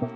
[0.00, 0.06] מה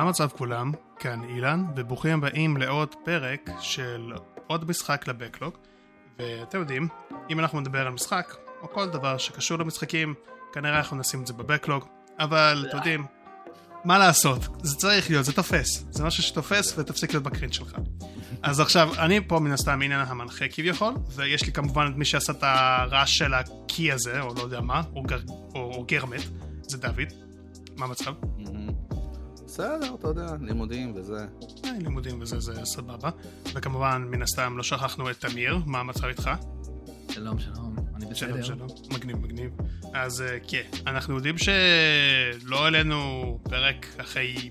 [0.00, 0.72] המצב כולם?
[0.98, 4.12] כאן אילן, וברוכים הבאים לעוד פרק של
[4.46, 5.54] עוד משחק לבקלוג.
[6.18, 6.88] ואתם יודעים,
[7.30, 10.14] אם אנחנו נדבר על משחק, או כל דבר שקשור למשחקים,
[10.52, 11.84] כנראה אנחנו נשים את זה בבקלוג,
[12.18, 13.06] אבל אתם יודעים,
[13.86, 17.76] מה לעשות, זה צריך להיות, זה תופס, זה משהו שתופס ותפסיק להיות בקרין שלך.
[18.42, 22.32] אז עכשיו, אני פה מן הסתם עניין המנחה כביכול, ויש לי כמובן את מי שעשה
[22.32, 25.20] את הרעש של הקי הזה, או לא יודע מה, או, גר,
[25.54, 26.22] או, או גרמט,
[26.62, 27.12] זה דוד.
[27.76, 28.12] מה המצב?
[29.46, 31.26] בסדר, אתה יודע, לימודים וזה.
[31.64, 33.10] אה, לימודים וזה, זה סבבה.
[33.54, 36.30] וכמובן, מן הסתם, לא שכחנו את תמיר, מה המצב איתך?
[37.10, 38.42] שלום, שלום, אני בסדר.
[38.42, 38.68] שלום, שלום.
[38.94, 39.50] מגניב, מגניב.
[39.94, 44.50] אז אה, כן, אנחנו יודעים שלא העלינו פרק אחרי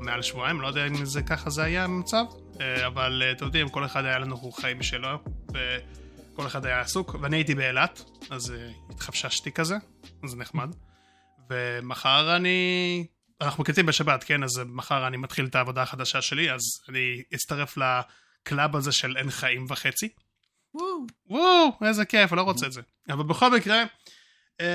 [0.00, 2.24] מעל שבועיים, לא יודע אם זה ככה זה היה המצב,
[2.60, 5.08] אה, אבל אה, אתם יודעים, כל אחד היה לנו חיים משלו,
[5.48, 8.54] וכל אחד היה עסוק, ואני הייתי באילת, אז
[8.90, 9.76] התחפששתי כזה,
[10.26, 10.74] זה נחמד.
[11.50, 13.06] ומחר אני...
[13.40, 14.42] אנחנו מקליטים בשבת, כן?
[14.42, 19.30] אז מחר אני מתחיל את העבודה החדשה שלי, אז אני אצטרף לקלאב הזה של אין
[19.30, 20.08] חיים וחצי.
[20.74, 22.80] וואו, איזה כיף, אני לא רוצה את זה.
[23.10, 23.84] אבל בכל מקרה,
[24.60, 24.66] אמ,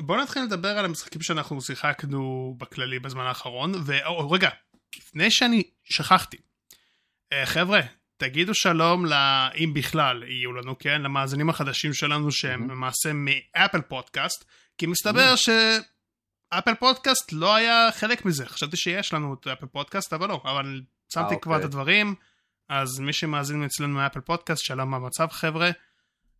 [0.00, 4.50] בואו נתחיל לדבר על המשחקים שאנחנו שיחקנו בכללי בזמן האחרון, ורגע,
[4.96, 6.36] לפני שאני שכחתי,
[7.32, 7.80] אה, חבר'ה,
[8.16, 9.12] תגידו שלום, ל...
[9.64, 14.44] אם בכלל יהיו לנו, כן, למאזינים החדשים שלנו שהם למעשה מאפל פודקאסט,
[14.78, 20.28] כי מסתבר שאפל פודקאסט לא היה חלק מזה, חשבתי שיש לנו את אפל פודקאסט, אבל
[20.28, 21.66] לא, אבל שמתי אה, כבר את אוקיי.
[21.66, 22.14] הדברים,
[22.68, 25.70] אז מי שמאזין אצלנו מאפל פודקאסט, שלום מה המצב חבר'ה.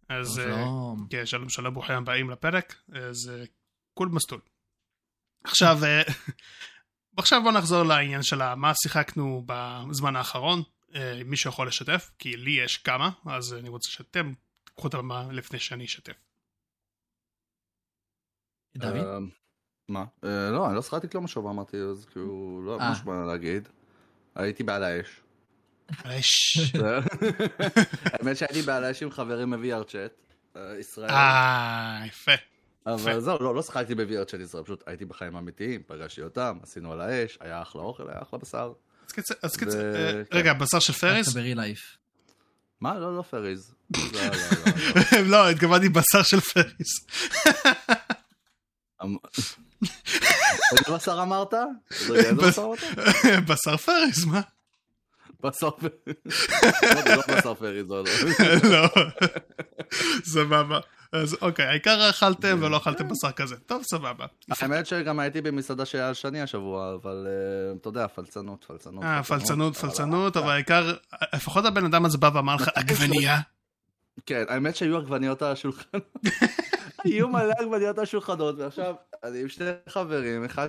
[0.09, 1.07] אז אה, שלום.
[1.11, 3.45] כן, שלום שלום, ברוכים הבאים לפרק, אז אה,
[3.95, 4.41] כול מסטול.
[5.45, 6.03] עכשיו, אה,
[7.17, 10.63] עכשיו בוא נחזור לעניין של מה שיחקנו בזמן האחרון,
[11.25, 14.33] מי שיכול לשתף, כי לי יש כמה, אז אני רוצה שאתם
[14.65, 16.13] תיקחו את הבמה לפני שאני אשתף.
[18.77, 18.97] דוד?
[18.97, 19.19] אה,
[19.89, 20.05] מה?
[20.53, 22.89] לא, אני לא שחקתי כלום השבוע, אמרתי, אז כאילו, לא אה.
[22.89, 23.69] ממש מה להגיד.
[24.35, 25.21] הייתי בעל האש.
[28.13, 30.13] האמת שהייתי בעל האש עם חברים מ-VR צ'אט,
[30.57, 31.11] אה, ישראל.
[31.11, 32.33] אה, יפה.
[32.87, 33.21] אבל.
[33.21, 37.01] זהו, לא, לא שחקתי ב-VR צ'אט ישראל, פשוט הייתי בחיים אמיתיים, פגשתי אותם, עשינו על
[37.01, 38.73] האש, היה אחלה אוכל, היה אחלה בשר.
[39.07, 40.37] אז קיצר, אז קיצר, ו- אה, כן.
[40.39, 40.93] רגע, בשר של
[41.55, 41.97] לייף.
[42.81, 42.99] מה?
[42.99, 43.75] לא, לא פריז.
[43.97, 47.07] לא, לא, לא, התכוונתי בשר של פריס.
[49.05, 49.17] אמ-
[50.73, 51.55] איזה בשר אמרת?
[53.49, 54.41] בשר פריס, מה?
[55.41, 55.63] פריז.
[57.07, 58.05] לא, לא בשר פריז, לא,
[58.71, 58.89] לא.
[60.25, 60.81] סבבה.
[61.13, 63.57] אז אוקיי, העיקר אכלתם ולא אכלתם בשר כזה.
[63.57, 64.27] טוב, סבבה.
[64.49, 69.05] האמת שגם הייתי במסעדה שהיה על שני השבוע, אבל אה, אתה יודע, פלצנות, פלצנות.
[69.05, 70.95] אה, פלצנות, פלצנות, אבל העיקר,
[71.35, 73.41] לפחות הבן אדם הזה בא ואמר לך, עגבנייה.
[74.27, 75.99] כן, האמת שהיו עגבניות על השולחן.
[77.05, 78.95] היו מלא עגבניות על השולחנות, ועכשיו
[79.25, 80.69] אני עם שני חברים, אחד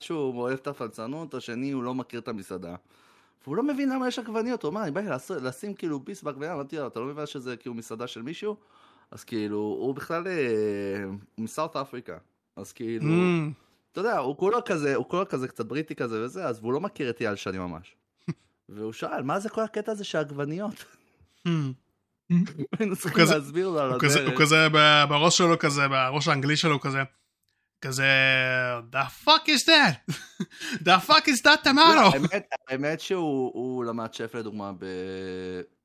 [0.00, 2.74] שהוא אוהב את הפלצנות, השני הוא לא מכיר את המסעדה.
[3.48, 5.00] והוא לא מבין למה יש עגבניות, הוא אמר, אני בא
[5.42, 8.56] לשים כאילו ביס בעגבניה, אמרתי לו, אתה לא מבין שזה כאילו מסעדה של מישהו?
[9.10, 10.32] אז כאילו, הוא בכלל אה,
[11.04, 11.14] הוא
[11.44, 12.16] מסאוט אפריקה.
[12.56, 13.52] אז כאילו, Mm,
[13.92, 16.80] אתה יודע, הוא כולו כזה, הוא כולו כזה קצת בריטי כזה וזה, אז הוא לא
[16.80, 17.96] מכיר את אייל שני ממש.
[18.68, 20.84] והוא שאל, מה זה כל הקטע הזה של עגבניות?
[21.48, 21.50] mm.
[22.78, 24.40] היינו צריכים להסביר לו על כזה- הוא הדרך.
[24.40, 24.66] כזה
[25.08, 26.98] בראש שלו כזה, בראש האנגלי שלו כזה,
[27.80, 28.04] כזה,
[28.92, 30.12] the fuck is that?
[30.86, 32.10] the fuck is that tomato?
[32.14, 34.84] האמת- האמת שהוא הוא למד שף לדוגמה ב...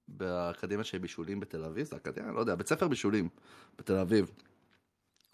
[0.08, 2.32] באקדמיה של בישולים בתל אביב, זה אקדמיה?
[2.32, 3.30] לא יודע, בית ספר בישולים
[3.78, 4.32] בתל אביב.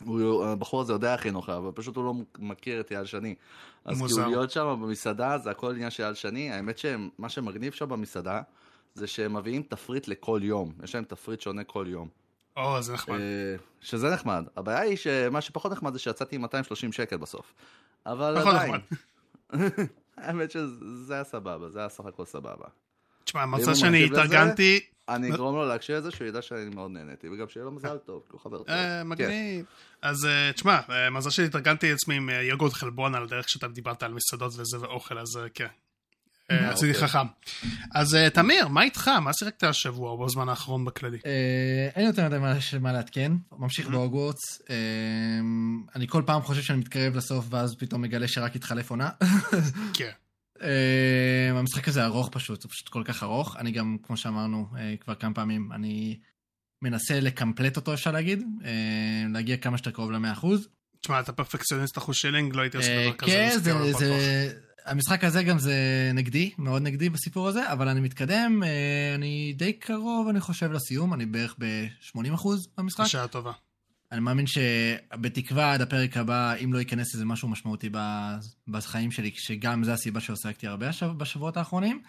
[0.03, 3.35] הוא, הבחור הזה יודע חינוך, אבל פשוט הוא לא מכיר את אייל שני.
[3.85, 4.15] אז מוזר.
[4.15, 6.51] כאילו להיות שם במסעדה זה הכל עניין של אייל שני.
[6.51, 8.41] האמת שמה שמגניב שם במסעדה
[8.93, 10.73] זה שהם מביאים תפריט לכל יום.
[10.83, 12.07] יש להם תפריט שונה כל יום.
[12.57, 13.19] או, זה נחמד.
[13.19, 14.43] אה, שזה נחמד.
[14.57, 17.53] הבעיה היא שמה שפחות נחמד זה שיצאתי עם 230 שקל בסוף.
[18.05, 18.73] אבל פחות עדיין.
[19.53, 19.69] נחמד.
[20.17, 22.65] האמת שזה היה סבבה, זה היה סך הכל סבבה.
[23.23, 24.79] תשמע, המצב שאני התארגנתי,
[25.09, 28.21] אני אגרום לו להקשיב לזה, שהוא ידע שאני מאוד נהניתי, וגם שיהיה לו מזל טוב,
[28.25, 28.69] כי הוא חבר טוב.
[28.69, 29.07] אה, כן.
[29.07, 29.65] מגניב.
[30.01, 30.79] אז אה, תשמע,
[31.11, 35.39] מזל שהתארגנתי עצמי עם יוגורט חלבון על הדרך שאתה דיברת על מסעדות וזה ואוכל, אז
[35.53, 35.67] כן.
[36.51, 37.07] אה, אה, עשיתי אוקיי.
[37.07, 37.27] חכם.
[37.95, 39.07] אז אה, תמיר, מה איתך?
[39.07, 41.17] מה שיחקת השבוע או בזמן האחרון בכללי?
[41.25, 42.37] אה, אין יותר מדי
[42.81, 43.87] מה- לעדכן, ממשיך.
[43.87, 44.61] בהוגוורטס.
[44.69, 44.75] אה,
[45.95, 49.09] אני כל פעם חושב שאני מתקרב לסוף, ואז פתאום מגלה שרק התחלף עונה.
[49.97, 50.09] כן.
[50.61, 53.57] אה, המשחק הזה ארוך פשוט, הוא פשוט כל כך ארוך.
[53.57, 56.19] אני גם, כמו שאמרנו אה, כבר כמה פעמים, אני
[56.81, 58.69] מנסה לקמפלט אותו, אפשר להגיד, אה,
[59.33, 60.47] להגיע כמה שיותר קרוב ל-100%.
[61.01, 63.31] תשמע, אתה פרפקציוניסט אחוז שילינג, לא הייתי עושה אה, דבר כזה.
[63.31, 63.49] כן.
[63.99, 64.53] זה...
[64.89, 65.73] המשחק הזה גם זה
[66.13, 71.13] נגדי, מאוד נגדי בסיפור הזה, אבל אני מתקדם, אה, אני די קרוב, אני חושב, לסיום,
[71.13, 72.47] אני בערך ב-80%
[72.77, 73.03] במשחק.
[73.03, 73.51] בשעה טובה.
[74.11, 77.89] אני מאמין שבתקווה עד הפרק הבא, אם לא ייכנס איזה משהו משמעותי
[78.67, 82.01] בחיים שלי, שגם זו הסיבה שהוסקתי הרבה השב- בשבועות האחרונים,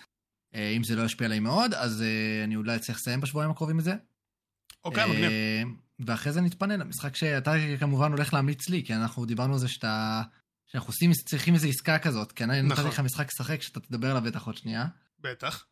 [0.54, 3.78] אה, אם זה לא ישפיע עליי מאוד, אז אה, אני אולי אצליח לסיים בשבועיים הקרובים
[3.78, 3.94] את זה.
[4.84, 5.30] אוקיי, מגניב.
[5.30, 5.62] אה,
[6.06, 10.22] ואחרי זה נתפנה למשחק שאתה כמובן הולך להמליץ לי, כי אנחנו דיברנו על זה שאתה...
[10.72, 12.86] שאנחנו עושים, צריכים איזו עסקה כזאת, כי אני נתתי נכון.
[12.86, 14.86] לך משחק לשחק שאתה תדבר עליו בטח עוד שנייה,
[15.20, 15.66] בטח.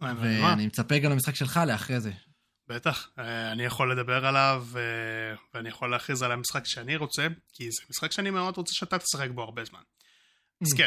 [0.00, 2.12] ואני מצפה גם למשחק שלך לאחרי זה.
[2.68, 7.70] בטח, אה, אני יכול לדבר עליו, אה, ואני יכול להכריז על המשחק שאני רוצה, כי
[7.70, 9.80] זה משחק שאני מאוד רוצה שאתה תשחק בו הרבה זמן.
[10.62, 10.76] אז Mm.
[10.76, 10.86] כן,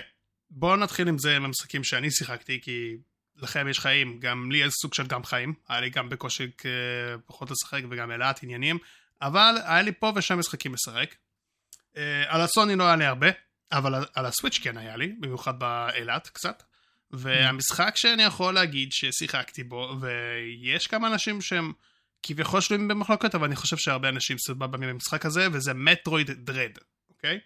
[0.50, 2.98] בואו נתחיל עם זה עם המשחקים שאני שיחקתי, כי
[3.36, 7.18] לכם יש חיים, גם לי יש סוג של גם חיים, היה לי גם בקושי אה,
[7.26, 8.78] פחות לשחק וגם אילת עניינים,
[9.22, 11.16] אבל היה לי פה ושם משחקים לשחק.
[12.28, 13.28] על הסוני לא היה לי הרבה,
[13.72, 16.64] אבל על- הסוויץ' כן היה לי, במיוחד באילת קצת.
[17.12, 21.74] והמשחק שאני יכול להגיד ששיחקתי בו, ויש כמה אנשים שהם
[22.24, 26.72] כביכול שלויים במחלוקת, אבל אני חושב שהרבה אנשים סבבה מהמשחק הזה, וזה מטרואיד דרד,
[27.10, 27.40] אוקיי?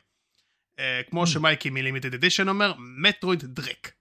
[0.80, 3.92] אה, כמו שמייקי מלימיטד אדישן אומר, מטרואיד דרק.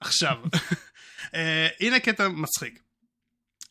[0.00, 0.36] עכשיו,
[1.34, 2.82] אה, הנה קטע מצחיק.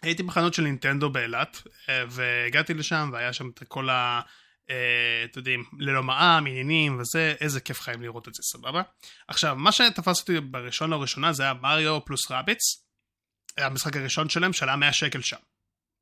[0.01, 4.21] הייתי בחנות של נינטנדו באילת, אה, והגעתי לשם, והיה שם את כל ה...
[4.69, 8.81] אה, אתם יודעים, ללא מע"מ, עניינים וזה, איזה כיף חיים לראות את זה, סבבה?
[9.27, 12.59] עכשיו, מה שתפס אותי בראשון לראשונה זה היה מריו פלוס רביץ,
[13.57, 15.37] המשחק הראשון שלהם שעלה 100 שקל שם.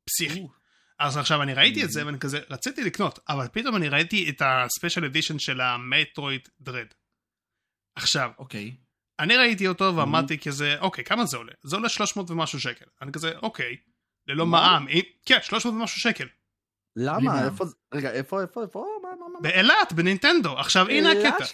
[0.08, 0.46] פסיכי.
[0.98, 4.42] אז עכשיו אני ראיתי את זה ואני כזה, רציתי לקנות, אבל פתאום אני ראיתי את
[4.44, 6.86] הספיישל אדישן של המטרואיד דרד.
[7.96, 8.76] עכשיו, אוקיי.
[9.20, 11.52] אני ראיתי אותו ואמרתי כזה, אוקיי, כמה זה עולה?
[11.64, 12.84] זה עולה 300 ומשהו שקל.
[13.02, 13.76] אני כזה, אוקיי,
[14.26, 14.46] ללא?
[14.46, 14.86] מע"מ,
[15.26, 16.26] כן, 300 ומשהו שקל.
[16.96, 17.20] למה?
[17.20, 17.44] מע"מ.
[17.44, 17.74] איפה זה?
[17.94, 18.86] רגע, איפה, איפה, איפה?
[19.02, 19.40] מה, מה, מה?
[19.40, 20.58] באילת, בנינטנדו.
[20.58, 21.12] עכשיו, הנה?
[21.12, 21.44] הקטע.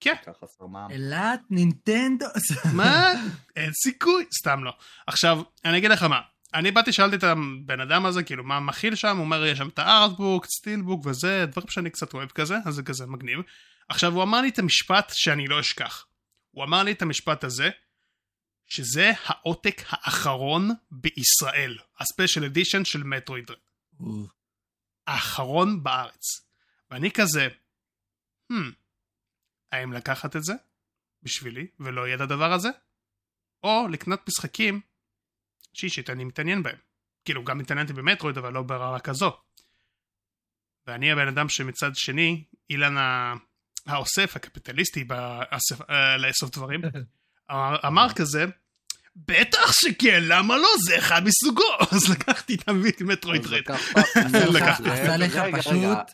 [0.00, 0.14] כן.
[0.22, 0.90] ככה חסר מע"מ.
[0.90, 2.26] אילת, נינטנדו.
[2.76, 3.12] מה?
[3.56, 4.24] אין סיכוי.
[4.38, 4.72] סתם לא.
[5.06, 6.20] עכשיו, אני אגיד לך מה.
[6.54, 9.16] אני באתי, שאלתי את הבן אדם הזה, כאילו, מה מכיל שם?
[9.16, 12.82] הוא אומר, יש שם את הארטבוק, סטילבוק וזה, דברים שאני קצת אוהב כזה, אז זה
[12.82, 13.40] כזה מגניב.
[13.88, 16.06] עכשיו, הוא אמר לי את המשפט שאני לא אשכח.
[16.50, 17.70] הוא אמר לי את המשפט הזה,
[18.66, 21.78] שזה העותק האחרון בישראל.
[22.00, 23.02] הספיישל אדישן של.
[23.28, 23.36] או,
[25.06, 26.46] האחרון בארץ.
[26.90, 27.48] ואני כזה,
[28.52, 28.56] hmm,
[29.72, 30.54] האם לקחת את זה
[31.22, 32.68] בשבילי ולא יהיה את הדבר הזה?
[33.62, 34.80] או לקנות משחקים
[35.72, 36.76] שאישית אני מתעניין בהם.
[37.24, 39.36] כאילו, גם התעניינתי במטרואיד, אבל לא ברמה כזו.
[40.86, 42.94] ואני הבן אדם שמצד שני, אילן
[43.86, 46.80] האוסף, הקפיטליסטי באסף, אה, לאסוף דברים,
[47.50, 48.44] אמר, אמר כזה,
[49.16, 50.68] בטח שכן, למה לא?
[50.86, 51.62] זה אחד מסוגו.
[51.92, 52.68] אז לקחתי את
[53.00, 53.62] המטרואיד אז רד.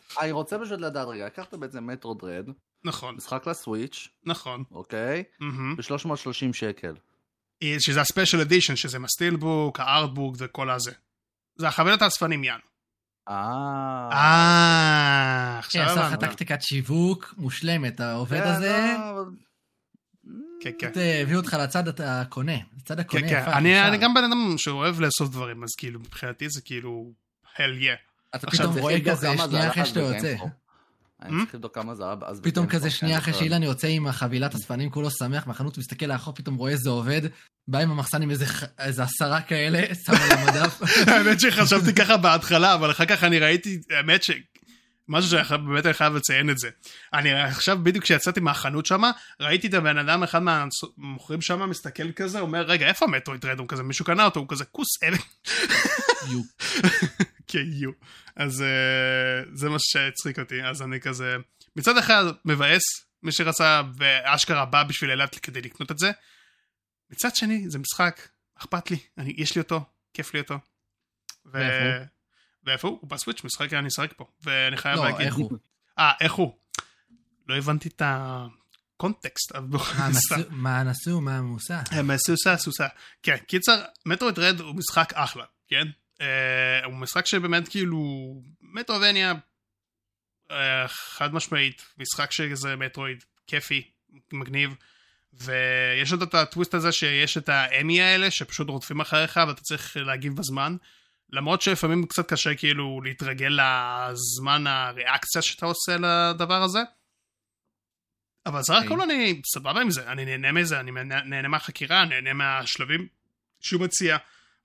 [0.21, 2.49] אני רוצה פשוט לדעת רגע, לקחת בעצם מטרו דרד,
[2.83, 4.63] נכון, משחק לסוויץ', נכון.
[4.71, 5.23] אוקיי?
[5.39, 5.75] מהמם.
[5.75, 6.93] ב-330 שקל.
[7.79, 10.91] שזה הספיישל אדישן, שזה עם הסטילבוק, הארטבוק וכל הזה.
[11.55, 12.59] זה החבילת האספנים יאן.
[13.29, 14.09] אה...
[14.11, 16.25] אה, עכשיו עשה לך הבנתי.
[16.25, 19.23] טקטיקת שיווק מושלמת, העובד כן, הזה, לא,
[20.61, 20.91] כן, כן.
[20.97, 23.39] אה, הביא אותך לצד הקונה, לצד כן, הקונה כן.
[23.41, 23.53] יפה.
[23.53, 23.87] אני.
[23.87, 27.11] אני גם בן אדם שאוהב לאסוף דברים, אז כאילו מבחינתי זה כאילו,
[27.55, 28.35] hell yeah.
[28.35, 30.35] אתה פתאום רואה כזה שנייה אחרי שאתה יוצא.
[31.21, 31.39] אני Hmm?
[31.43, 33.33] צריך לבדוק כמה זה היה אז פתאום כזה שנייה אחרי.
[33.33, 37.21] שאילן יוצא עם החבילת אספנים, כולו שמח מהחנות, מסתכל לאחור, פתאום רואה איזה עובד,
[37.67, 38.31] בא עם המחסן עם
[38.79, 40.81] איזה עשרה כאלה, שם על המדף.
[41.07, 44.31] האמת שחשבתי ככה בהתחלה, אבל אחר כך אני ראיתי, האמת ש...
[45.09, 46.69] משהו שבאמת אני חייב לציין את זה.
[47.13, 49.01] אני עכשיו בדיוק כשיצאתי מהחנות שם,
[49.39, 53.59] ראיתי את הבן אדם, אחד מהמוכרים שם מסתכל כזה, אומר רגע איפה המטרואיד רד?
[53.59, 55.17] הוא כזה, מישהו קנה אותו, הוא כזה כוס אלה.
[56.31, 56.41] יו.
[57.47, 57.91] כיו.
[58.35, 61.35] אז אה, זה מה שהצחיק אותי, אז אני כזה...
[61.75, 62.81] מצד אחד מבאס,
[63.23, 66.11] מי שרצה ואשכרה בא בשביל אילת כדי לקנות את זה.
[67.11, 70.59] מצד שני, זה משחק, אכפת לי, אני, יש לי אותו, כיף לי אותו.
[71.53, 71.57] ו...
[72.63, 72.97] ואיפה הוא?
[73.01, 74.25] הוא בסוויץ', משחק, אני אשחק פה.
[74.43, 75.21] ואני חייב לא, להגיד...
[75.25, 75.51] איך הוא?
[75.99, 76.57] אה, איך הוא?
[77.47, 79.55] לא הבנתי את הקונטקסט.
[79.55, 80.09] מה.
[80.09, 81.81] נסו- מה נסו, מה מוסה.
[81.91, 82.11] הם
[82.57, 82.87] סוסה.
[83.23, 85.87] כן, קיצר, מטרויד רד הוא משחק אחלה, כן?
[86.21, 87.99] אה, הוא משחק שבאמת כאילו,
[88.61, 89.33] מטרובניה,
[90.51, 93.91] אה, חד משמעית, משחק שזה מטרואיד, כיפי,
[94.33, 94.75] מגניב,
[95.33, 100.35] ויש עוד את הטוויסט הזה שיש את האמי האלה שפשוט רודפים אחריך ואתה צריך להגיב
[100.35, 100.75] בזמן.
[101.31, 106.79] למרות שלפעמים קצת קשה כאילו להתרגל לזמן הריאקציה שאתה עושה לדבר הזה.
[108.45, 110.91] אבל סך הכל אני סבבה עם זה, אני נהנה מזה, אני
[111.25, 113.07] נהנה מהחקירה, נהנה מהשלבים
[113.59, 114.17] שהוא מציע,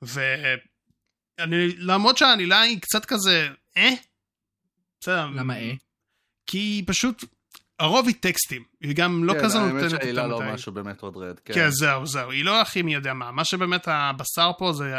[0.03, 3.91] ואני, למרות שהעלילה היא קצת כזה, אה?
[5.01, 5.27] בסדר.
[5.27, 5.73] למה אה?
[6.47, 7.25] כי פשוט,
[7.79, 10.53] הרוב היא טקסטים, היא גם לא כן, כזה האמת נותנת שהעילה יותר לא מדי.
[10.53, 11.41] משהו באמת עוד רד.
[11.45, 11.55] כן.
[11.55, 13.31] כן, זהו, זהו, היא לא הכי מי יודע מה.
[13.31, 14.95] מה שבאמת הבשר פה זה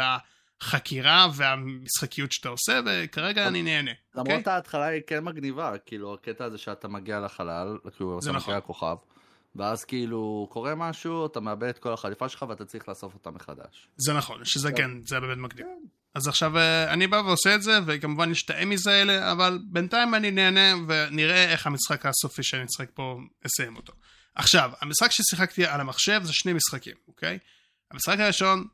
[0.60, 3.90] החקירה והמשחקיות שאתה עושה, וכרגע אני נהנה.
[4.14, 4.32] אוקיי?
[4.32, 8.42] למרות ההתחלה היא כן מגניבה, כאילו הקטע הזה שאתה מגיע לחלל, כאילו אתה נכון.
[8.42, 8.96] מגיע לכוכב,
[9.56, 13.88] ואז כאילו קורה משהו, אתה מאבד את כל החליפה שלך ואתה צריך לאסוף אותה מחדש.
[13.96, 14.76] זה נכון, שזה כן.
[14.76, 15.66] כן, זה באמת מגניב.
[16.14, 20.14] אז עכשיו אה, אני בא ועושה את זה, וכמובן יש את האמיז האלה, אבל בינתיים
[20.14, 23.92] אני נהנה, ונראה איך המשחק הסופי שאני אשחק פה, אסיים אותו.
[24.34, 27.38] עכשיו, המשחק ששיחקתי על המחשב זה שני משחקים, אוקיי?
[27.90, 28.66] המשחק הראשון,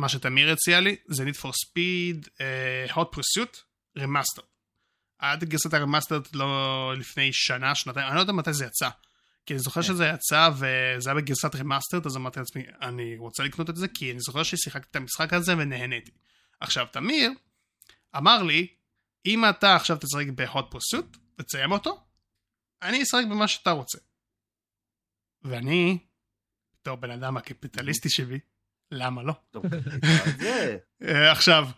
[0.00, 3.56] מה שתמיר הציע לי, זה Need for Speed uh, Hot Pursuit
[3.98, 4.46] Remastered.
[5.18, 8.88] עד גרסת ה remastered לא לפני שנה, שנתיים, אני לא יודע מתי זה יצא.
[9.46, 13.70] כי אני זוכר שזה יצא וזה היה בגרסת remastered, אז אמרתי לעצמי, אני רוצה לקנות
[13.70, 16.10] את זה, כי אני זוכר ששיחקתי את המשחק הזה ונהניתי.
[16.60, 17.30] עכשיו, תמיר
[18.16, 18.66] אמר לי,
[19.26, 22.04] אם אתה עכשיו תשחק ב Hot Pursuit, תסיים אותו,
[22.82, 23.98] אני אשחק במה שאתה רוצה.
[25.42, 25.98] ואני,
[26.74, 28.38] בתור בן אדם הקפיטליסטי שבי,
[28.90, 29.32] למה לא?
[31.04, 31.68] אה, עכשיו,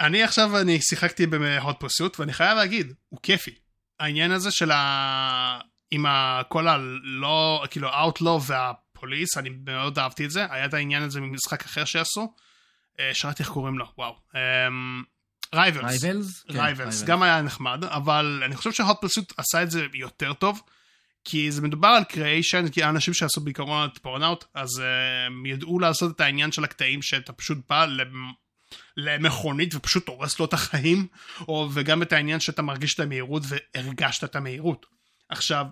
[0.00, 3.54] אני עכשיו, אני שיחקתי ב Hot Pursuit, ואני חייב להגיד, הוא כיפי.
[4.00, 5.60] העניין הזה של ה...
[5.90, 6.42] עם ה...
[6.48, 10.46] כל הלא, כאילו, ה outlaw וה police, אני מאוד אהבתי את זה.
[10.50, 12.34] היה את העניין הזה ממשחק אחר שעשו.
[13.00, 14.16] אה, שכחתי איך קוראים לו, וואו.
[15.54, 16.04] Rivals.
[16.04, 16.42] Rivals?
[16.42, 20.32] כן, Rivals, גם היה נחמד, אבל אני חושב ש Hot Pursuit עשה את זה יותר
[20.32, 20.62] טוב,
[21.30, 24.82] כי זה מדובר על Criterion, כי האנשים שעשו בעיקרון את Burnout, אז uh,
[25.26, 28.32] הם ידעו לעשות את העניין של הקטעים שאתה פשוט בא למ-
[28.96, 31.06] למכונית ופשוט הורס לו את החיים,
[31.48, 34.86] או, וגם את העניין שאתה מרגיש את המהירות והרגשת את המהירות.
[35.28, 35.66] עכשיו,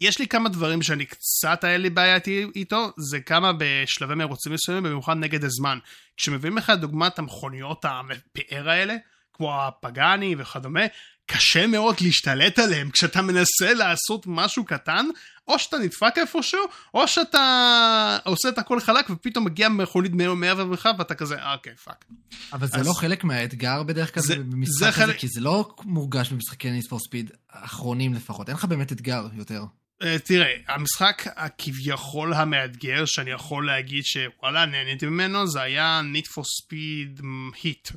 [0.00, 2.18] יש לי כמה דברים שאני קצת היה לי בעיה
[2.56, 5.78] איתו, זה כמה בשלבי מרוצים מסוימים, במיוחד נגד הזמן.
[6.16, 8.94] כשמביאים לך דוגמת המכוניות הפאר האלה,
[9.32, 10.84] כמו הפגאני וכדומה,
[11.26, 15.06] קשה מאוד להשתלט עליהם כשאתה מנסה לעשות משהו קטן,
[15.48, 16.60] או שאתה נדפק איפשהו,
[16.94, 21.74] או שאתה עושה את הכל חלק ופתאום מגיע מכונית מעבר ממך ואתה כזה, "אה, אוקיי,
[21.84, 22.04] fuck.
[22.52, 25.40] אבל זה אז- לא חלק מהאתגר בדרך כלל זה- במשחק זה הזה, חלק- כי זה
[25.40, 28.48] לא מורגש במשחקי Need for Speed האחרונים לפחות.
[28.48, 29.62] אין לך באמת אתגר יותר.
[30.02, 36.42] אה, תראה, המשחק הכביכול המאתגר שאני יכול להגיד שוואלה נהניתי ממנו זה היה Need for
[36.42, 37.22] Speed
[37.62, 37.88] Heat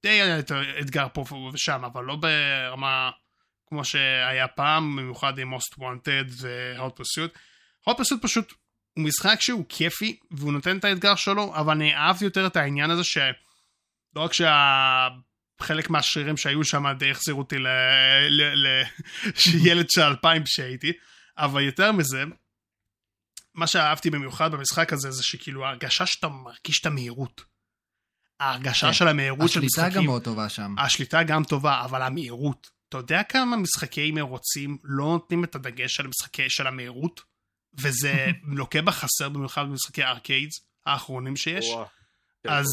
[0.00, 3.10] שדי היה יותר אתגר פה ושם אבל לא ברמה
[3.66, 7.38] כמו שהיה פעם במיוחד עם Most Wanted ו-Hot Pursuit.
[7.88, 8.52] Hot Pursuit פשוט
[8.96, 12.90] הוא משחק שהוא כיפי והוא נותן את האתגר שלו אבל אני אהבתי יותר את העניין
[12.90, 13.24] הזה שלא
[14.16, 15.08] רק שה...
[15.62, 17.66] חלק מהשרירים שהיו שם די החזירו אותי ל...
[18.28, 18.42] ל...
[18.42, 18.82] ל...
[19.66, 20.92] ילד של אלפיים שהייתי,
[21.38, 22.24] אבל יותר מזה,
[23.54, 27.49] מה שאהבתי במיוחד במשחק הזה זה שכאילו ההרגשה שאתה מרגיש את המהירות.
[28.40, 28.92] ההרגשה כן.
[28.92, 30.74] של המהירות של השליטה גם משחקים, מאוד טובה שם.
[30.78, 32.70] השליטה גם טובה, אבל המהירות.
[32.88, 37.20] אתה יודע כמה משחקי מרוצים לא נותנים את הדגש על משחקי של המהירות?
[37.80, 38.26] וזה
[38.58, 41.66] לוקה בחסר במיוחד במשחקי ארקייד האחרונים שיש.
[41.68, 41.84] וואו.
[42.44, 42.66] כן, אז-.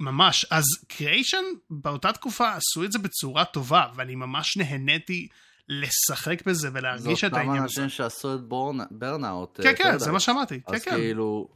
[0.00, 0.46] ממש.
[0.50, 5.28] אז Criterion באותה תקופה עשו את זה בצורה טובה, ואני ממש נהניתי
[5.68, 7.82] לשחק בזה זה ולהרגיש את אותם העניין הזה.
[7.82, 9.60] אנשים שעשו את Burn- Burnout.
[9.62, 10.02] כן, אה, כן, Paradise.
[10.02, 10.60] זה מה שאמרתי.
[10.68, 10.90] כן, אז כן.
[10.90, 11.48] כאילו,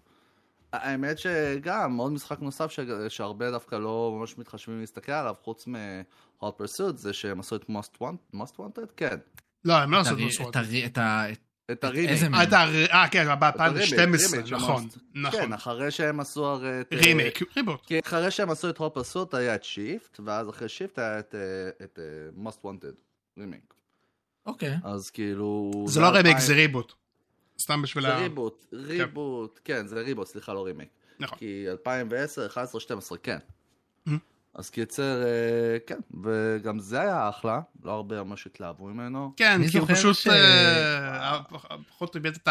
[0.73, 2.81] האמת שגם עוד משחק נוסף ש...
[3.09, 8.03] שהרבה דווקא לא ממש מתחשבים להסתכל עליו, חוץ מ-Hot Pursuit, זה שהם עשו את Most,
[8.03, 8.37] Want...
[8.37, 8.87] Most Wanted?
[8.97, 9.17] כן.
[9.65, 10.57] לא, הם לא את עשו את את מסורת.
[10.57, 11.25] הרי- את ה...
[11.73, 12.23] את הרימיק.
[12.53, 13.85] אה, אה, כן, את ב-2012, הרימייק
[14.47, 14.89] של נכון.
[15.15, 15.41] נכון.
[15.41, 16.93] כן, אחרי שהם עשו הרי את...
[16.93, 17.87] אה, רימייק, ריבוט.
[17.87, 21.35] כי אחרי שהם עשו את Hot Pursuit היה את Shift, ואז אחרי Shift היה את,
[21.35, 21.99] אה, את
[22.45, 22.95] Most Wanted,
[23.39, 23.75] רימייק.
[24.47, 24.75] אוקיי.
[24.85, 25.71] אז כאילו...
[25.89, 26.93] זה לא רימייק, אלפיים- זה ריבוט.
[27.65, 28.19] סתם בשביל זה ה...
[28.19, 30.89] ריבוט, ריבוט, כן, זה ריבוט, סליחה, לא רימייק.
[31.21, 31.39] נכון.
[31.39, 33.39] כי 2010, 11, 12, כן.
[34.09, 34.13] Mhm.
[34.55, 39.33] אז קיצר, אה, כן, וגם זה היה אחלה, לא הרבה ממש התלהבו ממנו.
[39.37, 41.41] כן, כי הוא פשוט ש- אה,
[41.89, 42.49] פחות איבד את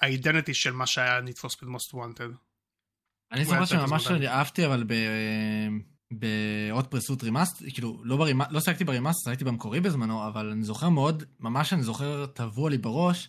[0.00, 2.32] ה identity של מה שהיה Need for Speed Most Wanted.
[3.32, 4.94] אני זוכר שממש אהבתי, אבל ב...
[6.10, 8.40] בעוד פרסות רימאסט, כאילו, לא, ברימ...
[8.50, 12.78] לא שיחקתי ברימאסט, שיחקתי במקורי בזמנו, אבל אני זוכר מאוד, ממש אני זוכר טבוע לי
[12.78, 13.28] בראש,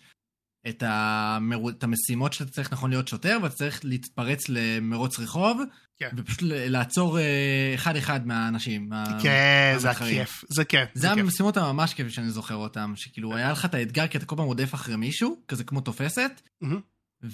[0.70, 1.70] את, המר...
[1.70, 5.62] את המשימות שאתה צריך נכון להיות שוטר, ואתה צריך להתפרץ למרוץ רחוב,
[6.00, 6.10] כן.
[6.18, 8.90] ופשוט לעצור אה, אחד-אחד מהאנשים.
[8.90, 9.90] מה- כן, זה.
[9.92, 10.44] הכיף.
[10.50, 11.24] זה כן, זה זה כיף.
[11.24, 14.46] המשימות הממש כיף שאני זוכר אותם, שכאילו היה לך את האתגר כי אתה כל פעם
[14.46, 16.42] רודף אחרי מישהו, כזה כמו תופסת.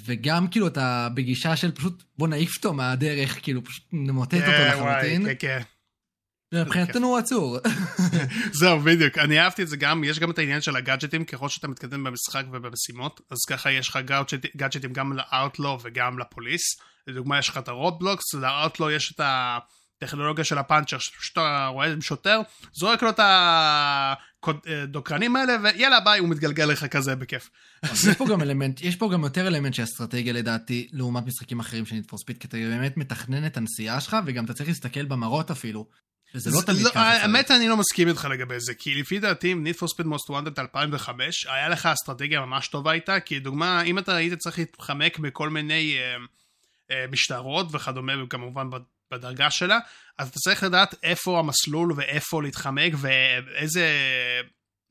[0.05, 4.67] וגם כאילו אתה בגישה של פשוט בוא נעיף אותו מהדרך, כאילו פשוט נמוטט אותו כן,
[4.67, 5.25] לחלוטין.
[5.25, 5.61] כן, כן.
[6.53, 7.57] מבחינתנו הוא עצור.
[8.59, 9.17] זהו, בדיוק.
[9.17, 12.43] אני אהבתי את זה גם, יש גם את העניין של הגאדג'טים, ככל שאתה מתקדם במשחק
[12.51, 16.61] ובמשימות, אז ככה יש לך גאדג'ט- גאדג'טים גם לאוטלו וגם לפוליס.
[17.07, 21.93] לדוגמה, יש לך את ה roadblocks, לאוטלו יש את הטכנולוגיה של הפאנצ'ר, שפשוט אתה רואה
[22.01, 22.41] שוטר,
[22.73, 23.19] זורק לו את
[24.67, 27.49] הדוקרנים האלה, ויאללה ביי, הוא מתגלגל לך כזה בכיף.
[27.83, 31.85] יש פה גם אלמנט, יש פה גם יותר אלמנט של אסטרטגיה לדעתי, לעומת משחקים אחרים
[31.85, 35.05] של Need for Speed, כי אתה באמת מתכנן את הנסיעה שלך, וגם אתה צריך להסתכל
[35.05, 35.85] במראות אפילו.
[36.35, 36.99] וזה לא תמיד ככה.
[36.99, 40.59] האמת אני לא מסכים איתך לגבי זה, כי לפי דעתי Need for Speed Most Wanted
[40.59, 45.49] 2005, היה לך אסטרטגיה ממש טובה איתה, כי דוגמה, אם אתה היית צריך להתחמק בכל
[45.49, 46.15] מיני אה,
[46.91, 48.69] אה, משטרות וכדומה, וכמובן
[49.11, 49.79] בדרגה שלה,
[50.17, 53.87] אז אתה צריך לדעת איפה המסלול ואיפה להתחמק ואיזה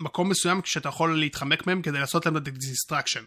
[0.00, 3.22] מקום מסוים שאתה יכול להתחמק מהם כדי לעשות להם את ה distraction.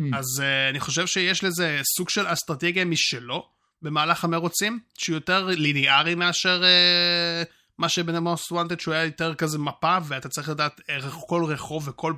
[0.00, 0.02] Mm.
[0.16, 3.48] אז uh, אני חושב שיש לזה סוג של אסטרטגיה משלו
[3.82, 7.46] במהלך המרוצים, שהוא יותר ליניארי מאשר uh,
[7.78, 11.88] מה שב Most Wanted, שהוא היה יותר כזה מפה, ואתה צריך לדעת איך כל רחוב
[11.88, 12.14] וכל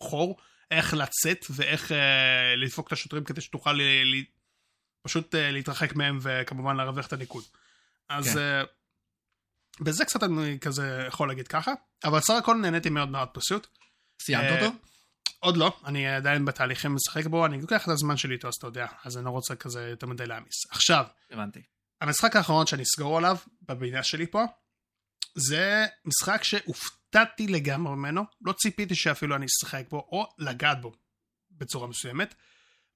[0.00, 0.36] חור,
[0.70, 1.94] איך לצאת ואיך uh,
[2.56, 4.24] לדפוק את השוטרים כדי שתוכל ל- ל-
[5.02, 7.44] פשוט uh, להתרחק מהם וכמובן להרוויח את הניקוד.
[8.08, 8.62] אז כן.
[8.64, 11.72] uh, בזה קצת אני כזה יכול להגיד ככה,
[12.04, 13.66] אבל סך הכל נהניתי מאוד מאוד פשוט.
[14.22, 14.76] סיימת uh, אותו?
[15.38, 18.66] עוד לא, אני עדיין בתהליכים לשחק בו, אני לוקח את הזמן שלי איתו, אז אתה
[18.66, 20.70] יודע, אז אני לא רוצה כזה יותר מדי להעמיס.
[20.70, 21.62] עכשיו, הבנתי.
[22.00, 24.44] המשחק האחרון שאני אסגור עליו, בבינה שלי פה,
[25.34, 30.92] זה משחק שהופתעתי לגמרי ממנו, לא ציפיתי שאפילו אני אשחק בו, או לגעת בו
[31.50, 32.34] בצורה מסוימת,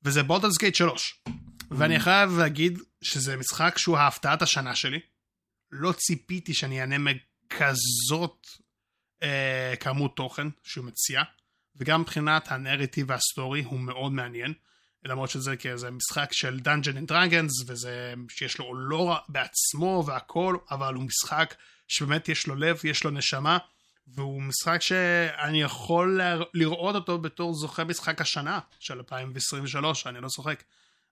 [0.03, 1.23] וזה Baldur's Gate 3.
[1.71, 5.01] ואני חייב להגיד שזה משחק שהוא ההפתעת השנה שלי.
[5.71, 8.47] לא ציפיתי שאני אהנה מכזאת
[9.23, 11.23] אה, כמות תוכן שהוא מציע,
[11.79, 14.55] וגם מבחינת הנרטיב וה story הוא מאוד מעניין.
[15.05, 20.95] למרות שזה כאיזה משחק של Dungeon and Dragons, וזה שיש לו לא בעצמו והכל, אבל
[20.95, 21.55] הוא משחק
[21.89, 23.59] שבאמת יש לו לב, יש לו נשמה,
[24.07, 26.21] והוא משחק שאני יכול
[26.55, 30.63] לראות אותו בתור זוכה משחק השנה של 2023, אני לא צוחק.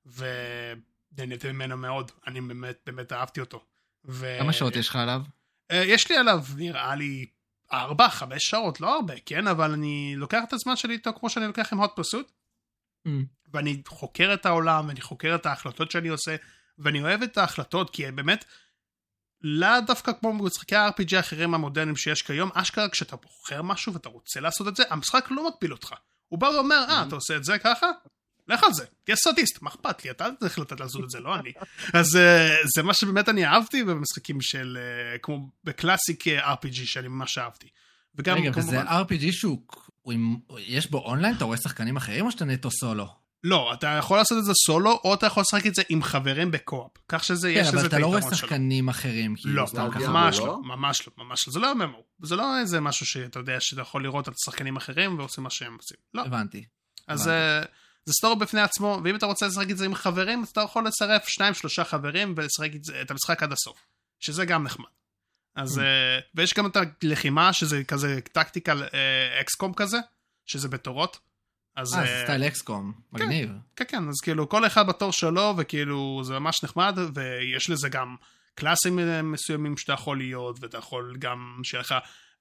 [0.07, 3.65] ונהניתי ממנו מאוד, אני באמת באמת אהבתי אותו.
[4.05, 4.37] ו...
[4.41, 5.23] כמה שעות יש לך עליו?
[5.71, 7.27] אה, יש לי עליו נראה לי
[7.73, 11.47] ארבע, חמש שעות, לא הרבה, כן, אבל אני לוקח את הזמן שלי איתו כמו שאני
[11.47, 12.31] לוקח עם hot pursuit.
[13.07, 13.11] Mm.
[13.53, 16.37] ואני חוקר את העולם, ואני חוקר את ההחלטות שאני עושה,
[16.79, 18.45] ואני אוהב את ההחלטות, כי באמת,
[19.41, 24.41] לאו דווקא כמו משחקי ה-RPG האחרים המודרניים שיש כיום, אשכרה כשאתה בוחר משהו ואתה רוצה
[24.41, 25.95] לעשות את זה, המשחק לא מגביל אותך.
[26.29, 27.07] הוא בא ואומר, אה, mm-hmm.
[27.09, 27.87] אתה עושה את זה ככה?
[28.49, 31.35] לך על זה, תהיה סאדיסט, מה אכפת לי, אתה צריך לתת לעשות את זה, לא
[31.35, 31.53] אני.
[32.01, 34.79] אז uh, זה מה שבאמת אני אהבתי במשחקים של,
[35.15, 37.69] uh, כמו ב classic uh, RPG שאני ממש אהבתי.
[38.15, 38.69] וגם רגע, כמובן...
[38.69, 39.59] וזה RPG שהוא,
[40.07, 41.37] עם, יש בו אונליין?
[41.37, 43.27] אתה רואה שחקנים אחרים או שאתה נטו סולו?
[43.45, 46.51] לא, אתה יכול לעשות את זה סולו, או אתה יכול לשחק את זה עם חברים
[46.51, 46.91] ב co-op.
[47.09, 48.01] כך שזה, כן, יש לזה את היתרון שלו.
[48.01, 51.53] כן, אבל אתה לא רואה שחקנים אחרים, כאילו, לא, ממש לא, ממש לא, ממש לא.
[51.53, 52.27] זה לא MMO.
[52.27, 55.77] זה לא איזה משהו שאתה יודע שאתה יכול לראות את השחקנים אחרים ועושים מה שהם
[55.77, 55.97] עושים.
[56.15, 56.23] לא.
[56.23, 56.65] הבנתי.
[57.09, 57.73] אז הבנתי.
[58.07, 61.29] זה story בפני עצמו, ואם אתה רוצה לשחק את זה עם חברים, אתה יכול לצרף
[61.29, 63.79] שניים שלושה חברים ולשחק את המשחק עד הסוף,
[64.21, 64.87] שזה גם נחמד.
[65.57, 65.81] אז, mm.
[65.81, 65.83] uh,
[66.35, 68.83] ויש גם את הלחימה, שזה כזה tactical
[69.41, 69.99] XCOM uh, כזה,
[70.47, 71.19] שזה בתורות.
[71.77, 71.95] אז...
[71.95, 73.49] אה, זה סטייל XCOM, מגניב.
[73.49, 77.89] כן, כן, כן, אז כאילו כל אחד בתור שלו, וכאילו זה ממש נחמד, ויש לזה
[77.89, 78.17] גם
[78.55, 78.99] קלאסים
[79.33, 81.95] מסוימים שאתה יכול להיות, ואתה יכול גם שיהיה לך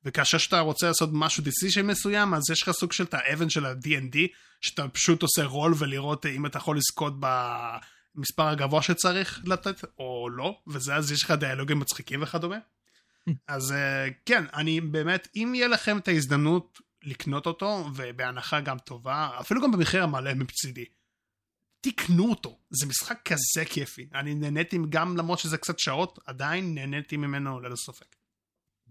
[0.05, 3.65] וכאשר שאתה רוצה לעשות משהו דיסישן מסוים, אז יש לך סוג של את האבן של
[3.65, 4.17] ה-D&D,
[4.61, 10.59] שאתה פשוט עושה רול ולראות אם אתה יכול לזכות במספר הגבוה שצריך לתת, או לא,
[10.67, 12.57] וזה אז יש לך דיאלוגים מצחיקים וכדומה.
[13.47, 19.29] אז uh, כן, אני באמת, אם יהיה לכם את ההזדמנות לקנות אותו, ובהנחה גם טובה,
[19.39, 20.85] אפילו גם במחיר המלא מצידי,
[21.81, 24.07] תקנו אותו, זה משחק כזה כיפי.
[24.13, 28.15] אני נהניתי גם למרות שזה קצת שעות, עדיין נהניתי ממנו ללא ספק.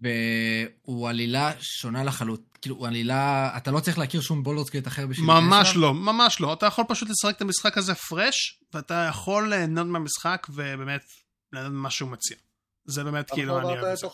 [0.00, 2.44] והוא עלילה שונה לחלוטין.
[2.62, 3.50] כאילו, הוא עלילה...
[3.56, 5.26] אתה לא צריך להכיר שום Baldur's Gate אחר בשביל...
[5.26, 6.52] ממש לא, ממש לא.
[6.52, 11.04] אתה יכול פשוט לשחק את המשחק הזה fresh, ואתה יכול ליהנות מהמשחק, ובאמת,
[11.52, 12.36] ליהנות ממה שהוא מציע.
[12.84, 14.06] זה באמת כאילו, אני אוהב את זה.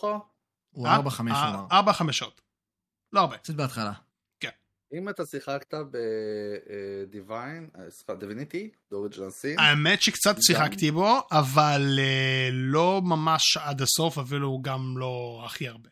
[0.71, 1.71] הוא 4-5 שעות.
[1.71, 2.41] 4-5 שעות.
[3.13, 3.37] לא הרבה.
[3.37, 3.93] קצת בהתחלה.
[4.93, 9.59] אם אתה שיחקת ב Divine, סליחה, Divinity, Original Sin.
[9.59, 15.89] האמת שקצת שיחקתי בו, אבל אה, לא ממש עד הסוף, אפילו גם לא הכי הרבה.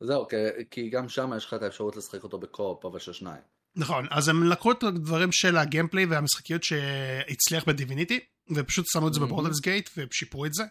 [0.00, 0.26] זהו,
[0.70, 3.42] כי גם שם יש לך את האפשרות לשחק אותו ב co-op, אבל של שניים.
[3.76, 8.20] נכון, אז הם לקחו את הדברים של ה gameplay והמשחקיות שהצליח ב Divinity,
[8.54, 10.64] ופשוט שמו את זה ב Baldur's Gate, ושיפרו את זה,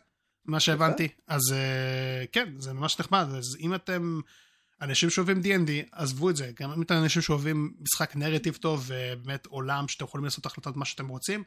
[0.45, 1.08] מה שהבנתי.
[1.27, 4.19] אז אה, כן, זה ממש נחמד, אז אם אתם...
[4.82, 9.46] אנשים שאוהבים D&D, עזבו את זה, גם אם אתם אנשים שאוהבים משחק נרטיב טוב ובאמת
[9.46, 11.44] עולם שאתם יכולים לעשות החלטות מה שאתם רוצים,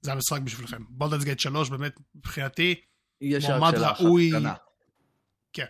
[0.00, 0.84] זה המשחק בשבילכם.
[0.88, 2.80] בולדנס גייט 3 באמת מבחינתי
[3.22, 4.30] מועמד ראוי.
[5.52, 5.64] כן.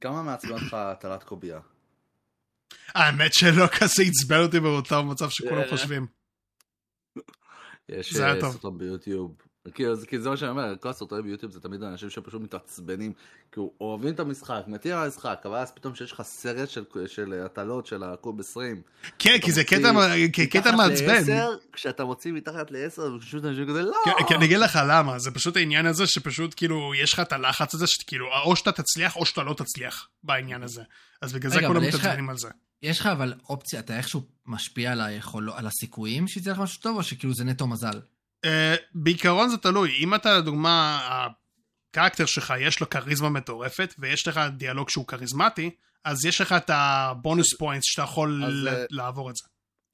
[0.00, 1.60] כמה מעצבן לך הטלת קובייה?
[2.88, 6.06] האמת שלא כזה עצבן אותי באותו מצב שכולם חושבים.
[7.88, 9.36] יש סרטון ביוטיוב
[9.74, 13.12] כאילו, זה- כי זה מה שאני אומר, כל הסרטונים ביוטיוב זה תמיד אנשים שפשוט מתעצבנים,
[13.52, 17.42] כאילו, אוהבים את המשחק, מתים על המשחק, אבל אז פתאום שיש לך סרט של, של
[17.44, 18.82] הטלות של הקוב 20.
[19.18, 19.92] כן, כי זה קטע
[20.32, 21.24] כי קטע מעצבן.
[21.72, 23.96] כשאתה מוציא מתחת ל-10, פשוט אנשים כזה, לא!
[24.04, 27.32] כי- כי אני אגיד לך למה, זה פשוט העניין הזה שפשוט כאילו, יש לך את
[27.32, 30.82] הלחץ הזה, שכאילו, או שאתה תצליח או שאתה לא תצליח בעניין הזה.
[31.22, 32.48] אז בגלל זה כולם מתעצבנים על זה.
[32.82, 35.50] יש לך אבל אופציה, אתה איכשהו משפיע על היכול...
[35.54, 38.00] על הסיכויים שיצא לך משהו טוב, או שכאילו זה נטו מזל?
[38.44, 41.00] אה, בעיקרון זה תלוי, אם אתה לדוגמה,
[41.90, 45.70] ה character שלך יש לו כריזמה מטורפת, ויש לך דיאלוג שהוא כריזמטי,
[46.04, 49.42] אז יש לך את ה bonus points שאתה יכול אז, ל- אה, לעבור את זה.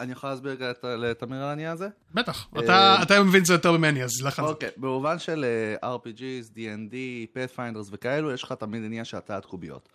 [0.00, 1.88] אני יכול להסביר רגע את- לתמיר על העניין הזה?
[2.14, 4.50] בטח, אה, אתה- אתה מבין את זה יותר ממני, אז לך על זה.
[4.50, 5.44] אוקיי, במובן של
[5.84, 6.94] RPGs, D&D,
[7.34, 9.88] Pathfinders וכאלו, יש לך תמיד עניין של הטלת קוביות.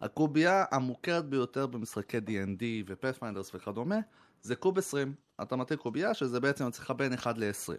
[0.00, 3.96] הקובייה המוכרת ביותר במשחקי D&D ו-Pathfinders וכדומה,
[4.42, 5.14] זה קוב 20.
[5.42, 7.72] אתה מטיל קובייה שזה בעצם אצלך בין 1 ל-20.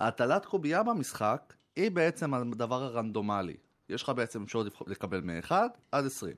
[0.00, 3.56] הטלת קובייה במשחק היא בעצם הדבר הרנדומלי.
[3.88, 5.52] יש לך בעצם אפשרות לקבל מ-1
[5.92, 6.34] עד 20.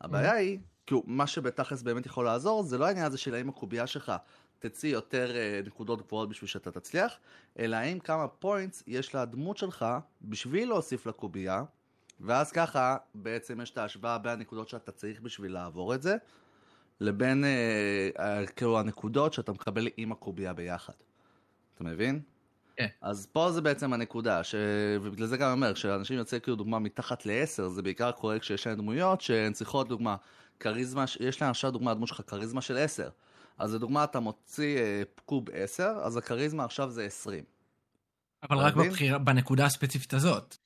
[0.00, 3.86] הבעיה היא, כאילו, מה שבתכלס באמת יכול לעזור, זה לא העניין הזה של האם הקובייה
[3.86, 4.12] שלך
[4.58, 7.18] תציא יותר אה, נקודות גבוהות בשביל שאתה תצליח,
[7.58, 9.86] אלא האם כמה פוינטס יש לדמות שלך
[10.22, 11.64] בשביל להוסיף לקובייה,
[12.20, 16.16] ואז ככה בעצם יש את ההשוואה בין הנקודות שאתה צריך בשביל לעבור את זה,
[17.00, 20.92] לבין אה, אה, כאילו הנקודות שאתה מקבל עם הקובייה ביחד.
[21.74, 22.20] אתה מבין?
[22.76, 22.86] כן.
[23.00, 24.54] אז פה זה בעצם הנקודה, ש...
[25.02, 28.66] ובגלל זה גם אני אומר, כשאנשים יוצאים כאילו דוגמה מתחת ל-10, זה בעיקר קורה כשיש
[28.66, 30.16] להם דמויות שהן צריכות דוגמה,
[30.60, 33.08] כריזמה, יש להם עכשיו דוגמה, הדמות שלך כריזמה של 10.
[33.58, 37.44] אז לדוגמה אתה מוציא אה, קוב 10, אז הכריזמה עכשיו זה 20.
[38.42, 38.90] אבל רק מבין?
[38.90, 40.56] בבחירה, בנקודה הספציפית הזאת.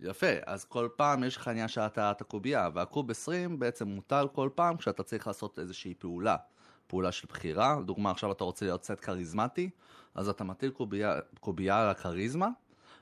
[0.00, 4.48] יפה, אז כל פעם יש לך עניין שאתה את הקובייה, והקוב 20 בעצם מוטל כל
[4.54, 6.36] פעם כשאתה צריך לעשות איזושהי פעולה.
[6.86, 9.70] פעולה של בחירה, לדוגמה עכשיו אתה רוצה להיות סט כריזמטי,
[10.16, 12.48] אז אתה מטיל קובייה, קובייה על הכריזמה,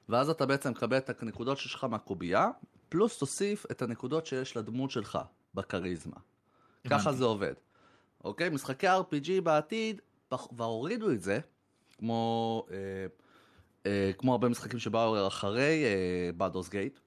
[0.09, 2.49] ואז אתה בעצם מקבל את הנקודות שיש לך מהקובייה,
[2.89, 5.19] פלוס תוסיף את הנקודות שיש לדמות שלך
[5.55, 6.17] בכריזמה.
[6.91, 7.13] ככה.
[7.13, 7.55] זה עובד.
[8.25, 8.49] אוקיי?
[8.49, 10.01] משחקי RPG בעתיד
[10.31, 11.39] כבר הורידו את זה,
[11.99, 12.77] כמו, אה,
[13.87, 15.85] אה, כמו הרבה משחקים שבאו אחרי
[16.37, 17.01] Baldur's Gate.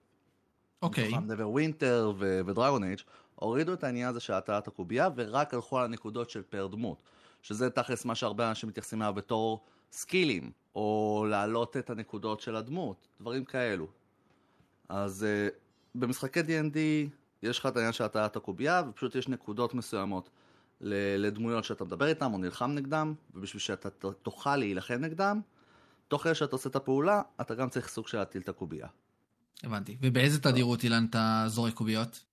[0.82, 1.12] אוקיי.
[1.18, 3.00] Neverwinter ו Dragon Age,
[3.36, 7.04] הורידו את העניין הזה של הטלת הקובייה, ורק הלכו על הנקודות של פר דמות.
[7.42, 13.08] שזה תכלס מה שהרבה אנשים מתייחסים אליו בתור סקילים, או להעלות את הנקודות של הדמות,
[13.22, 13.88] דברים כאלו.
[14.90, 15.54] אז uh,
[15.96, 16.78] במשחקי D&D
[17.44, 20.30] יש לך את העניין של הטלת הקובייה, ופשוט יש נקודות מסוימות
[20.82, 23.90] ל- לדמויות שאתה מדבר איתן או נלחם נגדם, ובשביל שאתה
[24.24, 25.42] תוכל להילחם נגדם,
[26.08, 28.88] תוך כדי שאתה עושה את הפעולה, אתה גם צריך סוג של להטיל את הקובייה.
[29.64, 29.98] הבנתי.
[30.02, 32.24] ובאיזה תדירות, אילן, אתה זורק קוביות?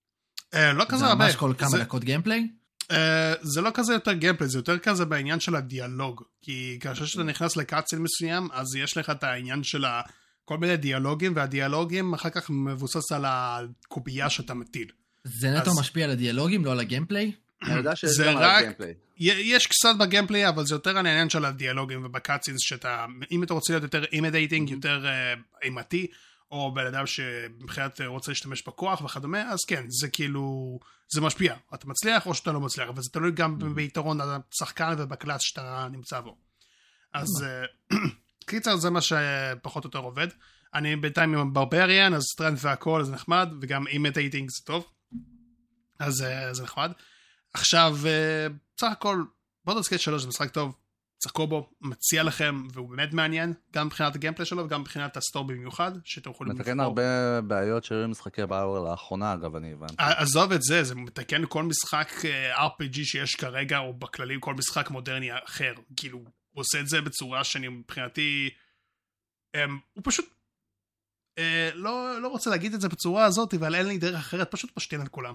[0.55, 1.25] אה, לא כזה זה הרבה.
[1.25, 2.49] ממש כל כמה זה- דקות gameplay?
[2.91, 6.23] אה, זה לא כזה יותר gameplay, זה יותר כזה בעניין של הדיאלוג.
[6.43, 10.03] כי כאשר שאתה נכנס ל cutscene מסוים, אז יש לך את העניין של ה-
[10.45, 14.89] כל מיני דיאלוגים, והדיאלוגים אחר כך מבוסס על הקובייה שאתה מטיל.
[15.25, 17.33] זה נטו אז- משפיע על הדיאלוגים, לא על ה gameplay?
[17.63, 18.95] אני יודע שיש זה על רק- ה gameplay.
[19.19, 23.43] יש קצת ב gameplay, אבל זה יותר על העניין של הדיאלוגים וב cutscenes, שאתה, אם
[23.43, 26.07] אתה רוצה להיות יותר intimidating, יותר אה, אימתי,
[26.55, 30.79] או בן אדם שמבחינת אה, רוצה להשתמש בכוח וכדומה, אז כן, זה כאילו,
[31.13, 31.57] זה משפיע.
[31.75, 35.89] אתה מצליח או שאתה לא מצליח, אבל זה תלוי גם ביתרון השחקן וב class שאתה
[35.91, 36.37] נמצא בו.
[37.13, 37.99] אז אה,
[38.47, 40.29] קיצר, זה מה שפחות או יותר עובד.
[40.75, 44.87] אני בינתיים עם barbarian, אז strength והכל זה נחמד, וגם intimidating זה טוב.
[45.99, 46.93] אז אה, זה נחמד.
[47.55, 47.97] עכשיו,
[48.77, 49.25] בסך הכל,
[49.65, 50.75] Baldur's Gate 3 זה משחק טוב,
[51.25, 55.21] שחקו בו, מציע לכם, והוא באמת מעניין, גם מבחינת ה gameplay שלו וגם מבחינת ה
[55.21, 59.95] story במיוחד, שאתם יכולים מתקן הרבה בעיות שהיו במשחקי BioWare לאחרונה, אגב, אני הבנתי.
[59.99, 64.91] עזוב את זה, זה מתקן כל משחק אה, RPG שיש כרגע, או בכללי כל משחק
[64.91, 65.73] מודרני אחר.
[65.97, 68.51] כאילו, הוא עושה את זה בצורה שאני מבחינתי...
[69.55, 70.35] אמ, הוא פשוט...
[71.39, 74.71] אה, לא, לא רוצה להגיד את זה בצורה הזאת, אבל אין לי דרך אחרת, פשוט
[74.77, 75.35] משתין על כולם.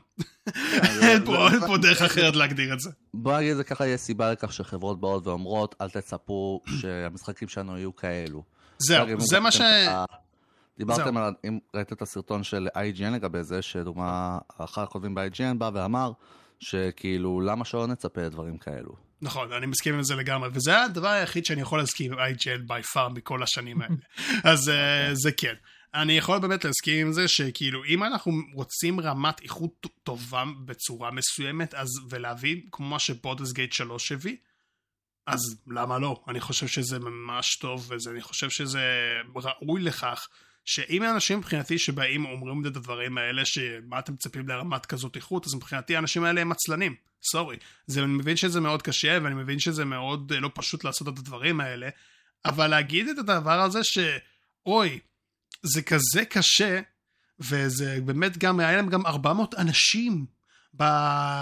[1.01, 2.89] אין פה, אין פה דרך אחרת להגדיר את זה.
[3.13, 7.77] בוא נגיד את זה ככה, יש סיבה לכך שחברות באות ואומרות, אל תצפו שהמשחקים שלנו
[7.77, 8.43] יהיו כאלו.
[8.77, 9.62] זהו, אם זה מה ש...
[10.77, 11.17] דיברתם.
[11.17, 16.12] על, אם ראית את הסרטון של IGN לגבי זה, שדוגמה, אחד הכותבים ב-IGN בא ואמר,
[16.59, 18.95] שכאילו, למה שלא נצפה לדברים כאלו?
[19.21, 22.95] נכון, אני מסכים עם זה לגמרי, וזה הדבר היחיד שאני יכול להסכים עם IGN by
[22.95, 23.95] far מכל השנים האלה.
[24.51, 25.53] אז אה, זה כן.
[25.93, 31.73] אני יכול באמת להסכים עם זה שכאילו אם אנחנו רוצים רמת איכות טובה בצורה מסוימת
[31.73, 34.38] אז ולהביא כמו מה שבודס גייט 3 הביא
[35.25, 36.23] אז למה לא?
[36.28, 38.82] אני חושב שזה ממש טוב ואני חושב שזה
[39.36, 40.28] ראוי לכך
[40.65, 45.56] שאם האנשים מבחינתי שבאים אומרים את הדברים האלה שמה אתם מצפים לרמת כזאת איכות אז
[45.56, 46.95] מבחינתי האנשים האלה הם עצלנים.
[47.32, 47.58] סורי.
[47.88, 51.19] זה אני מבין שזה מאוד קשה ואני מבין שזה מאוד אה, לא פשוט לעשות את
[51.19, 51.89] הדברים האלה
[52.45, 53.97] אבל להגיד את הדבר הזה ש...
[55.63, 56.80] זה כזה קשה,
[57.39, 60.26] וזה באמת גם, היה להם גם 400 אנשים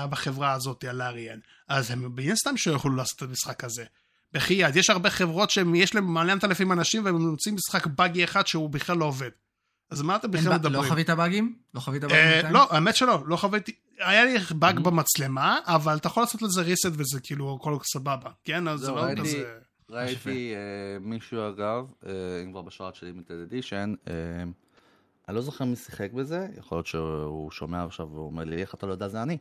[0.09, 3.85] בחברה הזאת על אריאן, אז הם בין סתם שלא יכולו לעשות את המשחק הזה.
[4.33, 8.69] בחייאת, יש הרבה חברות שיש להם מלא אלפים אנשים והם מוצאים משחק באגי אחד שהוא
[8.69, 9.29] בכלל לא עובד.
[9.91, 10.83] אז מה אתם בכלל מדברים?
[10.83, 11.55] לא חווית באגים?
[11.73, 12.45] לא חווית באגים?
[12.45, 12.51] אה?
[12.51, 14.81] לא, האמת שלא, לא חוויתי, היה לי באג Mhm.
[14.81, 18.67] במצלמה, אבל אתה יכול לעשות לזה reset וזה כאילו הכל סבבה, כן?
[18.67, 19.43] אז זה לא כזה...
[19.89, 22.11] ראיתי אה, מישהו אגב, אה,
[22.43, 23.93] אם כבר בשרת של לימיטד אדישן,
[25.27, 28.73] אני לא זוכר מי שיחק בזה, יכול להיות שהוא שומע עכשיו והוא אומר לי, איך
[28.73, 29.37] אתה לא יודע זה אני.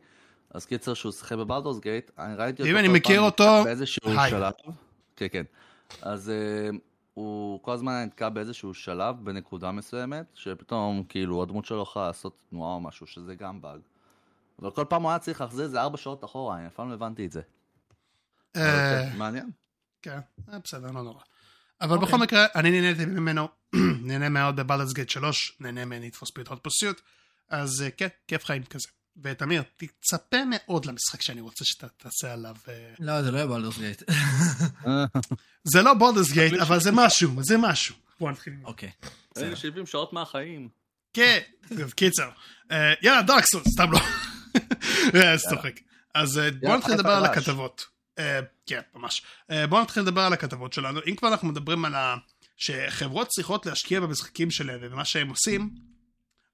[0.50, 4.30] אז קיצר שהוא שיחק בבלדורס גייט, אני ראיתי אותו אם אני מכיר אותו, באיזשהו היי.
[4.30, 4.52] שלב.
[5.16, 5.44] כן, כן.
[6.02, 6.70] אז אה,
[7.14, 12.74] הוא כל הזמן נתקע באיזשהו שלב, בנקודה מסוימת, שפתאום כאילו הדמות שלו יכולה לעשות תנועה
[12.74, 13.80] או משהו, שזה גם באג.
[14.62, 16.88] אבל כל פעם הוא היה צריך להחזיר את זה ארבע שעות אחורה, אני אף פעם
[16.88, 17.40] לא הבנתי את זה.
[19.18, 19.50] מעניין.
[20.06, 20.18] כן,
[20.52, 21.20] אה, בסדר, לא נורא.
[21.80, 22.08] אבל אוקיי.
[22.08, 23.48] בכל מקרה, אני נהניתי ממנו,
[24.06, 27.00] נהנה מאוד ב Baldur's Gate 3, נהנה מ-Need for Speed Hot Pursuit,
[27.48, 28.88] אז אה, כן, כיף חיים כזה.
[29.22, 32.56] ותמיר, תצפה מאוד למשחק שאני רוצה שאתה תעשה עליו.
[32.68, 34.02] אה, לא, זה לא יהיה Baldur's Gate.
[35.72, 37.94] זה לא Baldur's Gate, אבל זה משהו, זה משהו.
[38.20, 38.66] בוא נתחיל זה.
[38.66, 38.90] אוקיי.
[39.36, 40.68] היי, 70 שעות מהחיים.
[41.12, 41.38] כן,
[41.94, 42.30] קיצר.
[43.02, 44.00] יאללה, Dark Souls, סתם לא.
[45.34, 45.80] אז צוחק.
[46.14, 47.24] אז בוא נתחיל לדבר על.
[47.24, 47.95] הכתבות.
[48.18, 49.22] אה, כן, ממש.
[49.50, 51.00] אה, בוא נתחיל לדבר על הכתבות שלנו.
[51.06, 52.16] אם כבר אנחנו מדברים על ה...
[52.56, 55.70] שחברות צריכות להשקיע במשחקים שלהם ובמה שהם עושים,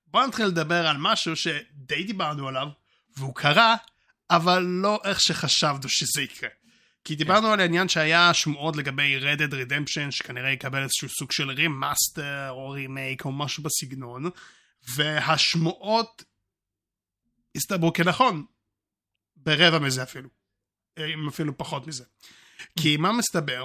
[0.07, 2.68] בוא נתחיל לדבר על משהו שדי דיברנו עליו,
[3.16, 3.77] והוא קרה,
[4.31, 6.51] אבל לא איך שחשבנו שזה יקרה.
[7.05, 11.51] כי דיברנו על העניין שהיה שמועות לגבי Red Dead Redemption שכנראה יקבל איזשהו סוג של
[11.51, 14.31] remaster או רימייק או משהו בסגנון
[14.96, 16.25] והשמועות
[17.57, 18.44] הסתברו כנכון
[19.37, 20.29] ברבע מזה אפילו
[20.98, 22.05] אם אפילו פחות מזה
[22.78, 23.64] כי מה מסתבר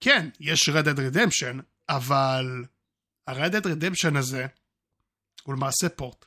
[0.00, 2.64] כן יש Red Dead Redemption אבל
[3.26, 4.46] ה-Red Dead Redemption הזה
[5.42, 6.24] הוא למעשה פורט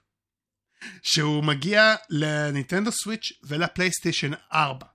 [1.01, 4.87] שהוא מגיע לניטנדו סוויץ' ולפלייסטיישן 4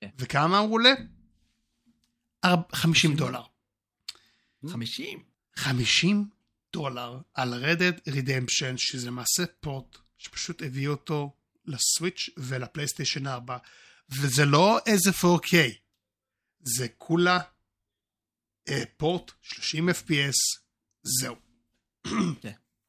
[0.00, 0.08] כן.
[0.18, 0.90] וכמה הוא עולה?
[2.44, 3.42] ארבע- 50 דולר.
[4.66, 5.22] 50?
[5.56, 6.28] 50
[6.72, 13.58] דולר על Red Dead Redemption, שזה למעשה פורט שפשוט הביא אותו לסוויץ' ולפלייסטיישן 4,
[14.10, 15.54] וזה לא איזה 4K,
[16.60, 17.38] זה כולה
[18.68, 20.34] אה, פורט 30 FPS,
[21.20, 21.36] זהו.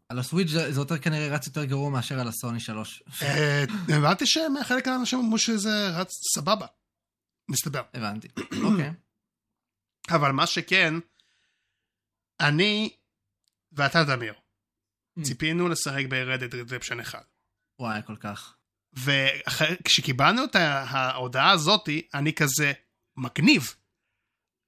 [0.10, 3.03] על הסוויץ' זה זה יותר כנראה רץ יותר גרוע מאשר על הסוני 3.
[3.21, 3.63] אה,
[3.97, 6.67] הבנתי שחלק מהאנשים אמרו שזה רץ סבבה,
[7.51, 7.82] מסתבר.
[7.93, 8.27] הבנתי.
[8.63, 8.91] אוקיי.
[10.15, 10.93] אבל מה שכן,
[12.39, 12.97] אני
[13.71, 14.34] ואתה דמיר,
[15.19, 15.23] Mm.
[15.23, 17.25] ציפינו לשחק ב-Red Dead Redemption 1.
[17.79, 18.55] וואי, כל כך.
[18.93, 22.71] וכשקיבלנו את ההודעה הזאתי, אני כזה
[23.17, 23.73] מגניב.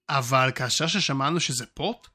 [0.10, 2.08] אבל כאשר ששמענו שזה פורט,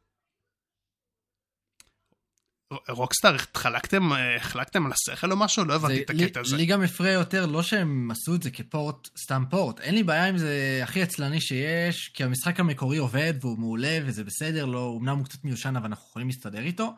[2.89, 5.65] רוקסטאר, החלקתם, החלקתם על השכל או משהו?
[5.65, 6.57] לא הבנתי את הקטע הזה.
[6.57, 9.81] לי גם הפריע יותר לא שהם עשו את זה כפורט, סתם פורט.
[9.81, 14.25] אין לי בעיה עם זה הכי עצלני שיש, כי המשחק המקורי עובד והוא מעולה וזה
[14.25, 16.95] בסדר, לא, אמנם הוא קצת מיושן אבל אנחנו יכולים להסתדר איתו.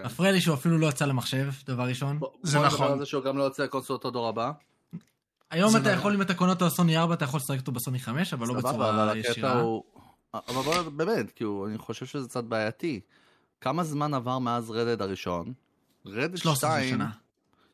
[0.00, 0.06] כן.
[0.06, 2.18] מפריע לי שהוא אפילו לא יצא למחשב, דבר ראשון.
[2.42, 2.92] זה בוא נדבר נכון.
[2.92, 4.52] על זה שהוא גם לא יוצא לקונסולות הדור הבא.
[5.50, 7.98] היום אתה לא- יכול, אם אתה קונה אותו בסוני 4, אתה יכול לשחק אותו בסוני
[7.98, 9.60] 5, אבל לא בצורה אבל הקטע ישירה.
[9.60, 9.82] הוא...
[10.34, 13.00] אבל בוא, באמת, כאילו, אני חושב שזה קצת בעייתי.
[13.60, 15.52] כמה זמן עבר מאז רדד הראשון?
[16.06, 16.90] רדד 13 2...
[16.90, 17.10] שנה.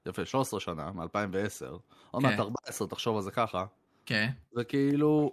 [0.06, 1.66] יפה, 13 שנה, מ-2010.
[2.10, 2.28] עוד כן.
[2.28, 3.64] מעט 14, תחשוב על זה ככה.
[4.06, 4.30] כן.
[4.56, 5.32] וכאילו,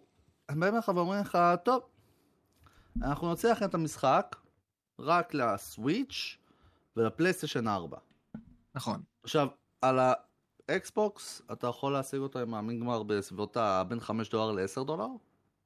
[0.50, 1.82] הם באים לך ואומרים לך, טוב,
[3.02, 4.36] אנחנו נוציא לכם את המשחק
[5.00, 6.38] רק לסוויץ'
[6.98, 7.98] ולפלייסטיישן 4.
[8.76, 9.02] נכון.
[9.24, 9.48] עכשיו,
[9.82, 10.00] על
[10.70, 13.84] האקסבוקס, אתה יכול להשיג אותו עם ה main game בסביבות ה...
[13.88, 15.08] בין 5 דולר ל-10 דולר?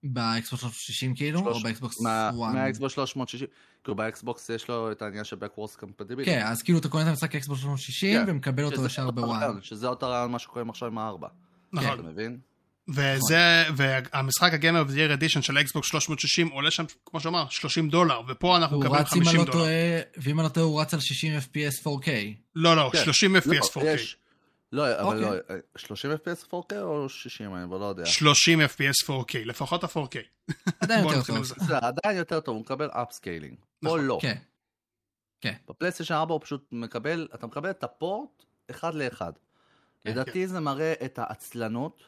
[0.04, 2.38] באקסבוקס 360 כאילו, או שלוש- באקסבוקס מה- 1?
[2.54, 3.48] מהאקסבוקס 360.
[3.84, 6.26] כאילו באקסבוקס יש לו את העניין של Backwards Compatibility.
[6.26, 9.40] כן, אז כאילו אתה קונה את המשחק אקסבוקס 360 כן, ומקבל אותו ישר אותו בוואן.
[9.40, 11.28] רעיון, שזה אותו רעיון מה שקורה עכשיו עם הארבע.
[11.28, 12.06] אתה נכון.
[12.06, 12.40] מבין?
[12.90, 17.50] וזה, והמשחק ה Game of the year edition של האקסבוקס 360 עולה שם, כמו שאמר,
[17.50, 19.58] 30 דולר, ופה אנחנו הוא מקבלים רץ, אם אני 50 לא דולר.
[19.58, 19.74] טועה,
[20.18, 22.10] ואם אני לא טועה, הוא רץ על 60 FPS 4K.
[22.56, 23.04] לא, לא, כן.
[23.04, 23.86] 30 לא, FPS 4K.
[23.86, 24.18] יש-
[24.72, 25.40] לא, אבל אוקיי.
[25.50, 28.06] לא, 30 FPS 4K או 60 אני לא יודע.
[28.06, 30.18] 30 FPS 4K, לפחות ה-4K.
[30.80, 31.38] עדיין יותר טוב.
[31.82, 33.56] עדיין יותר טוב, הוא מקבל upscaling.
[33.56, 34.20] פה נכון, לא.
[34.22, 35.54] כן.
[35.70, 39.32] בפלייסטיישן 4 הוא פשוט מקבל, אתה מקבל את ה port אחד לאחד.
[40.04, 42.04] כן, לדעתי זה מראה את העצלנות.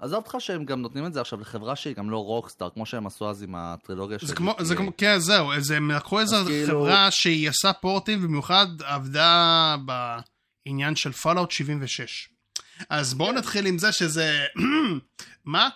[0.00, 3.06] עזוב אותך שהם גם נותנים את זה עכשיו לחברה שהיא גם לא רוקסטאר, כמו שהם
[3.06, 4.54] עשו אז עם הטרילוגיה של זה כמו.
[4.60, 9.76] זה כמו, כן, זהו, אז הם לקחו איזו כאילו- חברה שהיא עשה פורטים, במיוחד עבדה
[10.66, 12.28] בעניין של פולאאוט 76.
[12.90, 14.44] אז בואו נתחיל עם זה שזה...
[15.44, 15.68] מה?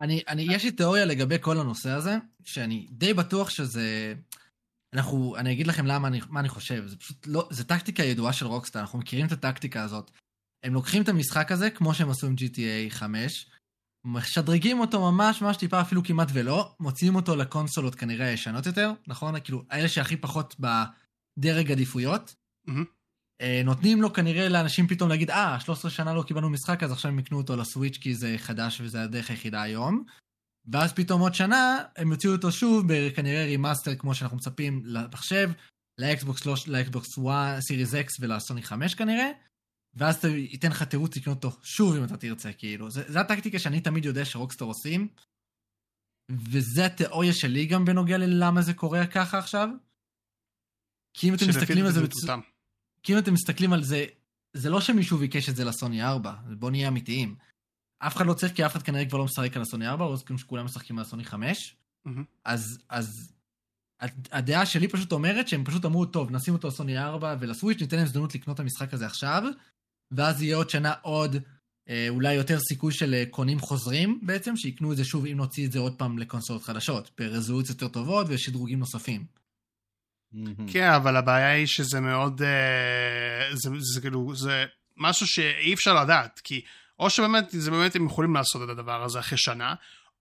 [0.00, 4.14] אני, אני, יש לי תיאוריה לגבי כל הנושא הזה, שאני די בטוח שזה...
[4.94, 8.32] אנחנו, אני אגיד לכם למה אני, מה אני חושב, זה פשוט לא, זה טקטיקה ידועה
[8.32, 10.10] של רוקסטאר, אנחנו מכירים את הטקטיקה הזאת.
[10.62, 13.50] הם לוקחים את המשחק הזה, כמו שהם עשו עם GTA 5,
[14.04, 19.40] משדרגים אותו ממש ממש טיפה אפילו כמעט ולא, מוציאים אותו לקונסולות כנראה הישנות יותר, נכון?
[19.40, 22.34] כאילו, האלה שהכי פחות בדרג עדיפויות.
[23.40, 27.10] אה, נותנים לו כנראה לאנשים פתאום להגיד, אה, 13 שנה לא קיבלנו משחק, אז עכשיו
[27.10, 30.04] הם יקנו אותו לסוויץ' כי זה חדש וזה הדרך היחידה היום.
[30.72, 35.50] ואז פתאום עוד שנה, הם יוציאו אותו שוב בכנראה remaster כמו שאנחנו מצפים למחשב,
[35.98, 39.30] לאקסבוקס 3, לאקסבוקס 1, Series X ולסוני 5 כנראה,
[39.94, 42.90] ואז זה ייתן לך תירוץ לקנות אותו שוב אם אתה תרצה, כאילו.
[42.90, 45.08] זה, זה הטקטיקה שאני תמיד יודע שרוקסטאר עושים,
[46.30, 49.68] וזה התיאוריה שלי גם בנוגע ללמה זה קורה ככה עכשיו.
[51.14, 52.12] כי אם אתם מסתכלים על זה, בצ...
[53.02, 54.04] כי אם אתם מסתכלים על זה,
[54.52, 57.36] זה לא שמישהו ביקש את זה לסוני 4, בואו נהיה אמיתיים.
[57.98, 60.16] אף אחד לא צריך, כי אף אחד כנראה כבר לא משחק על הסוני 4, או
[60.38, 61.76] שכולם משחקים על הסוני 5.
[62.04, 62.24] מהמם.
[62.44, 63.32] אז, אז
[64.00, 67.96] הד- הדעה שלי פשוט אומרת שהם פשוט אמרו, טוב, נשים אותו לסוני 4 ולסוויץ', ניתן
[67.96, 69.42] להם הזדמנות לקנות את המשחק הזה עכשיו,
[70.16, 71.36] ואז יהיה עוד שנה עוד,
[71.88, 75.66] אה, אולי יותר סיכוי של אה, קונים חוזרים בעצם, שיקנו את זה שוב אם נוציא
[75.66, 79.24] את זה עוד פעם לקונסולות חדשות, ברזולוציות יותר טובות ושדרוגים נוספים.
[80.66, 82.42] כן, אבל הבעיה היא שזה מאוד...
[82.42, 84.64] אה, זה, זה כאילו, זה
[84.96, 86.60] משהו שאי אפשר לדעת, כי
[86.98, 89.74] או שבאמת, זה באמת הם יכולים לעשות את הדבר הזה אחרי שנה,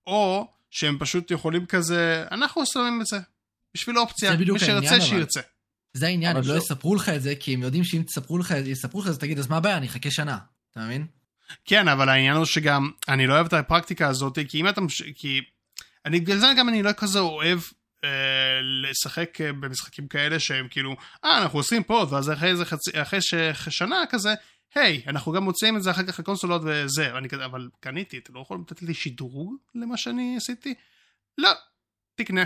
[0.08, 3.20] או שהם פשוט יכולים כזה, אנחנו שמים את זה,
[3.74, 5.02] בשביל אופציה, מי שירצה.
[5.02, 5.42] שירצה.
[5.94, 9.02] זה העניין, הם לא יספרו לך את זה, כי הם יודעים שאם תספרו לך, יספרו
[9.02, 10.38] לך את זה, תגיד, אז מה הבעיה, אני אחכה שנה,
[10.72, 11.08] אתה מבין?
[11.66, 14.82] כן, אבל העניין הוא שגם, אני לא אוהב את הפרקטיקה הזאת, כי אם אתה,
[15.16, 15.42] כי,
[16.06, 17.60] אני, בגלל זה גם אני לא כזה אוהב
[18.04, 18.10] אה,
[18.84, 23.20] לשחק אה, במשחקים כאלה שהם כאילו, אה, אנחנו עושים פה, ואז אחרי איזה חצי, אחרי
[23.70, 24.34] שנה כזה,
[24.76, 28.34] היי, אנחנו גם מוציאים את זה אחר כך לקונסולות וזה, ואני כזה, אבל קניתי, אתם
[28.34, 30.74] לא יכולים לתת לי שדרוג למה שאני עשיתי?
[31.38, 31.50] לא,
[32.16, 32.44] תקנה.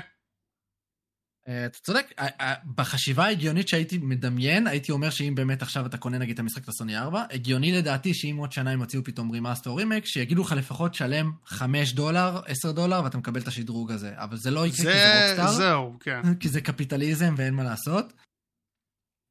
[1.48, 5.98] אה, אתה צודק, אה, אה, בחשיבה ההגיונית שהייתי מדמיין, הייתי אומר שאם באמת עכשיו אתה
[5.98, 9.70] קונה נגיד את המשחק לסוני 4, הגיוני לדעתי שאם עוד שנה הם יוציאו פתאום remaster
[9.70, 14.12] או רימק, שיגידו לך לפחות שלם 5 דולר, 10 דולר, ואתה מקבל את השדרוג הזה.
[14.16, 16.22] אבל זה לא יקרה כי זה זה, רוקסטאר, זהו, כן.
[16.40, 18.14] כי זה קפיטליזם ואין מה לעשות.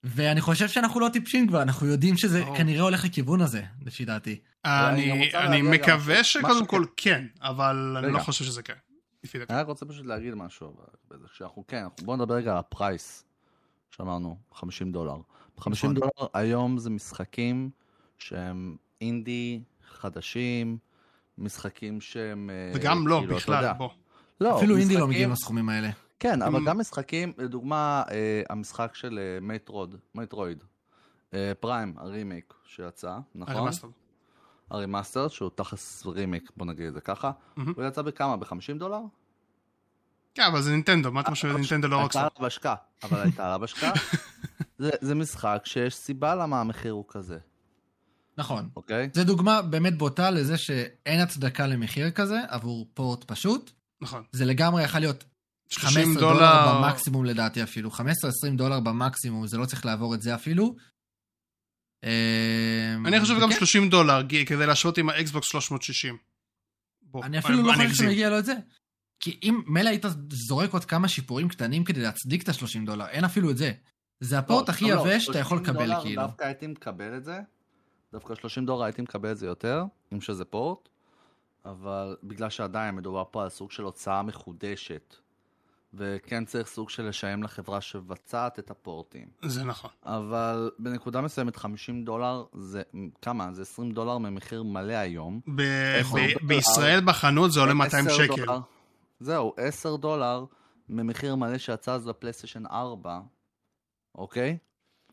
[0.05, 2.57] ואני חושב שאנחנו לא טיפשים כבר, אנחנו יודעים שזה ברור.
[2.57, 4.41] כנראה הולך לכיוון הזה, לפי דעתי.
[4.65, 8.13] אני אני, מקווה שקודם כל כן, אבל אני.
[8.13, 8.75] לא חושב שזה כן.
[9.25, 9.53] לפי דעתי.
[9.53, 12.59] אני רק רוצה פשוט להגיד משהו, אבל בזה שאנחנו כן, אנחנו- בואו נדבר רגע על
[12.59, 13.25] הפרייס
[13.91, 15.17] שאמרנו, 50 דולר.
[15.59, 15.95] 50 נכון.
[16.19, 17.71] דולר היום זה משחקים
[18.19, 20.79] שהם אינדי, חדשים,
[21.39, 22.51] משחקים שהם...
[22.51, 23.73] אה, וגם לא, כאילו, בכלל.
[23.79, 23.89] בוא.
[24.41, 25.91] לא, אפילו אינדי לא משחקים- מגיעים לסכומים האלה.
[26.19, 26.67] כן, אבל Mm.
[26.67, 29.39] גם משחקים, לדוגמה, אה, המשחק של אה,
[30.15, 30.65] Metroid,
[31.35, 33.71] אה, Prime, הרימייק שיצא, נכון?
[34.75, 35.29] ה remaster.
[35.29, 37.31] שהוא תכלס רימייק, בוא נגיד את זה ככה.
[37.57, 38.37] הוא יצא בכמה?
[38.37, 38.99] ב-50 דולר?
[40.35, 42.29] כן, אבל זה נינטנדו, מה אתה חושב על נינטנדו לא הייתה רוקסטאר?
[42.37, 43.93] עליו השקעה, אבל הייתה עליו השקעה.
[44.79, 47.39] זה- זה משחק שיש סיבה למה המחיר הוא כזה,
[48.39, 48.69] נכון.
[48.77, 49.11] אוקיי?
[49.13, 53.71] זה דוגמה באמת בוטה לזה שאין הצדקה למחיר כזה עבור port פשוט.
[54.01, 54.23] נכון.
[54.33, 55.25] זה לגמרי יכול להיות
[55.73, 57.91] 15 30 דולר דולר, במקסימום לדעתי אפילו.
[57.91, 58.01] 15-20
[58.57, 60.77] דולר במקסימום, זה לא צריך לעבור את זה אפילו.
[62.05, 66.17] אמ, אני חושב גם וכן, 30 דולר, כי- כדי להשוות עם האקסבוקס 360.
[67.03, 67.95] בוא, אני אפילו לא חושב.
[67.95, 68.55] שמגיע לו את זה.
[69.21, 73.25] כי אם מילא היית זורק עוד כמה שיפורים קטנים כדי להצדיק את ה-30 דולר, אין
[73.25, 73.73] אפילו את זה.
[74.21, 76.23] זה ה port הכי לא, לא, יבש שאתה יכול 30 לקבל דולר כאילו.
[76.23, 77.41] דווקא הייתי מקבל את זה,
[78.13, 80.89] דווקא 30 דולר הייתי מקבל את זה יותר, אם שזה פורט,
[81.65, 85.15] אבל בגלל שעדיין מדובר פה על סוג של הוצאה מחודשת,
[85.97, 89.29] וכן צריך סוג של לשלם לחברה שמבצעת את הפורטים.
[89.43, 89.91] זה נכון.
[90.05, 92.83] אבל בנקודה מסוימת 50 דולר זה,
[93.23, 93.53] כמה?
[93.53, 95.41] זה 20 דולר ממחיר מלא היום.
[95.55, 95.63] ב-.
[96.15, 98.37] ב- בישראל בחנות זה עולה 200 10 שקל.
[98.37, 98.59] דולר.
[99.21, 100.45] זהו, 10 דולר
[100.89, 103.21] ממחיר מלא שיצא אז לפלייסטיישן 4,
[104.15, 104.59] אוקיי?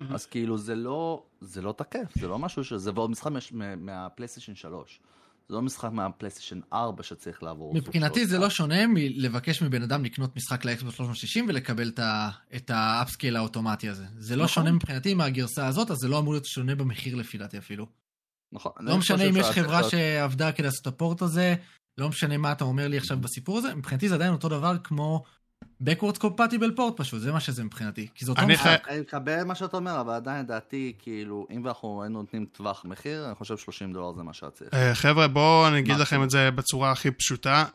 [0.01, 0.03] Mhm.
[0.13, 2.73] אז כאילו זה לא, זה לא תקף, זה לא משהו ש...
[2.73, 4.99] זה ועוד משחק מש- מה- מהפלייסטיישן 3.
[5.51, 7.73] זה לא משחק מהפלייסטיישן 4 שצריך לעבור.
[7.73, 8.49] מבחינתי זה לא.
[8.49, 11.91] שונה מלבקש מבן אדם לקנות משחק לאקסבוקס 360 ולקבל
[12.55, 14.05] את ה upscale האוטומטי הזה.
[14.17, 14.53] זה לא נכון.
[14.53, 17.87] שונה מבחינתי מהגרסה הזאת, אז זה לא אמור להיות שונה במחיר לפי דעתי אפילו.
[18.51, 18.71] נכון.
[18.79, 21.55] לא משנה אם יש חברה שעבדה כדי לעשות את ה port הזה,
[21.97, 25.23] לא משנה מה אתה אומר לי עכשיו בסיפור הזה, מבחינתי זה עדיין אותו דבר כמו
[25.83, 28.07] backwards compatible port פשוט, זה מה שזה מבחינתי.
[28.15, 28.87] כי זה אותו אני משחק.
[28.89, 33.25] אני מקבל מה שאתה אומר, אבל עדיין לדעתי, כאילו, אם אנחנו היינו נותנים טווח מחיר,
[33.25, 34.73] אני חושב 30 דולר זה מה שהיה צריך.
[34.73, 36.01] אה, חבר'ה, בואו אני אגיד מה?
[36.01, 37.65] לכם את זה בצורה הכי פשוטה.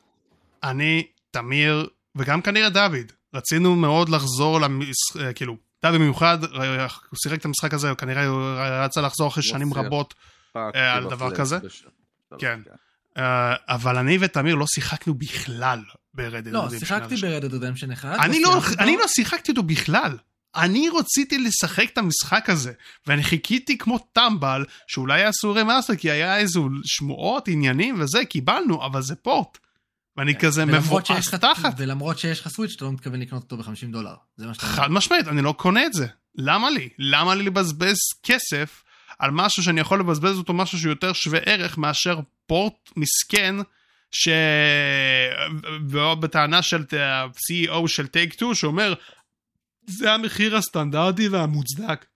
[0.62, 7.38] אני, תמיר, וגם כנראה דוד, רצינו מאוד לחזור למשחק, כאילו, דוד במיוחד, אה, הוא שיחק
[7.38, 9.74] את המשחק הזה, הוא כנראה הוא רצה לחזור אחרי שנים.
[9.74, 10.14] רבות,
[10.74, 11.58] על דבר כזה?
[12.38, 12.60] כן.
[13.16, 15.80] אה, אבל אני ותמיר לא שיחקנו בכלל
[16.16, 18.18] ב-Red Dead לא, שיחקתי ב-Red Dead Redemption 1.
[18.20, 18.96] אני לא, סיימתי אני.
[18.96, 20.16] לא שיחקתי אותו בכלל.
[20.56, 22.72] אני רציתי לשחק את המשחק הזה,
[23.06, 29.02] ואני חיכיתי כמו טמבל שאולי יעשו remaster, כי היה איזה שמועות, עניינים וזה, קיבלנו, אבל
[29.02, 29.58] זה port.
[30.16, 30.72] ואני כזה כן.
[30.72, 31.74] שיש מבואס תחת.
[31.76, 34.14] ולמרות שיש לך סוויץ', אתה לא מתכוון לקנות אותו ב-50 דולר.
[34.36, 34.66] זה מה שאתה.
[34.66, 36.06] חד משמעית, אני לא קונה את זה.
[36.34, 36.88] למה לי?
[36.98, 38.82] למה לי לבזבז כסף
[39.18, 43.56] על משהו שאני יכול לבזבז אותו משהו שהוא יותר שווה ערך מאשר port מסכן
[44.12, 44.28] ש...
[46.20, 48.94] בטענה של ה-CEO של טייק 2 שאומר
[49.86, 52.06] זה המחיר הסטנדרטי והמוצדק.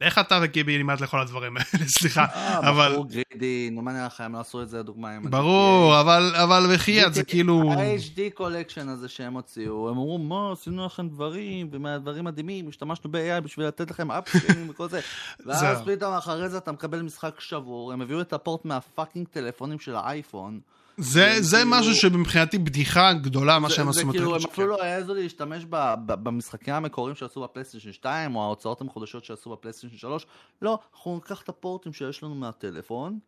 [0.00, 2.24] לך אתה וגיבי לימד לכל הדברים האלה, סליחה.
[2.34, 5.30] אה, אבל- בחור greedy, נו מה נראה לך, הם לא עשו את זה לדוגמה עם...
[5.30, 7.72] ברור, אבל, בחייאת זה כאילו...
[7.72, 13.40] ה-HD קולקשן הזה שהם הוציאו, הם אמרו, מה, עשינו לכם דברים, ומהדברים מדהימים, השתמשנו ב-AI
[13.40, 15.00] בשביל לתת לכם upscale-ים וכל זה.
[15.46, 15.82] ואז.
[15.86, 20.60] פתאום אחרי זה אתה מקבל משחק שבור, הם הביאו את ה-port מהפאקינג טלפונים של האייפון.
[20.96, 24.40] זה, זה כאילו- משהו שבמבחינתי בדיחה גדולה מה זה- שהם זה עשו כאילו, הם.
[24.52, 29.50] אפילו לא העזו להשתמש ב- ב- במשחקים המקוריים שעשו בפלייסטיישן 2, או ההוצאות המחודשות שעשו
[29.50, 30.26] בפלייסטיישן 3.
[30.62, 33.18] לא, אנחנו ניקח את הפורטים שיש לנו מהטלפון,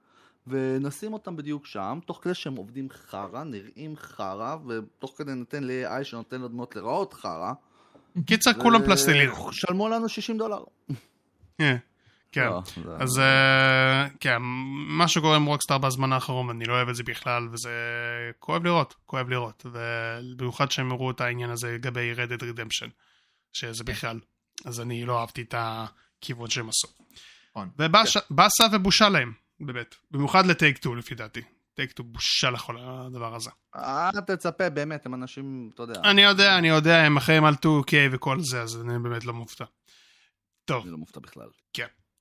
[0.47, 6.05] ונשים אותם בדיוק שם, תוך כדי שהם עובדים חרא, נראים חרא, ותוך כדי ניתן ל-AI
[6.05, 7.53] שנותן לדמות לראות חרא.
[8.27, 9.33] קיצר כולם פלסטלינה.
[9.53, 10.63] שלמו לנו 60 דולר.
[12.33, 12.41] כן.
[12.75, 12.83] כן.
[12.85, 14.37] לא, זה- אז אה, כן,
[14.99, 17.71] מה שקורה עם רוקסטאר בזמן האחרון, אני לא אוהב את זה בכלל, וזה
[18.39, 19.67] כואב לראות, כואב לראות.
[19.73, 22.89] ובמיוחד שהם הראו את העניין הזה לגבי רדד רדמפשן,
[23.53, 24.21] שזה בכלל.
[24.65, 26.89] אז אני לא אהבתי את הכיוון שהם עשו.
[27.51, 27.69] נכון.
[27.79, 29.95] ובאסה ובושה להם, באמת.
[30.11, 31.41] במיוחד לטייק 2 לפי דעתי.
[31.75, 33.51] טייק 2 בושה לכל הדבר הזה.
[33.77, 37.93] אל תצפה, באמת, הם אנשים, אתה יודע, אני יודע, אני יודע, הם אחראים על 2K
[38.13, 39.65] וכל זה, אז אני באמת לא מופתע.
[40.65, 40.83] טוב.
[40.83, 41.49] אני לא מופתע בכלל.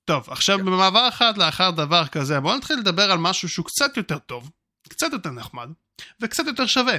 [0.08, 4.18] טוב, עכשיו במעבר אחד לאחר דבר כזה, בואו נתחיל לדבר על משהו שהוא קצת יותר
[4.18, 4.50] טוב,
[4.88, 5.68] קצת יותר נחמד,
[6.22, 6.96] וקצת יותר שווה.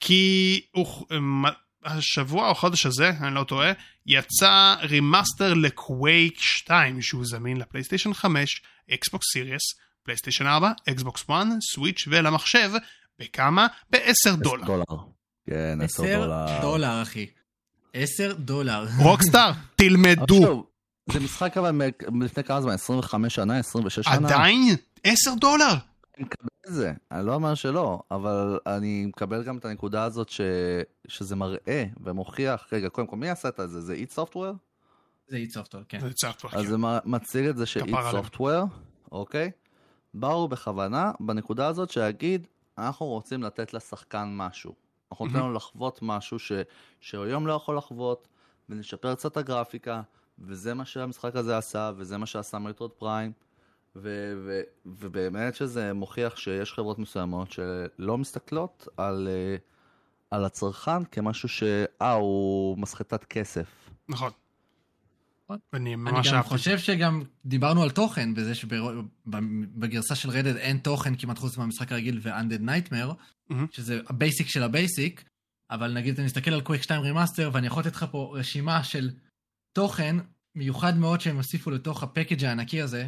[0.00, 1.44] כי הוא, מ-
[1.84, 3.72] השבוע או החודש הזה, אני לא טועה,
[4.06, 8.62] יצא remaster ל-Quake 2, שהוא זמין לפלייסטיישן 5,
[8.94, 9.62] אקסבוקס Series,
[10.02, 11.34] פלייסטיישן 4, אקסבוקס One,
[11.74, 12.70] סוויץ' ולמחשב,
[13.18, 13.66] בכמה?
[13.90, 14.64] ב-10 דולר.
[14.64, 14.84] דולר.
[15.46, 16.60] כן, 10 10 דולר.
[16.60, 17.26] דולר, אחי.
[17.94, 18.86] 10 דולר.
[18.98, 20.69] Rockstar, תלמדו.
[21.06, 21.70] זה משחק אבל
[22.10, 22.72] מלפני כמה זמן?
[22.72, 23.58] 25 שנה?
[23.58, 24.28] 26 שנה?
[24.28, 24.76] עדיין?
[25.04, 25.74] 10 דולר.
[26.16, 30.28] אני מקבל את זה, אני לא אומר שלא, אבל אני מקבל גם את הנקודה הזאת
[30.28, 30.40] ש...
[31.08, 33.80] שזה מראה ומוכיח, רגע, קודם כל, מי עשה את זה?
[33.80, 34.52] זה איט סופטוור?
[35.28, 36.00] זה איט סופטוור, כן.
[36.00, 36.50] זה צעק כבר.
[36.52, 37.94] אז זה מציג את זה ש-id.
[38.10, 38.64] Software,
[39.12, 39.50] אוקיי?
[40.14, 42.46] באו בכוונה בנקודה הזאת שיגיד,
[42.78, 44.74] אנחנו רוצים לתת לשחקן משהו.
[45.12, 46.52] אנחנו נותנים לו לחוות משהו ש...
[47.00, 48.28] שהיום לא יכול לחוות,
[48.68, 50.02] ונשפר קצת את הגרפיקה,
[50.40, 53.32] וזה מה שהמשחק הזה עשה, וזה מה שעשה מטרוד פריים.
[53.96, 59.56] ו- ו- ובאמת שזה מוכיח שיש חברות מסוימות שלא מסתכלות על, אה,
[60.30, 61.48] על הצרכן כמשהו
[62.02, 63.66] אה, הוא מסחטת כסף.
[64.08, 64.30] נכון.
[65.44, 65.58] נכון.
[65.72, 66.48] אני אני ממש גם אהבתי.
[66.48, 72.20] חושב שגם דיברנו על תוכן, בזה שבגרסה של רדד אין תוכן כמעט חוץ מהמשחק הרגיל
[72.22, 73.14] ו-Undead Nightmare,
[73.50, 73.66] מהמם.
[73.70, 75.24] שזה ה-basic של ה-basic,
[75.70, 79.10] אבל נגיד אתה מסתכל על Quake 2 remaster, ואני יכול לתת לך פה רשימה של
[79.72, 80.16] תוכן
[80.54, 83.06] מיוחד מאוד שהם הוסיפו לתוך ה-package הענקי הזה,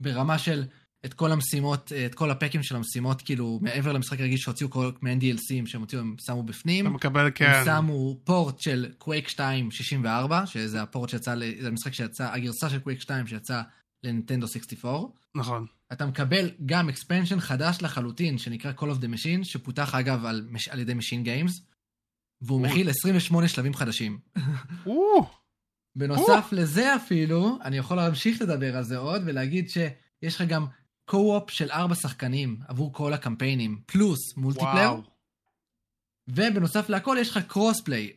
[0.00, 0.64] ברמה של
[1.04, 5.18] את כל המשימות, את כל ה-packים של המשימות, כאילו, מעבר למשחק הרגיל שהוציאו כל מעין
[5.18, 6.86] DLCים שהם הוציאו, הם שמו בפנים.
[6.86, 7.62] אתה מקבל, הם כן.
[7.64, 13.00] שמו port של Quake 2 64, שזה ה-port שיצא, זה המשחק שיצא, הגרסה של קווייק
[13.00, 13.62] 2 שיצא
[14.04, 15.08] לנינטנדו 64.
[15.34, 15.66] נכון.
[15.92, 20.80] אתה מקבל גם expansion חדש לחלוטין, שנקרא Call of the Machine, שפותח אגב על, על
[20.80, 21.60] ידי Machine Games,
[22.42, 22.62] והוא.
[22.62, 24.18] מכיל 28 שלבים חדשים.
[25.96, 30.66] או, בנוסף לזה אפילו, אני יכול להמשיך לדבר על זה עוד, ולהגיד שיש לך גם
[31.04, 34.90] co-op של ארבע שחקנים עבור כל הקמפיינים, פלוס multiplayer.
[36.28, 38.10] ובנוסף להכל יש לך crossplay.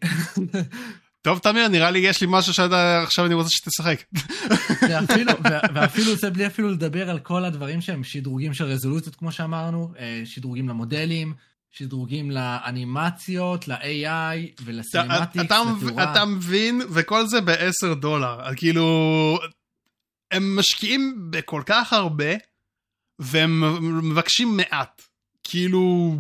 [1.26, 4.04] טוב, תמיר, נראה לי יש לי משהו שעכשיו אני רוצה שתשחק.
[4.90, 5.32] ואפילו,
[5.76, 10.22] ואפילו זה בלי אפילו לדבר על כל הדברים שהם שדרוגים של רזולוציות, כמו שאמרנו, אה,
[10.26, 11.34] שדרוגים למודלים,
[11.78, 16.12] שדרוגים לאנימציות, ל-AI ול-cinematics, לתאורה.
[16.12, 18.56] אתה מבין, וכל זה ב-10 דולר.
[18.56, 19.38] כאילו,
[20.32, 22.34] הם משקיעים בכל כך הרבה,
[23.20, 23.64] והם
[24.10, 25.02] מבקשים מעט.
[25.44, 26.16] כאילו,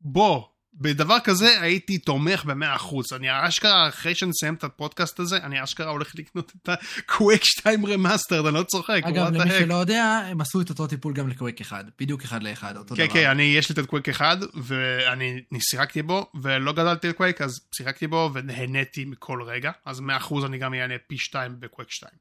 [0.00, 0.44] בוא,
[0.80, 3.12] בדבר כזה הייתי תומך במאה אחוז.
[3.12, 8.48] אני אשכרה, אחרי שנסיים את הפודקאסט הזה, אני אשכרה הולך לקנות את ה-Quake 2 remaster,
[8.48, 9.00] אני לא צוחק.
[9.04, 9.50] אגב, למי.
[9.50, 13.04] שלא יודע, הם עשו את אותו טיפול גם ל-Quake אחד, בדיוק אחד לאחד, אותו כן,
[13.04, 13.14] דבר.
[13.14, 17.40] כן, אני, יש לי את ה-Quake אחד, ואני אני שיחקתי בו, ולא גדלתי על קווייק,
[17.40, 21.90] אז שיחקתי בו ונהניתי מכל רגע, אז מאה אחוז אני גם אענה פי שתיים ב-Quake
[21.90, 22.18] שתיים.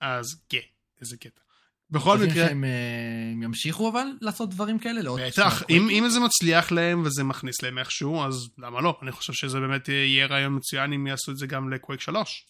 [0.00, 0.58] אז כן,
[1.00, 1.45] איזה קטע.
[1.90, 5.02] בכל מקרה, שהם אה, ימשיכו אבל לעשות דברים כאלה?
[5.02, 8.98] לעוד בטח, אם, זה מצליח להם וזה מכניס להם איכשהו, אז למה לא?
[9.02, 12.46] אני חושב שזה באמת יהיה רעיון מצוין אם יעשו את זה גם לקווייק 3.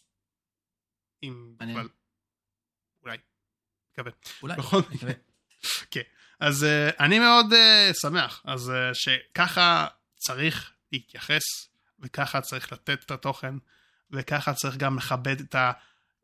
[1.22, 1.54] אם.
[1.60, 1.88] אבל...
[3.02, 3.16] אולי.
[3.92, 4.12] מקווה.
[4.42, 5.12] אולי, בכל נקווה.
[6.40, 11.42] אז uh, אני מאוד uh, שמח, אז uh, שככה צריך להתייחס,
[12.00, 13.54] וככה צריך לתת את התוכן,
[14.10, 15.54] וככה צריך גם לכבד את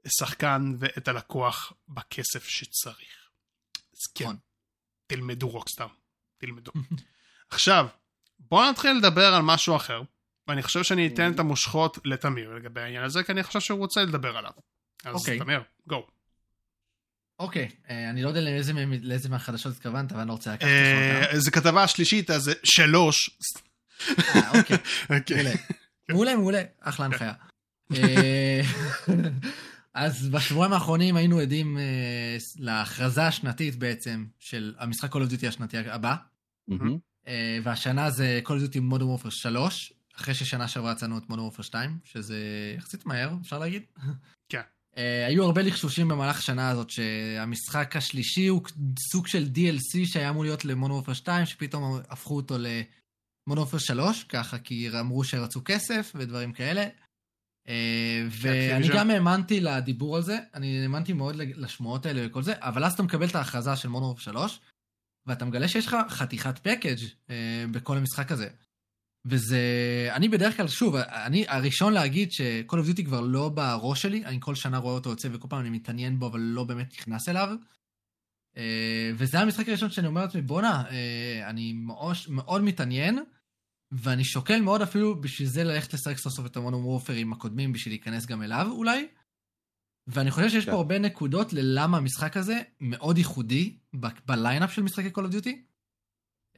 [0.05, 3.29] השחקן ואת הלקוח בכסף שצריך.
[3.95, 4.37] אז כן, נכון.
[5.07, 5.87] תלמדו רוקסטאר,
[6.39, 6.73] תלמדו.
[7.51, 7.87] עכשיו,
[8.39, 10.03] בואו נתחיל לדבר על משהו אחר,
[10.49, 14.03] ואני חושב שאני אתן את המושכות לתמיר לגבי העניין הזה, כי אני חושב שהוא רוצה
[14.03, 14.53] לדבר עליו.
[15.05, 15.39] אז אוקיי.
[15.39, 16.07] תמיר, גו.
[17.39, 18.73] אוקיי, אה, אני לא יודע לאיזה
[19.03, 21.39] לאיזה מהחדשות התכוונת, אבל אני לא רוצה לקחת לך אותם.
[21.39, 23.31] זו כתבה השלישית, אז שלוש.
[24.19, 24.77] אה, אוקיי,
[25.19, 25.37] אוקיי.
[25.37, 25.55] מעולה.
[26.09, 27.33] מעולה, מעולה, אחלה הנחיה.
[29.95, 35.77] אז בשבועיים האחרונים היינו עדים אה, להכרזה השנתית בעצם של המשחק Call of Duty השנתי
[35.79, 36.17] הבא.
[37.27, 41.57] אה, והשנה זה Call of Duty Modern Warfare 3, אחרי ששנה שעברה יצאנו את Modern
[41.57, 42.39] Warfare 2, שזה
[42.79, 43.83] יחסית מהר, אפשר להגיד.
[44.49, 44.61] כן.
[44.97, 48.63] אה, היו הרבה לחשושים במהלך השנה הזאת, שהמשחק השלישי הוא
[48.99, 54.25] סוג של DLC שהיה אמור להיות ל-Modern Warfare 2, שפתאום הפכו אותו ל-Modern Warfare 3,
[54.25, 56.87] ככה כי אמרו שרצו כסף ודברים כאלה.
[57.69, 58.89] אה, ואני.
[58.89, 63.03] גם האמנתי לדיבור על זה, אני האמנתי מאוד לשמועות האלה וכל זה, אבל אז אתה
[63.03, 64.61] מקבל את ההכרזה של Warfare 3,
[65.27, 66.99] ואתה מגלה שיש לך חתיכת פקאג'
[67.31, 68.49] אה, בכל המשחק הזה.
[69.25, 69.61] וזה,
[70.13, 74.37] אני בדרך כלל, שוב, אני הראשון להגיד ש-Call of Duty כבר לא בראש שלי, אני
[74.41, 77.49] כל שנה רואה אותו יוצא וכל פעם אני מתעניין בו, אבל לא באמת נכנס אליו.
[78.57, 80.83] אה, וזה המשחק הראשון שאני אומר לעצמי, בואנה,
[81.47, 83.19] אני מאוד, מאוד מתעניין,
[83.93, 87.95] ואני שוקל מאוד אפילו בשביל זה ללכת לשחק סוף סוף את המונום וורפרים הקודמים, בשביל
[87.95, 89.07] להיכנס גם אליו אולי.
[90.07, 90.71] ואני חושב שיש כן.
[90.71, 93.77] פה הרבה נקודות ללמה המשחק הזה מאוד ייחודי
[94.27, 95.51] ב-lineup של משחקי Call of Duty.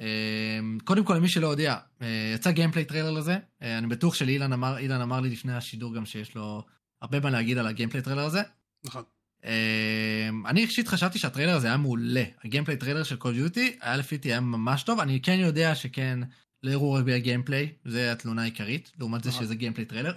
[0.00, 3.38] אה, קודם כל, למי שלא יודע, אה, יצא gameplay trailer לזה.
[3.62, 6.64] אה, אני בטוח שאילן אמר, אמר לי לפני השידור גם שיש לו
[7.02, 8.42] הרבה מה להגיד על ה-gameplay trailer הזה.
[8.84, 9.02] נכון.
[9.44, 12.24] אה, אני אישית חשבתי שהטריילר הזה היה מעולה.
[12.44, 15.00] ה-gameplay trailer של Call of Duty היה לפי דעתי היה ממש טוב.
[15.00, 16.18] אני כן יודע שכן,
[16.64, 19.44] לא הראו רק ה-gameplay, זה התלונה העיקרית, לעומת זה נכון.
[19.44, 20.12] שזה gameplay trailer.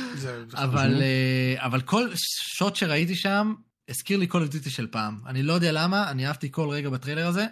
[0.64, 1.02] אבל.
[1.02, 2.08] אה, אבל כל
[2.56, 3.54] שוט שראיתי שם
[3.88, 5.20] הזכיר לי of Duty של פעם.
[5.26, 7.46] אני לא יודע למה, אני אהבתי כל רגע בטריילר הזה.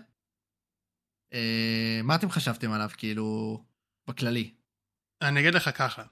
[1.32, 3.58] אה, מה אתם חשבתם עליו, כאילו,
[4.08, 4.50] בכללי?
[5.22, 6.02] אני אגיד לך ככה,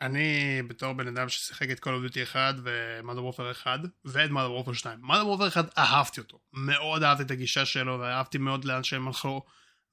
[0.00, 4.74] אני בתור בן אדם ששיחק את of Duty 1 ו-Mother Warfare 1 ואת Mother Warfare
[4.74, 5.00] 2.
[5.04, 9.42] Mother Warfare 1 אהבתי אותו, מאוד אהבתי את הגישה שלו ואהבתי מאוד לאן שהם הלכו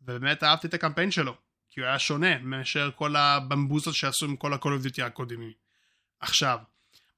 [0.02, 1.36] ובאמת אהבתי את הקמפיין שלו
[1.70, 5.52] כי הוא היה שונה מאשר כל הבמבוזות שעשו עם כל ה-Call of Duty הקודמים.
[6.20, 6.58] עכשיו,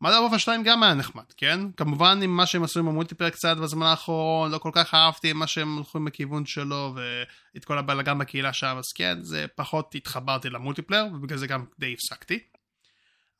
[0.03, 1.59] Mother Warfare 2 גם היה נחמד, כן?
[1.77, 5.47] כמובן עם מה שהם עשו עם המולטיפלר קצת בזמן האחרון, לא כל כך אהבתי מה
[5.47, 10.49] שהם הלכו עם הכיוון שלו ואת כל הבלאגן בקהילה שם, אז כן, זה פחות התחברתי
[10.49, 12.39] למולטיפלר ובגלל זה גם די הפסקתי.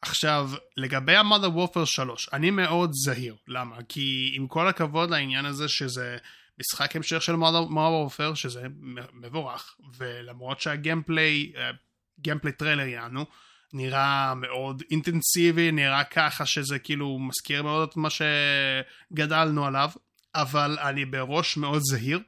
[0.01, 3.36] עכשיו, לגבי ה-Mother Warfare 3, אני מאוד זהיר.
[3.47, 3.76] למה?
[3.89, 6.18] כי עם כל הכבוד לעניין הזה שזה
[6.62, 8.68] משחק המשך של Mother Warfare, שזה
[9.14, 11.72] מבורך, ולמרות שהגיימפליי, אה,
[12.19, 13.26] gameplay trailer יענו,
[13.74, 19.89] נראה מאוד אינטנסיבי, נראה ככה שזה כאילו מזכיר מאוד את מה שגדלנו עליו,
[20.36, 22.20] אבל אני בראש מאוד זהיר,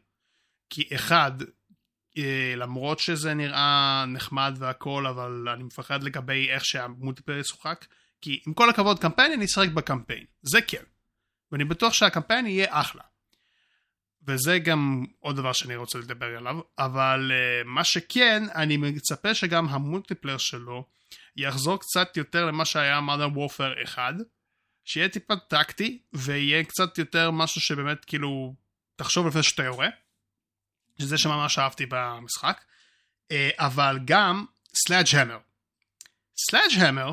[0.69, 1.31] כי אחד,
[2.17, 7.85] אה, למרות שזה נראה נחמד והכל, אבל אני מפחד לגבי איך שה-multiplayer ישוחק,
[8.21, 10.83] כי עם כל הכבוד קמפיין, אני אשחק בקמפיין, זה כן.
[11.51, 13.01] ואני בטוח שהקמפיין יהיה אחלה.
[14.27, 19.67] וזה גם עוד דבר שאני רוצה לדבר עליו, אבל uh, מה שכן, אני מצפה שגם
[19.67, 20.85] המולטיפלר שלו
[21.37, 24.13] יחזור קצת יותר למה שהיה Modern Warfare 1,
[24.85, 28.55] שיהיה טיפה טקטי, ויהיה קצת יותר משהו שבאמת כאילו,
[28.95, 29.87] תחשוב לפני שאתה יורה,
[30.99, 32.63] שזה שממש אהבתי במשחק,
[33.31, 34.45] אה, אבל גם
[34.75, 35.39] Sledgehammer.
[36.49, 37.11] Sledgehammer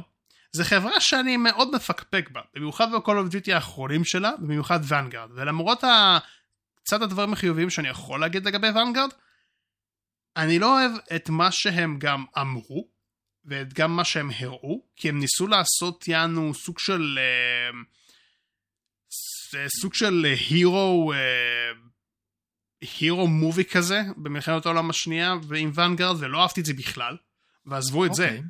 [0.53, 5.85] זה חברה שאני מאוד מפקפק בה, במיוחד ב-Call of Duty האחרונים שלה, במיוחד Vanguard, ולמרות
[5.85, 6.19] ה...
[6.85, 9.11] קצת הדברים החיוביים שאני יכול להגיד לגבי Vanguard,
[10.37, 12.89] אני לא אוהב את מה שהם גם אמרו,
[13.45, 17.19] ואת גם מה שהם הראו, כי הם ניסו לעשות יענו סוג של...
[17.19, 17.71] אה,
[19.11, 21.13] ס- סוג של הירו...
[23.01, 27.17] הירו מובי כזה במלחמת העולם השנייה ועם ואנגרד ולא אהבתי את זה בכלל
[27.67, 28.43] ועזבו את זה אוקיי.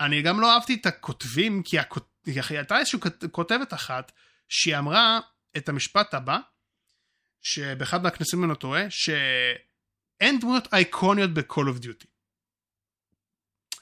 [0.00, 2.08] אני גם לא אהבתי את הכותבים כי הכות...
[2.50, 4.12] הייתה איזושהי כות- כותבת אחת
[4.48, 5.20] שהיא אמרה
[5.56, 6.38] את המשפט הבא
[7.42, 12.06] שבאחד מהכנסים אני לא טועה שאין דמויות אייקוניות ב-Call of Duty.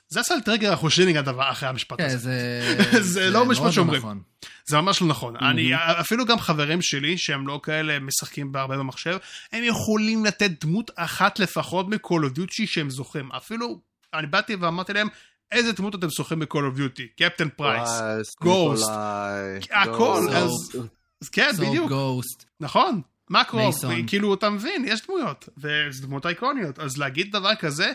[0.08, 2.16] זה עשה לי טרגר אחושינינג הדבר אחרי המשפט כן, הזה.
[2.92, 3.02] זה...
[3.14, 3.98] זה לא משפט מאוד שאומרים.
[3.98, 4.22] נכון.
[4.66, 5.36] זה ממש לא נכון.
[5.36, 9.16] אני, אפילו גם חברים שלי, שהם לא כאלה משחקים בהרבה במחשב,
[9.52, 13.32] הם יכולים לתת דמות אחת לפחות מ-call of duty שהם זוכרים.
[13.32, 13.80] אפילו,
[14.14, 15.08] אני באתי ואמרתי להם,
[15.52, 17.02] איזה דמות אתם זוכרים ב-call of duty?
[17.16, 17.90] קפטן פרייס,
[18.40, 18.90] גוסט,
[19.70, 20.50] הכל, אז
[21.22, 21.92] אז כן, בדיוק.
[22.60, 23.00] נכון.
[23.30, 23.58] מקרו.
[24.06, 27.92] כאילו אתה מבין, יש דמויות, וזה דמות אייקוניות, אז להגיד דבר כזה,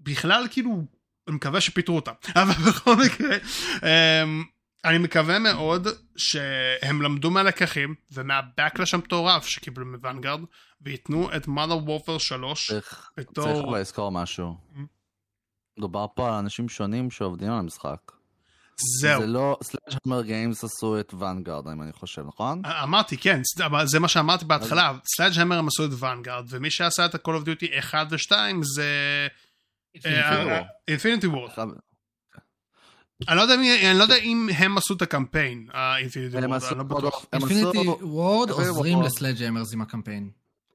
[0.00, 0.82] בכלל כאילו,
[1.28, 2.12] אני מקווה שפיטרו אותם,
[2.42, 3.36] אבל בכל מקרה,
[3.82, 4.44] אמ,
[4.84, 10.40] אני מקווה מאוד שהם למדו מהלקחים ומהבקלש המטורף שקיבלו מוונגרד,
[10.80, 13.44] וייתנו את mother warfare 3 צריך בתור...
[13.44, 14.54] צריך לזכור משהו.
[14.74, 14.78] Mhm.
[15.78, 18.12] מדובר פה על אנשים שונים שעובדים על המשחק.
[19.00, 19.20] זהו.
[19.20, 22.62] זה לא, Sledgehammer Games עשו את Vanguard, אם אני חושב, נכון?
[22.82, 27.14] אמרתי, כן, אבל זה מה שאמרתי בהתחלה, Sledgehammer הם עשו את Vanguard, ומי שעשה את
[27.14, 29.26] ה- Call of Duty 1 ו-2 זה...
[30.06, 31.50] אה, Infinity Ward.
[31.50, 31.66] אחד-
[33.28, 33.60] אני לא יודע אם-
[33.90, 37.26] אני לא יודע אם הם עשו את הקמפיין, ה-Infinity הם Ward, אני לא בטוח.
[37.32, 39.02] Infinity Ward עוזרים.
[39.02, 40.30] ל-Sledgehammers עם הקמפיין.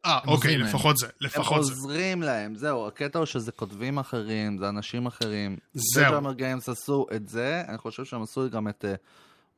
[0.05, 0.57] אה, הם אוקיי.
[0.57, 1.73] לפחות זה, הם לפחות זה.
[1.73, 5.57] עוזרים להם, זהו, הקטע הוא שזה כותבים אחרים, זה אנשים אחרים.
[5.73, 8.85] Sledgehammer Games עשו את זה, אני חושב שהם עשו גם את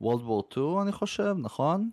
[0.01, 1.89] World War 2, אני חושב, נכון?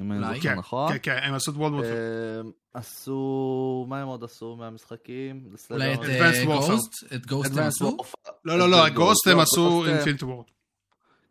[0.00, 0.20] אם אני.
[0.20, 0.92] זוכר כן, נכון.
[0.92, 1.84] כן, כן, הם עשו את World War.
[1.84, 5.48] אמ, עשו, מה הם עוד עשו מהמשחקים?
[5.70, 6.70] אולי את Advanced Warfare.
[6.70, 7.12] Ghosts?
[7.14, 7.96] את Ghosts הם עשו?
[8.44, 10.44] לא, לא, לא, Warfare הם עשו אה, Infinity Ward.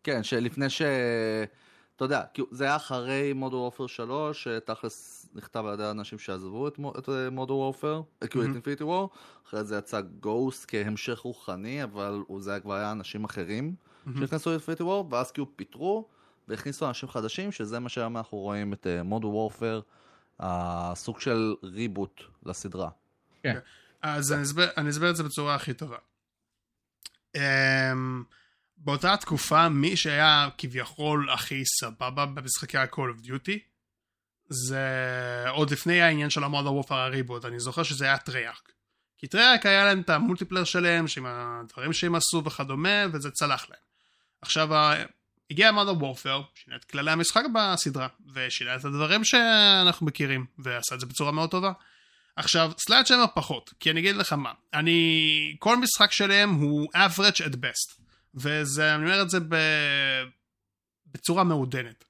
[0.04, 0.82] כן, שלפני ש...
[1.96, 6.80] אתה יודע, זה היה אחרי Modern Warfare 3, שתכלס נכתב על ידי האנשים שעזבו את,
[7.00, 8.50] את אה, Modern Warfare, כאילו את.
[8.56, 9.10] Infinity Ward,
[9.48, 13.76] אחרי זה יצא Ghosts כהמשך רוחני, אבל זה כבר היה אנשים אחרים.
[14.18, 16.08] שנכנסו ל-Infinity Ward, ואז כאילו פיטרו,
[16.48, 19.82] והכניסו אנשים חדשים, שזה מה שהיום אנחנו רואים את Modern Warfare,
[20.40, 22.90] הסוג של reboot לסדרה.
[24.02, 25.98] אז אני אסביר- אני אסביר את זה בצורה הכי טובה.
[27.36, 28.24] אמ,
[28.78, 33.60] באותה תקופה, מי שהיה כביכול הכי סבבה במשחקי ה- Call of Duty,
[34.50, 38.72] זה עוד לפני העניין של ה-Modern Warfare ה-reboot, אני זוכר שזה היה Treyarch.
[39.18, 43.80] כי Treyarch היה להם את ה-multiplayer שלהם, עם הדברים שהם עשו וכדומה, וזה צלח להם.
[44.42, 44.70] עכשיו,
[45.52, 51.00] הגיע המודר וורפר, שינה את כללי המשחק בסדרה, ושינה את הדברים שאנחנו מכירים, ועשה את
[51.00, 51.72] זה בצורה מאוד טובה.
[52.36, 57.54] עכשיו, Sledgehammer פחות, כי אני אגיד לך מה, אני, כל משחק שלהם הוא average at
[57.54, 58.02] best,
[58.36, 59.56] וזה, אני אומר את זה ב...
[61.14, 62.06] בצורה מעודנת.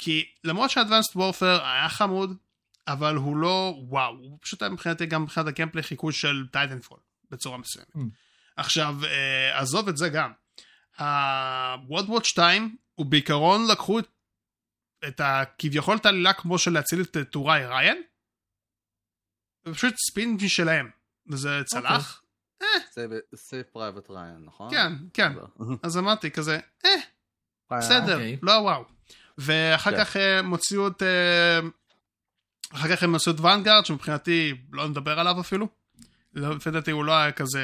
[0.00, 2.36] כי למרות שה- Advanced Warfare היה חמוד,
[2.88, 6.98] אבל הוא לא וואו, הוא פשוט היה מבחינתי גם מבחינת ה-gameplay חיקוי של Titanfall,
[7.30, 7.96] בצורה מסוימת.
[7.96, 7.98] Mm.
[8.56, 10.32] עכשיו, אה, עזוב את זה גם.
[10.98, 14.06] ה- World War 2, הוא בעיקרון לקחו את,
[15.08, 18.02] את הכביכול את העלילה כמו של להציל את טוראי ראיין,
[19.66, 20.90] ופשוט spin משלהם,
[21.26, 22.22] וזה צלח.
[23.34, 24.70] Saving Private Ryan, נכון?
[24.70, 25.32] כן, כן.
[25.82, 26.90] אז אמרתי כזה, אה,
[27.70, 28.38] בסדר, אוקיי.
[28.42, 28.99] לא וואו.
[29.40, 31.02] ואחר כך אה, הם הוציאו את...
[31.02, 31.60] אה,
[32.72, 35.66] אחר כך הם עשו את ואנגארד, שמבחינתי לא נדבר עליו אפילו.
[36.34, 37.60] לא, לפי דעתי הוא לא היה כזה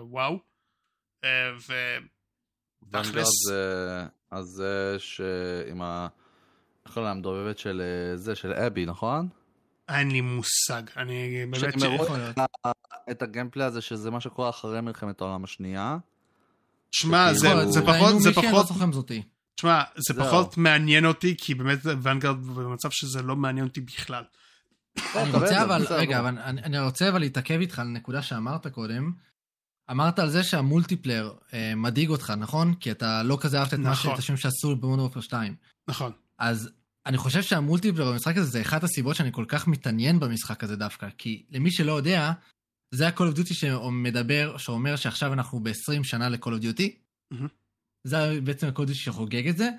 [0.00, 0.38] וואו.
[1.24, 1.28] אה,
[1.68, 1.72] ו...
[2.90, 3.28] תכלס.
[3.48, 4.04] זה...
[4.30, 6.08] אז זה שעם ה...
[6.86, 9.28] איך קוראים לה המדובבת של אה, זה, של אבי, נכון?
[9.88, 11.60] אין לי מושג, אני באמת...
[11.60, 11.82] שהם ש...
[11.82, 12.36] הראו יכול להיות.
[13.10, 15.96] את הגיימפלי הזה, שזה מה שקורה אחרי מלחמת העולם השנייה.
[16.92, 18.66] שמע, זה, ראינו פחות, זה לא פחות.
[19.54, 20.26] תשמע, זה זהו.
[20.26, 24.24] פחות מעניין אותי, כי באמת Vanguard במצב שזה לא מעניין אותי בכלל.
[24.98, 25.86] אני טוב, רוצה אבל.
[25.90, 29.12] רגע, אבל אני אני רוצה אבל להתעכב איתך על נקודה שאמרת קודם.
[29.90, 32.74] אמרת על זה שה-multiplayer אה, מדאיג אותך, נכון?
[32.74, 34.14] כי אתה לא כזה אהבת את מה נכון.
[34.14, 35.54] את השם שעשו ב Modern Warfare 2.
[35.88, 36.12] נכון.
[36.38, 36.70] אז
[37.06, 41.08] אני חושב שה-multiplayer במשחק הזה זה אחת הסיבות שאני כל כך מתעניין במשחק הזה דווקא.
[41.18, 42.32] כי למי שלא יודע,
[42.90, 46.88] זה ה- Call of Duty שמדבר, שאומר שעכשיו אנחנו ב-20 שנה ל- Call of Duty.
[47.30, 47.61] מהמם.
[48.04, 49.70] זה בעצם Duty שחוגג את זה.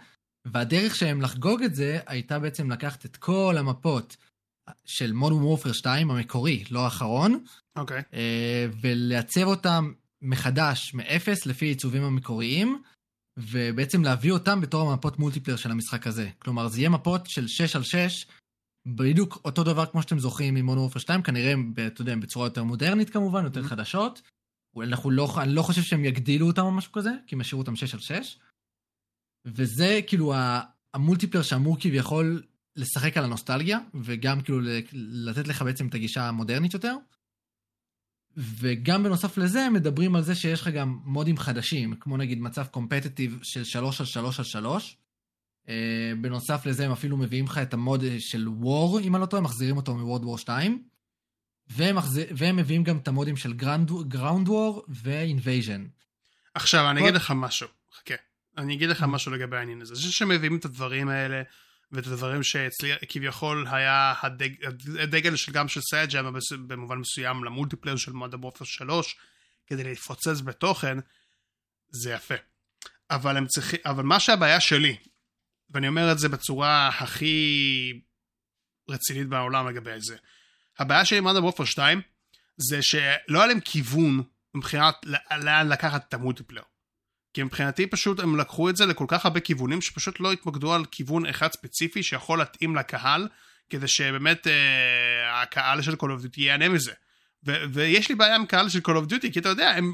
[0.48, 4.18] והדרך שהם לחגוג את זה הייתה בעצם לקחת את כל המפות
[4.86, 7.44] של Modern Warfare 2 המקורי, לא האחרון,
[7.76, 8.02] אוקיי.
[8.14, 12.82] אה, ולעצב אותם מחדש, מאפס, לפי העיצובים המקוריים,
[13.40, 16.30] ובעצם להביא אותם בתור המפות multiplayer של המשחק הזה.
[16.40, 18.26] כלומר, זה יהיה מפות של 6 על 6,
[18.88, 21.54] בדיוק אותו דבר כמו שאתם זוכרים ממונו וורפר 2, כנראה,
[21.88, 23.68] אתה יודע, בצורה יותר מודרנית כמובן, יותר Mhm.
[23.68, 24.22] חדשות.
[24.82, 27.76] אנחנו לא, אני לא חושב שהם יגדילו אותם או משהו כזה, כי הם השאירו אותם
[27.76, 28.40] 6 על 6.
[29.46, 30.62] וזה כאילו ה-
[30.94, 32.44] המולטיפלייר שאמור כביכול
[32.76, 34.60] לשחק על הנוסטלגיה, וגם כאילו
[34.94, 36.96] לתת לך בעצם את הגישה המודרנית יותר.
[38.38, 43.40] וגם בנוסף לזה, מדברים על זה שיש לך גם מודים חדשים, כמו נגיד מצב קומפטטיב
[43.44, 44.98] של 3 על 3 על 3.
[45.70, 49.42] אה, בנוסף לזה, הם אפילו מביאים לך את המוד של וור, אם אני לא טועה,
[49.44, 50.84] מחזירים אותו מוורד וור 2.
[51.68, 53.54] והם, מחזיר, והם מביאים גם את המודים של
[54.08, 55.86] Ground War ו-Invasion.
[56.54, 57.68] עכשיו, אני אגיד לך משהו.
[57.98, 58.16] חכה.
[58.58, 59.96] אני אגיד לך משהו לגבי העניין הזה.
[59.96, 61.42] זה שמביאים את הדברים האלה,
[61.92, 64.50] ואת הדברים שאצלי כביכול היה הדג,
[65.00, 66.22] הדגל של גם של Sledge
[66.68, 69.16] במובן מסוים ל-multiplayer של Modern Warfare 3,
[69.68, 70.98] כדי לפוצץ בתוכן,
[71.90, 72.36] זה יפה.
[73.10, 74.98] אבל הם צריכים, אבל מה שהבעיה שלי,
[75.70, 78.02] ואני אומר את זה בצורה הכי
[78.90, 80.16] רצינית בעולם לגבי זה,
[80.80, 82.02] הבעיה שלי עם מודל וופר 2,
[82.58, 84.24] זה שלא היה להם כיוון
[84.56, 84.96] מבחינת
[85.32, 86.64] לאן לקחת את המולטיפלייר.
[87.34, 90.86] כי מבחינתי פשוט הם לקחו את זה לכל כך הרבה כיוונים שפשוט לא התמקדו על
[90.86, 93.28] כיוון אחד ספציפי שיכול להתאים לקהל
[93.70, 96.92] כדי שבאמת אה, הקהל של Call of Duty ייהנה מזה.
[97.46, 99.94] ו- ויש לי בעיה עם קהל של Call of Duty כי אתה יודע הם,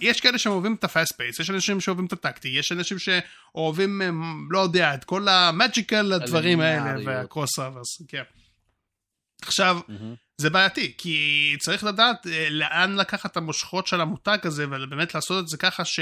[0.00, 4.02] יש כאלה שאוהבים את ה-fast pace יש אנשים שאוהבים את הטקטי יש אנשים שאוהבים
[4.50, 8.22] לא יודע את כל המאג'יקל הדברים האלה והקרוס רברס כן.
[9.42, 10.16] עכשיו mm-hmm.
[10.38, 15.44] זה בעייתי כי צריך לדעת אה, לאן לקחת את המושכות של המותג הזה ובאמת לעשות
[15.44, 16.00] את זה ככה ש...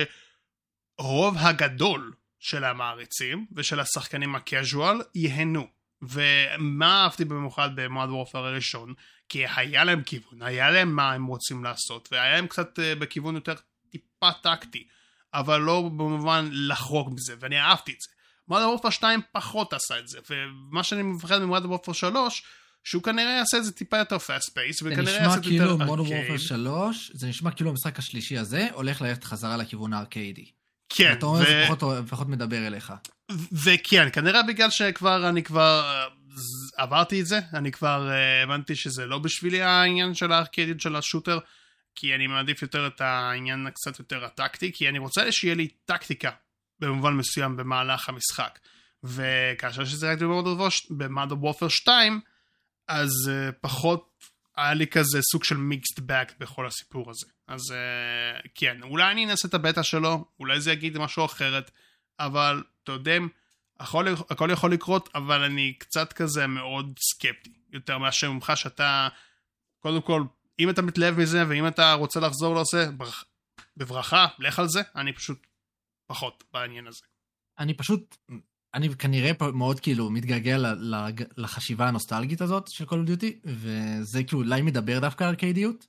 [0.98, 5.66] הרוב הגדול של המעריצים ושל השחקנים הקז'ואל ייהנו.
[6.02, 8.94] ומה אהבתי במיוחד במועד וורפר הראשון?
[9.28, 13.34] כי היה להם כיוון, היה להם מה הם רוצים לעשות, והיה להם קצת uh, בכיוון
[13.34, 13.54] יותר
[13.90, 14.86] טיפה טקטי,
[15.34, 18.08] אבל לא במובן לחרוג מזה, ואני אהבתי את זה.
[18.48, 22.42] מועד וורפר 2 פחות עשה את זה, ומה שאני מפחד ממועד וורפר 3,
[22.86, 25.82] שהוא כנראה יעשה את זה טיפה יותר פסט פייס, וכנראה יעשה את זה כאילו יותר
[25.82, 25.88] ארקייד.
[25.88, 29.56] זה נשמע כאילו מודו וורפר 3, זה נשמע כאילו המשחק השלישי הזה הולך ללכת חזרה
[29.56, 30.44] לכיוון הארקיידי.
[30.88, 31.12] כן.
[31.12, 32.92] אתה אומר שזה פחות, פחות מדבר אליך.
[33.64, 36.06] וכן, כנראה בגלל שכבר אני כבר
[36.76, 41.38] עברתי את זה, אני כבר uh, הבנתי שזה לא בשבילי העניין של הארקדית של השוטר,
[41.94, 46.30] כי אני מעדיף יותר את העניין הקצת יותר הטקטי, כי אני רוצה שיהיה לי טקטיקה
[46.80, 48.58] במובן מסוים במהלך המשחק.
[49.04, 50.18] וכאשר שזה רק
[50.90, 52.20] במאד וופר 2,
[52.88, 54.24] אז uh, פחות
[54.56, 57.26] היה לי כזה סוג של מיקסד באק בכל הסיפור הזה.
[57.46, 61.70] אז uh, כן, אולי אני אנסה את הבטא שלו, אולי זה יגיד משהו אחרת,
[62.20, 63.18] אבל אתה יודע,
[63.80, 69.08] הכל, הכל יכול לקרות, אבל אני קצת כזה מאוד סקפטי, יותר מאשר ממך שאתה,
[69.80, 70.22] קודם כל,
[70.58, 73.24] אם אתה מתלהב מזה, ואם אתה רוצה לחזור לזה, ברכ...
[73.76, 75.46] בברכה, לך על זה, אני פשוט
[76.06, 77.02] פחות בעניין הזה.
[77.58, 78.16] אני פשוט,
[78.76, 80.56] אני כנראה מאוד כאילו מתגעגע
[81.36, 85.86] לחשיבה הנוסטלגית הזאת של of Duty, וזה כאילו אולי מדבר דווקא על ארקיידיות.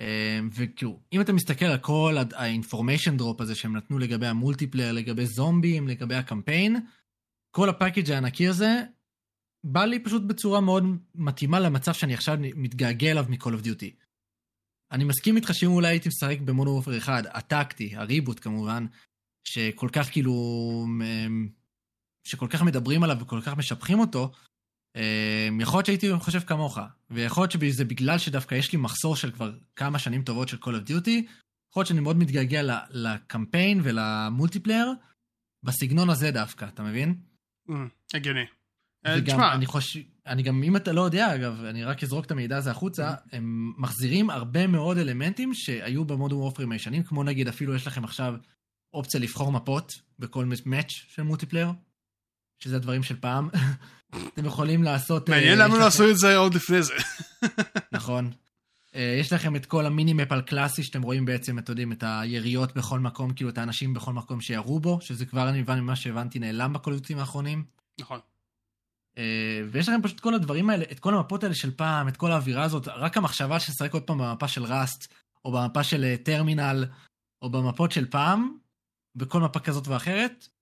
[0.00, 5.26] אמ, וכאילו, אם אתה מסתכל על כל ה-information drop הזה שהם נתנו לגבי ה-multiplayer, לגבי
[5.26, 6.76] זומבים, לגבי הקמפיין,
[7.50, 8.82] כל ה-package הענקי הזה,
[9.64, 13.84] בא לי פשוט בצורה מאוד מתאימה למצב שאני עכשיו מתגעגע אליו מ-Call of.
[14.92, 18.86] אני מסכים איתך שאם אולי הייתי משחק במונו וופר 1, הטקטי, הריבוט כמובן,
[19.44, 20.34] שכל כך כאילו,
[20.86, 21.48] אמ,
[22.24, 24.32] שכל כך מדברים עליו וכל כך משבחים אותו,
[24.96, 26.78] אמ, יכול להיות שהייתי חושב כמוך,
[27.10, 30.68] ויכול להיות שזה בגלל שדווקא יש לי מחסור של כבר כמה שנים טובות של Call
[30.68, 31.10] of Duty,
[31.70, 34.92] יכול להיות שאני מאוד מתגעגע לקמפיין ולמולטיפלייר,
[35.62, 37.14] בסגנון הזה דווקא, אתה מבין?
[37.68, 38.44] אמ, הגיוני.
[39.06, 42.30] אה, וגם, אני חושב, אני גם, אם אתה לא יודע, אגב, אני רק אזרוק את
[42.30, 47.74] המידע הזה החוצה, הם מחזירים הרבה מאוד אלמנטים שהיו במודום וופרים הישנים, כמו נגיד אפילו
[47.74, 48.34] יש לכם עכשיו
[48.94, 51.68] אופציה לבחור מפות בכל מאץ' של מולטיפלייר,
[52.58, 53.48] שזה הדברים של פעם.
[54.34, 55.30] אתם יכולים לעשות...
[55.30, 56.94] אה, מעניין למה לא עשו את זה עוד לפני זה.
[57.92, 58.30] נכון.
[58.94, 62.74] אה, יש לכם את כל המינימפ על קלאסי, שאתם רואים בעצם, אתם יודעים, את היריות
[62.74, 66.38] בכל מקום, כאילו את האנשים בכל מקום שירו בו, שזה כבר אני מבין ממה שהבנתי
[66.38, 67.64] נעלם בקולטים האחרונים.
[68.00, 68.20] נכון.
[69.18, 72.32] אה, ויש לכם פשוט כל הדברים האלה, את כל המפות האלה של פעם, את כל
[72.32, 76.84] האווירה הזאת, רק המחשבה של לשחק עוד פעם במפה של ראסט, או במפה של טרמינל,
[77.42, 78.56] או במפות של פעם,
[79.16, 80.53] בכל מפה כזאת ואחרת, אה,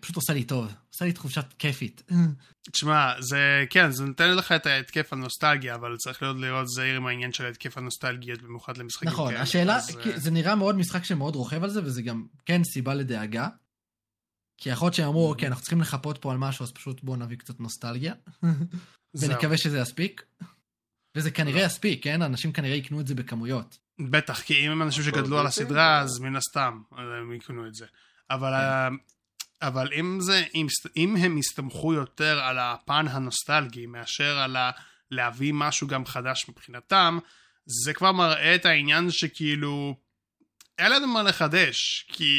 [0.00, 2.02] פשוט עושה לי טוב, עושה לי תחושת כיפית.
[2.70, 7.06] תשמע, זה, כן, זה נותן לך את ההתקף הנוסטלגיה, אבל צריך להיות לראות זהיר עם
[7.06, 9.42] העניין של ההתקף הנוסטלגיה, במיוחד למשחקים נכון, כאלה.
[9.42, 12.64] נכון, השאלה, אז, אה, זה נראה מאוד משחק שמאוד רוכב על זה, וזה גם כן
[12.64, 13.48] סיבה לדאגה.
[14.56, 17.16] כי יכול להיות שהם אמרו, אוקיי, אנחנו צריכים לחפות פה על משהו, אז פשוט בואו
[17.16, 18.14] נביא קצת נוסטלגיה.
[19.20, 20.24] ונקווה שזה יספיק.
[21.16, 21.66] וזה כנראה לא.
[21.66, 22.22] יספיק, כן?
[22.22, 23.78] אנשים כנראה יקנו את זה בכמויות.
[24.10, 27.86] בטח, כי אם הם אנשים שגדלו על הסדרה, אז מן הסתם הם יקנו את זה.
[28.30, 29.13] אבל כן.
[29.66, 34.70] אבל אם זה, אם, אם הם יסתמכו יותר על הפן הנוסטלגי מאשר על ה,
[35.10, 37.18] להביא משהו גם חדש מבחינתם,
[37.66, 39.96] זה כבר מראה את העניין שכאילו
[40.78, 42.34] אין לנו מה לחדש, כי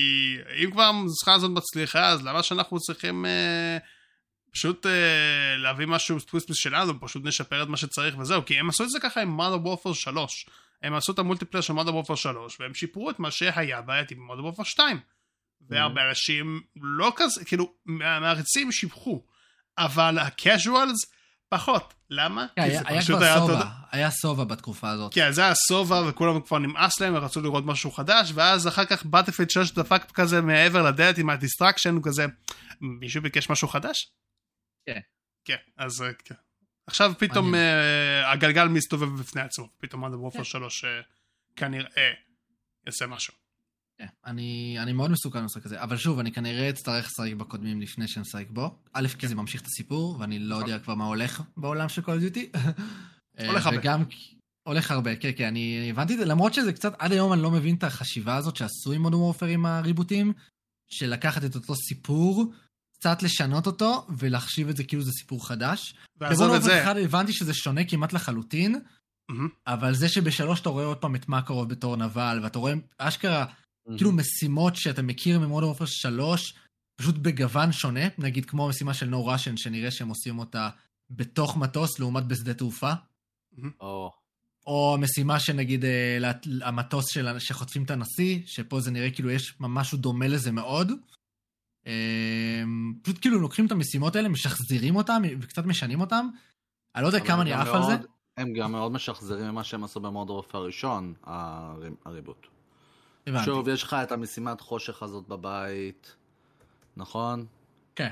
[0.63, 3.77] אם כבר הנוסחה הזאת מצליחה, אז למה שאנחנו צריכים אה,
[4.53, 8.83] פשוט אה, להביא משהו ספוס שלנו, פשוט נשפר את מה שצריך וזהו, כי הם עשו
[8.83, 10.45] את זה ככה עם Mother Warfare 3.
[10.83, 14.55] הם עשו את המולטיפלייר של Mother Warfare 3, והם שיפרו את מה שהיה בעייתי ב-Mother
[14.55, 14.99] Warfare 2.
[15.69, 19.23] והרבה אנשים לא כזה, כאילו, מעריצים שיבחו,
[19.77, 20.97] אבל הקז'ואלס
[21.49, 21.93] פחות.
[22.09, 22.45] למה?
[22.55, 25.13] כן, היה היה כבר היה סובה, היה סובה בתקופה הזאת.
[25.13, 29.05] כן, זה היה סובה וכולם כבר נמאס להם ורצו לראות משהו חדש, ואז אחר כך
[29.05, 32.25] Battlefield 6 דפק כזה מעבר לדלת עם ה-destruction, כזה,
[32.81, 34.11] מישהו ביקש משהו חדש?
[34.85, 34.99] כן.
[35.45, 36.35] כן, אז אה, כן.
[36.87, 37.55] עכשיו פתאום.
[37.55, 40.43] אה, הגלגל מסתובב בפני עצמו, פתאום Modern Warfare כן.
[40.43, 41.01] 3 אה,
[41.55, 42.11] כנראה
[42.85, 43.33] יעשה משהו.
[43.97, 48.07] כן, אני, אני מאוד מסוקרן במשחק הזה, אבל שוב, אני כנראה אצטרך לשחק בקודמים לפני
[48.07, 48.75] שנשחק בו.
[48.93, 52.05] א', כי זה ממשיך את הסיפור, ואני לא יודע כבר מה הולך בעולם של of
[52.05, 52.57] Duty.
[53.47, 53.79] הולך הרבה.
[53.79, 54.03] וגם,
[54.67, 57.51] הולך הרבה, כן, כן, אני הבנתי את זה, למרות שזה קצת, עד היום אני לא
[57.51, 60.33] מבין את החשיבה הזאת שעשו עם Modern Warfare עם ה-rebootים,
[60.87, 62.53] של לקחת את אותו סיפור,
[62.99, 65.95] קצת לשנות אותו, ולהחשיב את זה כאילו זה סיפור חדש.
[66.17, 66.83] ועזוב את זה.
[66.83, 68.79] אחד הבנתי שזה שונה כמעט לחלוטין,
[69.29, 69.49] מהמם.
[69.67, 73.45] אבל זה שבשלוש אתה רואה עוד פעם את מקרוב בתור נבל, ואתה רואה אשכרה
[73.97, 76.53] כאילו משימות שאתה מכיר מ-Modern Warfare 3,
[76.95, 80.69] פשוט בגוון שונה, נגיד כמו המשימה של No Russian, שנראה שהם עושים אותה
[81.09, 82.91] בתוך מטוס לעומת בשדה תעופה,
[83.79, 84.11] או,
[84.67, 86.31] או המשימה שנגיד אה,
[86.61, 90.91] המטוס של, שחוטפים את הנשיא, שפה זה נראה כאילו יש משהו דומה לזה מאוד.
[91.87, 92.63] אה,
[93.01, 96.27] פשוט כאילו לוקחים את המשימות האלה, משחזרים אותם וקצת משנים אותם.
[96.95, 97.87] אני לא יודע כמה הם אני גם עף על זה.
[97.95, 98.05] מאוד-
[98.37, 102.47] הם גם מאוד משחזרים ממה שהם עשו במוד רופא הראשון, הרי- הריבוט.
[103.27, 103.45] הבנתי.
[103.45, 106.15] שוב, יש לך את המשימת חושך הזאת בבית,
[106.97, 107.45] נכון?
[107.95, 108.11] כן.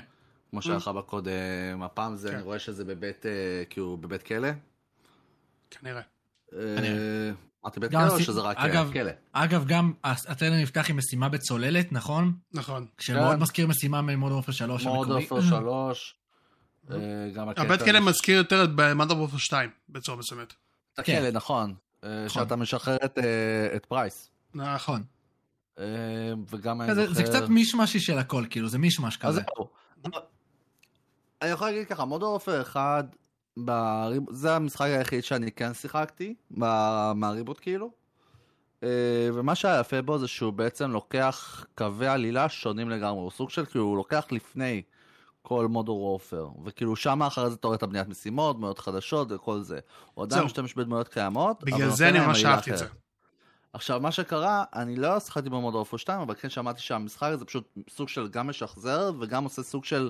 [0.49, 2.35] כמו שהיה לך בקודם, הפעם זה, כן.
[2.35, 4.49] אני רואה שזה בבית, אה, כאילו, בבית כלא.
[5.71, 6.01] כנראה.
[6.53, 7.31] אה.
[7.63, 9.11] אמרתי בית גם כלא או שזה רק אה, אגב, כלא?
[9.31, 12.33] אגב, גם הטריילר נפתח עם משימה בצוללת, נכון?
[12.53, 12.87] נכון.
[12.99, 13.41] שמאוד כן.
[13.41, 15.41] מזכיר משימה מ-Modern Warfare 3 מוד המקורי.
[15.41, 16.15] 3.
[16.91, 16.97] אה,
[17.33, 17.61] גם הקטע...
[17.61, 20.53] הבית כלא מזכיר יותר את Modern Warfare 2 בצורה מסוימת.
[20.93, 21.15] את כן.
[21.17, 21.73] הכלא, נכון.
[22.03, 23.17] אה, שאתה משחרר את,
[23.75, 24.32] את פרייס.
[24.55, 25.03] נכון.
[25.79, 25.83] אה,
[26.49, 27.13] וגם אני זה, זוכר...
[27.13, 29.41] זה קצת מישמשי של הכל, כאילו, זה מישמש אז כזה.
[31.41, 33.03] אני יכול להגיד ככה, מודו רופא אחד,
[33.57, 34.23] בריב...
[34.29, 37.91] זה המשחק היחיד שאני כן שיחקתי, ב- מהריבוט כאילו.
[38.83, 43.49] אה, ומה שהיה יפה בו זה שהוא בעצם לוקח קווי עלילה שונים לגמרי, הוא סוג
[43.49, 44.81] של כאילו, הוא לוקח לפני
[45.41, 49.61] כל מודו רופר, וכאילו שם אחרי זה אתה רואה את הבניית משימות, דמויות חדשות וכל
[49.61, 49.79] זה.
[50.13, 50.43] הוא עדיין.
[50.43, 52.85] משתמש בדמויות קיימות, אבל בגלל זה אני ממש אהבתי את זה.
[53.73, 57.63] עכשיו, מה שקרה, אני לא שיחקתי במודו רופו 2, אבל כן שמעתי שהמשחק הזה פשוט
[57.89, 60.09] סוג של גם משחזר, וגם עושה סוג של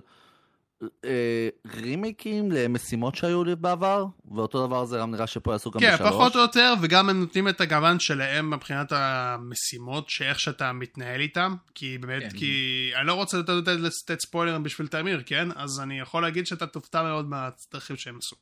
[1.06, 4.06] אה, רימיקים למשימות שהיו לי בעבר,
[4.36, 6.10] ואותו דבר זה גם נראה שפה יעשו גם כן, בשלוש.
[6.10, 11.56] פחות או יותר, וגם הם נותנים את הגוון שלהם מבחינת המשימות, שאיך שאתה מתנהל איתם,
[11.76, 12.38] כי באמת, כן.
[12.38, 15.48] כי אני לא רוצה לתת- לתת לתת ספוילרים בשביל תמיר, כן?
[15.56, 18.36] אז אני יכול להגיד שאתה תופתע מאוד מהדרכים שהם עשו.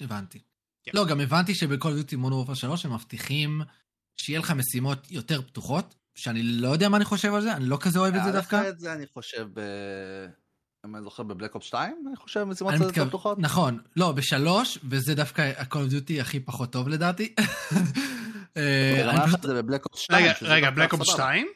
[0.00, 0.38] הבנתי.
[0.84, 0.92] כן.
[0.94, 3.62] לא, גם הבנתי שבכל דיוטי מודרן וורפר 3 הם מבטיחים
[4.16, 7.78] שיהיה לך משימות יותר פתוחות, שאני לא יודע מה אני חושב על זה, אני לא
[7.80, 8.56] כזה אוהב את זה היה דווקא.
[8.56, 9.60] לך את זה, אני חושב, ב...
[10.86, 13.38] אם אני זוכר, בבלק אופס 2, אני חושב, משימות יותר מתכוון, פתוחות.
[13.38, 17.34] נכון, לא, בשלוש, וזה דווקא ה-call of duty הכי פחות טוב לדעתי.
[18.56, 20.26] אה, גם אני היה לך פשוט- את זה בבלק אופס 2.
[20.42, 21.16] רגע, בלק אופס סבבה.
[21.24, 21.46] 2?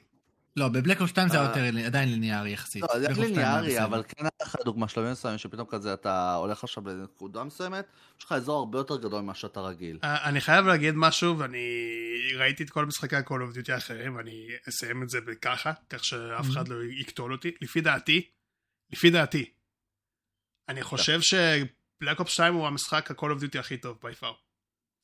[0.59, 2.83] לא, בבלק בבלקו 2 זה היה אה, יותר עדיין ליניארי יחסית.
[2.83, 6.89] לא, זה ליניארי, אבל כן היה לך דוגמה שלבים מסוימים, שפתאום כזה אתה הולך עכשיו
[6.89, 7.87] לנקודה מסוימת,
[8.19, 9.99] יש לך אזור הרבה יותר גדול ממה שאתה רגיל.
[10.05, 11.59] אה, אני חייב להגיד משהו, ואני
[12.37, 16.67] ראיתי את כל משחקי ה-call of האחרים, ואני אסיים את זה בככה, כך שאף אחד
[16.67, 16.73] mm-hmm.
[16.73, 17.51] לא יקטול אותי.
[17.63, 18.27] לפי דעתי,
[18.93, 19.51] לפי דעתי,
[20.69, 20.87] אני כן.
[20.87, 24.33] חושב שבלק אופס 2 הוא המשחק ה-call of הכי טוב בי פאר.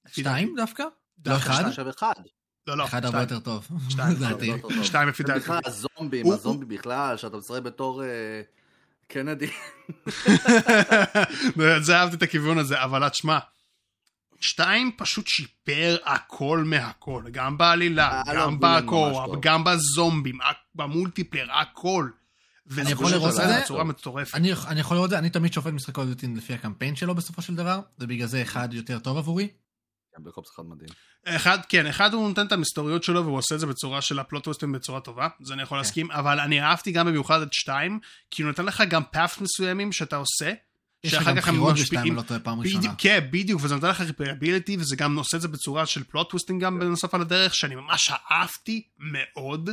[0.07, 0.83] 2 דווקא?
[0.83, 0.89] לא
[1.19, 2.17] דווקא 1?
[2.67, 3.21] לא, לא, אחד הרבה.
[3.21, 3.69] יותר טוב.
[3.89, 4.17] שתיים.
[4.83, 5.41] שתיים לפי דעתי.
[5.41, 8.09] בכלל הזומבים, הוא- הזומבי בכלל, שאתה משחק בתור אה,
[9.09, 9.47] קנדי.
[11.81, 13.39] זה אהבתי את הכיוון הזה, אבל תשמע,
[14.41, 19.37] שתיים פשוט שיפר הכל מהכל, גם בעלילה, היה לו גם villain ממש בקו, טוב.
[19.41, 20.39] גם בזומבים,
[20.75, 22.09] ב multiplayer, הכל.
[22.79, 23.61] אני יכול לראות את זה?
[23.65, 24.35] בצורה מטורפת.
[24.35, 26.97] אני אני יכול לראות את זה, אני תמיד שופט משחק call of duty לפי הקמפיין
[26.97, 29.49] שלו בסופו של דבר, ובגלל זה אחד יותר טוב עבורי.
[30.17, 30.91] כן, Black Ops אחד מדהים.
[31.25, 34.23] אחד, כן, אחד הוא נותן את המסתוריות שלו והוא עושה את זה בצורה של ה
[34.23, 35.83] plot twist ים בצורה טובה, זה אני יכול כן.
[35.83, 37.99] להסכים, אבל אני אהבתי גם במיוחד את שתיים,
[38.31, 40.53] כי הוא נותן לך גם פאפט מסוימים שאתה עושה,
[41.05, 42.79] יש לך גם בחירות בשתיים, אני לא טועה פעם ראשונה.
[42.79, 46.31] בדיוק, כן, בדיוק, וזה נותן לך replayability, וזה גם עושה את זה בצורה של plot
[46.31, 49.71] twisting גם בנוסף על הדרך, שאני ממש אהבתי מאוד,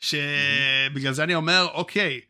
[0.00, 2.20] שבגלל זה אני אומר, אוקיי,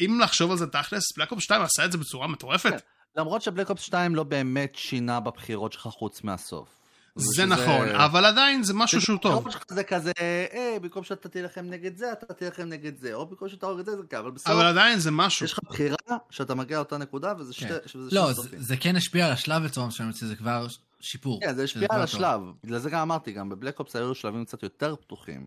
[0.00, 2.70] אם לחשוב על זה תכלס, Black Ops 2 עשה את זה בצורה מטורפת.
[2.70, 2.76] כן.
[3.16, 6.79] למרות ש Black Ops 2 לא באמת שינה בבחירות שלך חוץ מהסוף.
[7.16, 9.46] זה שזה- נכון, אבל עדיין זה משהו שהוא טוב.
[9.70, 13.66] זה כזה, אה, במקום שאתה תילחם נגד זה, אתה תילחם נגד זה, או במקום שאתה
[13.66, 15.44] הורג את זה, זה כן, אבל בסוף אבל עדיין זה משהו.
[15.44, 15.96] יש לך בחירה
[16.30, 17.98] שאתה מגיע לאותה נקודה, וזה שתי כן.
[17.98, 18.48] וזה לא, זה-.
[18.58, 20.66] זה כן השפיע על השלב בצורה מסוימת, שזה כבר
[21.00, 21.40] שיפור.
[21.40, 22.00] כן, זה השפיע על.
[22.02, 22.40] השלב.
[22.64, 25.46] בגלל זה גם אמרתי, גם בבלק אופס היו שלבים קצת יותר פתוחים.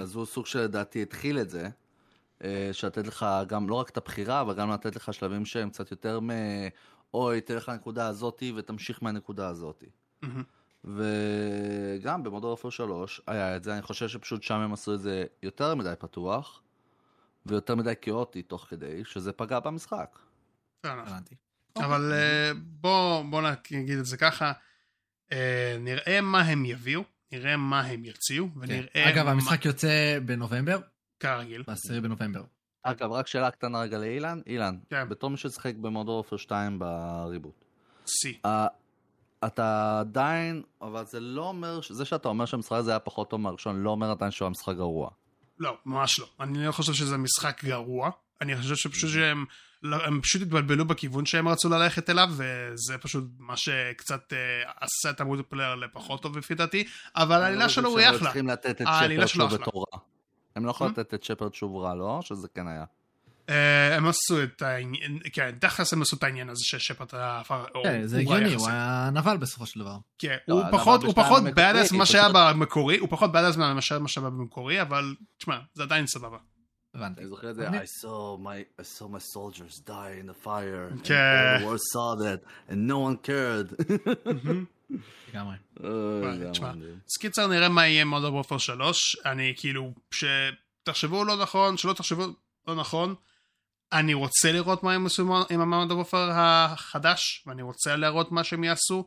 [0.00, 1.68] אז הוא סוג שלדעתי התחיל את זה,
[2.44, 5.90] אה, שלתת לך גם לא רק את הבחירה, אבל גם לתת לך שלבים שהם קצת
[5.90, 6.30] יותר מ...
[7.14, 9.86] אוי, תלך לנקודה הזאתי ותמשיך מהנקודה הזאתי.
[10.22, 10.42] מהמם.
[10.84, 15.24] וגם במודו אופר 3 היה את זה, אני חושב שפשוט שם הם עשו את זה
[15.42, 16.62] יותר מדי פתוח,
[17.46, 20.18] ויותר מדי כאוטי תוך כדי, שזה פגע במשחק.
[20.84, 21.02] לא, לא.
[21.02, 21.34] הבנתי.
[21.76, 24.52] אבל אה, בוא בוא נגיד את זה ככה,
[25.32, 27.02] אה, נראה מה הם יביאו,
[27.32, 28.60] נראה מה הם ירציעו, כן.
[28.60, 30.78] ונראה אגב, המשחק יוצא בנובמבר,
[31.20, 31.62] כרגיל.
[31.62, 32.44] ב-10 בנובמבר.
[32.82, 34.40] אגב, רק שאלה קטנה רגע לאילן.
[34.46, 35.08] אילן, כן.
[35.08, 37.64] בתור מי ששיחק במודו אופר 2 בריבוט,
[38.06, 38.34] שיא.
[39.46, 43.82] אתה עדיין, אבל זה לא אומר, זה שאתה אומר שהמשחק הזה היה פחות טוב מהראשון,
[43.82, 45.10] לא אומר עדיין שהוא היה משחק גרוע.
[45.58, 46.26] לא, ממש לא.
[46.40, 48.10] אני לא חושב שזה משחק גרוע.
[48.40, 49.44] אני חושב שפשוט שהם
[49.82, 54.38] לא, הם פשוט התבלבלו בכיוון שהם רצו ללכת אליו, וזה פשוט מה שקצת אה,
[54.80, 56.84] עשה את המולטיפלייר לפחות טוב לפי דעתי,
[57.16, 58.32] אבל העלילה שלו הוא לא אחלה.
[58.70, 59.66] את העלילה שלו אחלה.
[60.56, 61.00] הם לא יכולים Hmm?
[61.00, 62.20] לתת את שפרד שוב רע, לא?
[62.22, 62.84] שזה כן היה.
[63.48, 67.56] אה, הם עשו את העניין, כן, תכלס הם עשו את העניין הזה ששפט הפך...
[67.82, 69.96] כן, זה הגיוני, הוא היה נבל בסופו של דבר.
[70.18, 73.80] כן, לא, הוא פחות, הוא בשלב פחות badass ממה שהיה במקורי, הוא פחות badass ממה
[73.80, 76.38] שהיה שהיה במקורי, אבל תשמע, זה עדיין סבבה.
[76.94, 77.20] הבנתי.
[77.20, 80.92] אני זוכר את זה, I saw my, I saw my soldiers die in the fire,
[80.92, 81.58] and כן.
[81.60, 83.74] the world saw that, and no one cared.
[85.28, 85.56] לגמרי.
[85.80, 86.94] אוי, זה תשמע, מדהים.
[86.94, 92.26] אז קיצר נראה מה יהיה Modern Warfare 3, אני כאילו, שתחשבו לא נכון, שלא תחשבו
[92.68, 93.14] לא נכון,
[93.92, 98.44] אני רוצה לראות מה הם עשו עם ה Modern Warfare החדש, ואני רוצה להראות מה
[98.44, 99.06] שהם יעשו.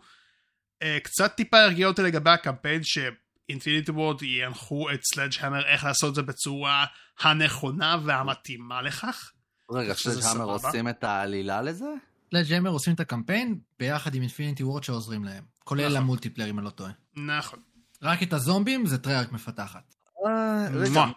[0.81, 5.31] אה, קצת טיפה הרגיע אותי לגבי הקמפיין ש Infinity Ward ינחו את Sledge
[5.65, 6.85] איך לעשות את זה בצורה
[7.19, 9.31] הנכונה והמתאימה לכך.
[9.71, 10.43] רגע, סבבה.
[10.43, 11.85] עושים את העלילה לזה?
[12.31, 15.43] Sledgehammer עושים את הקמפיין ביחד עם Infinity Ward שעוזרים להם.
[15.63, 15.97] כולל נכון.
[15.97, 16.91] ה multiplayer אם אני לא טועה.
[17.15, 17.59] נכון.
[18.01, 19.95] רק את הזומבים זה Treyarch מפתחת.
[20.27, 21.11] אה, מה?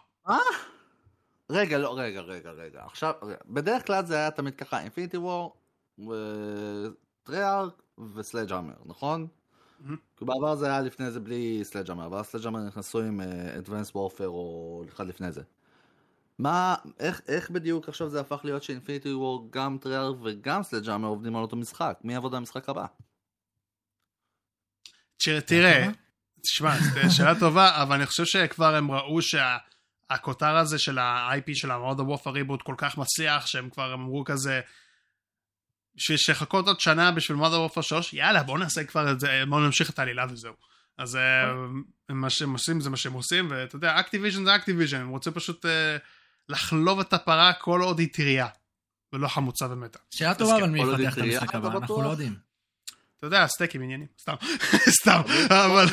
[1.54, 2.82] רגע, לא, רגע, רגע, רגע.
[2.84, 3.36] עכשיו, רגע.
[3.46, 5.56] בדרך כלל זה היה תמיד ככה, Infinity Ward,
[7.22, 7.82] Treyarch
[8.14, 9.26] ו Sledgehammer, נכון?
[9.80, 9.96] מהמם.
[10.16, 13.20] כי בעבר זה היה לפני זה בלי סלג'המר, ואז סלג'המר נכנסו עם
[13.58, 15.42] אדוונס uh, וורפר או אחד לפני זה.
[16.38, 21.36] מה, איך, איך בדיוק עכשיו זה הפך להיות שאינפיניטי וור גם טריארק וגם סלג'המר עובדים
[21.36, 21.98] על אותו משחק?
[22.04, 22.86] מי יעבוד על המשחק הבא?
[25.46, 25.88] תראה,
[26.42, 29.22] תשמע, זו שאלה טובה, אבל אני חושב שכבר הם ראו
[30.12, 34.24] שהכותר הזה של ה-IP של ה-World of Warfare ריבוט כל כך מצליח, שהם כבר אמרו
[34.24, 34.60] כזה,
[35.96, 39.60] בשביל לחכות עוד שנה בשביל Modern Warfare 3, יאללה, בואו נעשה כבר את זה, בואו
[39.60, 40.54] נמשיך את העלילה וזהו.
[40.98, 41.52] אז אה,
[42.08, 45.66] מה שהם עושים זה מה שהם עושים, ואתה יודע, Activision זה Activision, הם רוצים פשוט
[45.66, 45.96] אה,
[46.48, 48.46] לחלוב את הפרה כל עוד היא טריה,
[49.12, 49.98] ולא חמוצה ומתה.
[50.10, 52.02] שאלה טובה, אבל מי כל עוד יפתח את המשחק הבא, אנחנו?
[52.02, 52.53] לא יודעים.
[53.26, 54.34] אתה יודע, סטייקים עניינים, סתם,
[55.00, 55.86] סתם, אבל...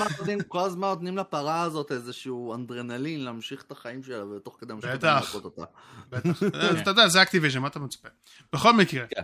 [0.48, 5.04] כל הזמן נותנים לפרה הזאת איזשהו אדרנלין להמשיך את החיים שלה, ותוך כדי בטח.
[5.04, 5.64] להכות אותה.
[6.10, 6.44] בטח.
[6.82, 8.10] אתה יודע, זה Activision, מה אתה מצפה?
[8.54, 9.22] בכל מקרה, כן.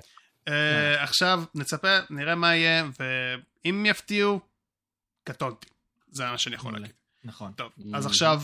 [0.48, 4.40] אה, עכשיו נצפה, נראה מה יהיה, ואם יפתיעו,
[5.24, 5.68] קטונתי.
[6.12, 6.74] זה מה שאני יכול.
[6.74, 6.92] להגיד.
[7.24, 7.52] נכון.
[7.52, 7.72] טוב.
[7.94, 8.42] אז עכשיו,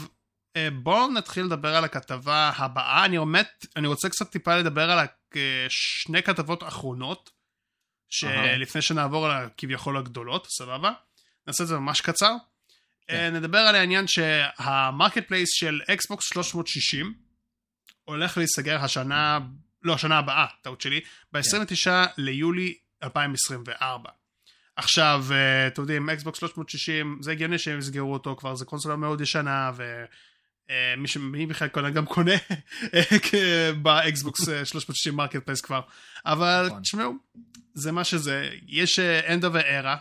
[0.56, 3.06] אה, בואו נתחיל לדבר על הכתבה הבאה.
[3.06, 5.00] אני באמת, אני רוצה קצת טיפה לדבר על
[5.36, 7.30] אה, שני כתבות אחרונות.
[8.14, 10.92] שלפני שנעבור על הכביכול הגדולות, סבבה?
[11.48, 12.36] נעשה את זה ממש קצר.
[13.08, 13.16] כן.
[13.16, 17.14] אה, נדבר על העניין שה marketplace של Xbox 360
[18.04, 19.40] הולך להיסגר השנה,
[19.84, 21.02] לא, השנה הבאה, טעות שלי,
[21.32, 24.10] ב-29 ליולי 2024.
[24.76, 29.22] עכשיו, אה, אתם יודעים, Xbox 360, זה הגיוני שהם יסגרו אותו כבר, זה קונסולה מאוד
[29.22, 29.72] ישנה,
[31.06, 31.18] ש...
[31.18, 32.32] מי בכלל קונה גם קונה
[32.94, 35.82] אה, ב Xbox אה, 360 marketplace כבר.
[36.26, 36.82] אבל נכון.
[36.82, 37.14] תשמעו,
[37.74, 39.98] זה מה שזה, יש end of era,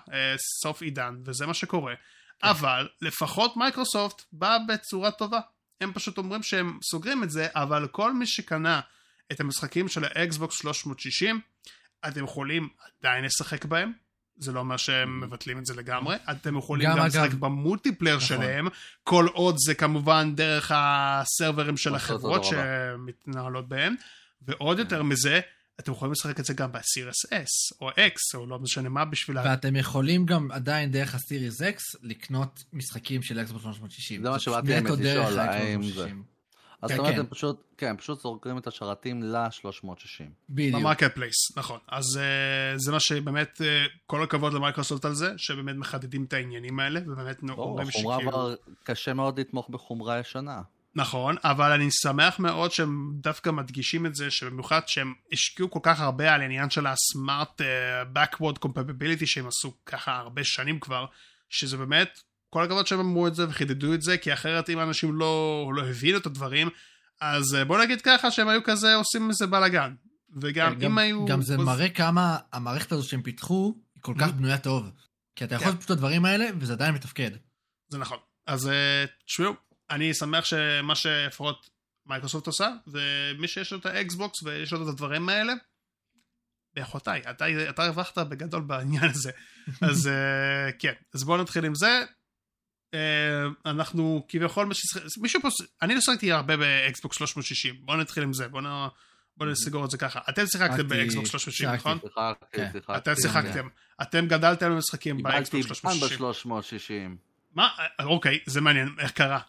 [0.62, 1.94] סוף עידן, וזה מה שקורה.
[1.94, 2.48] כן.
[2.48, 5.40] אבל לפחות מייקרוסופט באה בצורה טובה.
[5.80, 8.80] הם פשוט אומרים שהם סוגרים את זה, אבל כל מי שקנה
[9.32, 11.40] את המשחקים של ה Xbox 360,
[12.08, 12.68] אתם יכולים
[13.00, 13.92] עדיין לשחק בהם.
[14.36, 16.16] זה לא אומר שהם מבטלים את זה לגמרי.
[16.30, 18.28] אתם יכולים גם לשחק ב multiplayer נכון.
[18.28, 18.68] שלהם,
[19.04, 23.94] כל עוד זה כמובן דרך ה server ים של שאתה החברות שמתנהלות בהם.
[24.42, 25.40] ועוד יותר מזה,
[25.80, 29.38] אתם יכולים לשחק את זה גם ב-Series S או X או לא משנה מה בשביל
[29.38, 29.42] ה...
[29.44, 34.22] ואתם יכולים גם עדיין דרך ה Series X לקנות משחקים של Xbox 360.
[34.22, 36.31] זה מה שבאתי דרך לשאול, האם 360.
[36.82, 37.20] אז כן, זאת אומרת, כן.
[37.20, 40.24] הם פשוט, כן, הם פשוט זורקים את השרתים ל-360.
[40.50, 40.80] בדיוק.
[40.80, 41.78] ב market place, נכון.
[41.88, 46.80] אז אה, זה מה שבאמת, uh, כל הכבוד למייקרוסופט על זה, שבאמת מחדדים את העניינים
[46.80, 48.30] האלה, ובאמת אומרים חומרה שכאילו...
[48.30, 50.60] כבר, קשה מאוד לתמוך בחומרה ישנה.
[50.94, 56.00] נכון, אבל אני שמח מאוד שהם דווקא מדגישים את זה, שבמיוחד שהם השקיעו כל כך
[56.00, 57.60] הרבה על העניין של ה smart
[58.14, 61.06] backward compatibility שהם עשו ככה הרבה שנים כבר,
[61.48, 62.20] שזה באמת,
[62.52, 65.26] כל הכבוד שהם אמרו את זה וחידדו את זה, כי אחרת אם אנשים לא,
[65.76, 66.68] לא הבינו את הדברים,
[67.20, 69.94] אז אה, בוא נגיד ככה שהם היו כזה עושים מזה בלאגן.
[70.40, 71.26] וגם כן, אם היו...
[71.26, 74.32] גם זה עוז- מראה כמה המערכת הזו שהם פיתחו היא כל כך Mhm.
[74.32, 74.90] בנויה טוב.
[75.36, 75.70] כי אתה יכול כן.
[75.70, 77.30] לעשות פשוט את הדברים האלה וזה עדיין מתפקד.
[77.88, 78.18] זה נכון.
[78.46, 79.52] אז אה, תשמעו,
[79.90, 81.70] אני שמח שמה שלפחות
[82.06, 85.52] מייקרוסופט עושה, ומי שיש לו את ה Xbox ויש לו את הדברים האלה,
[86.74, 89.30] באחותיי, אתה, אתה הרווחת בגדול בעניין הזה.
[89.90, 92.04] אז אה, כן, אז בואו נתחיל עם זה.
[92.94, 94.68] אה, אנחנו כביכול,
[95.20, 95.48] מישהו פה,
[95.82, 98.88] אני לא שחקתי הרבה ב Xbox 360, בואו נתחיל עם זה, בואו נ...
[99.36, 100.20] בוא נסגור את זה ככה.
[100.28, 101.76] אתם שיחקתם ב Xbox 360, שיחקתי.
[101.76, 101.98] נכון?
[101.98, 102.68] שיחקתי, כן.
[102.72, 102.96] שיחקתי.
[102.96, 103.68] אתם שיחקתם.
[104.02, 106.20] אתם גדלתם במשחקים פעם 360.
[106.20, 107.16] ב-360.
[107.54, 107.68] מה?
[108.00, 109.40] אה, אוקיי, זה מעניין, איך קרה?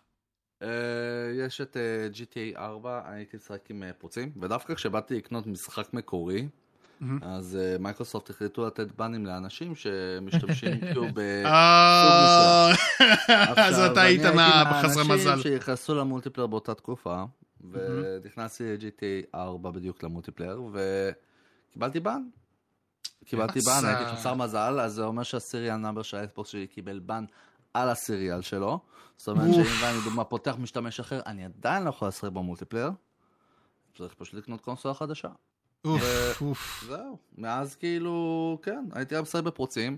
[1.38, 6.48] יש את אה, GTA 4, הייתי משחק עם אה, פרוצים, ודווקא כשבאתי לקנות משחק מקורי.
[7.22, 11.20] אז אה, מייקרוסופט החליטו לתת ban ים לאנשים שמשתמשים כאילו ב...
[11.46, 12.72] אה,
[13.58, 14.22] אז אתה היית
[14.72, 15.30] בחסרי מזל.
[15.30, 17.24] מהאנשים שנכנסו ל multiplayer באותה תקופה,
[17.72, 20.62] ונכנסתי ל-GTA 4 בדיוק ל multiplayer,
[21.72, 22.24] וקיבלתי ban.
[23.26, 23.86] קיבלתי ban.
[23.86, 27.26] הייתי חסר מזל, אז זה אומר שה serial number של ה Xbox שלי קיבל ban
[27.74, 28.80] על ה serial שלו.
[29.18, 29.54] זאת אומרת.
[29.54, 32.92] שאם אני דוגמה פותח משתמש אחר, אני עדיין לא יכול לשחק ב multiplayer.
[33.98, 35.30] צריך פשוט לקנות קונסולה חדשה.
[35.86, 36.84] אוף, אוף.
[36.88, 39.98] זהו, מאז כאילו, כן, הייתי רק משחק בפרוצים,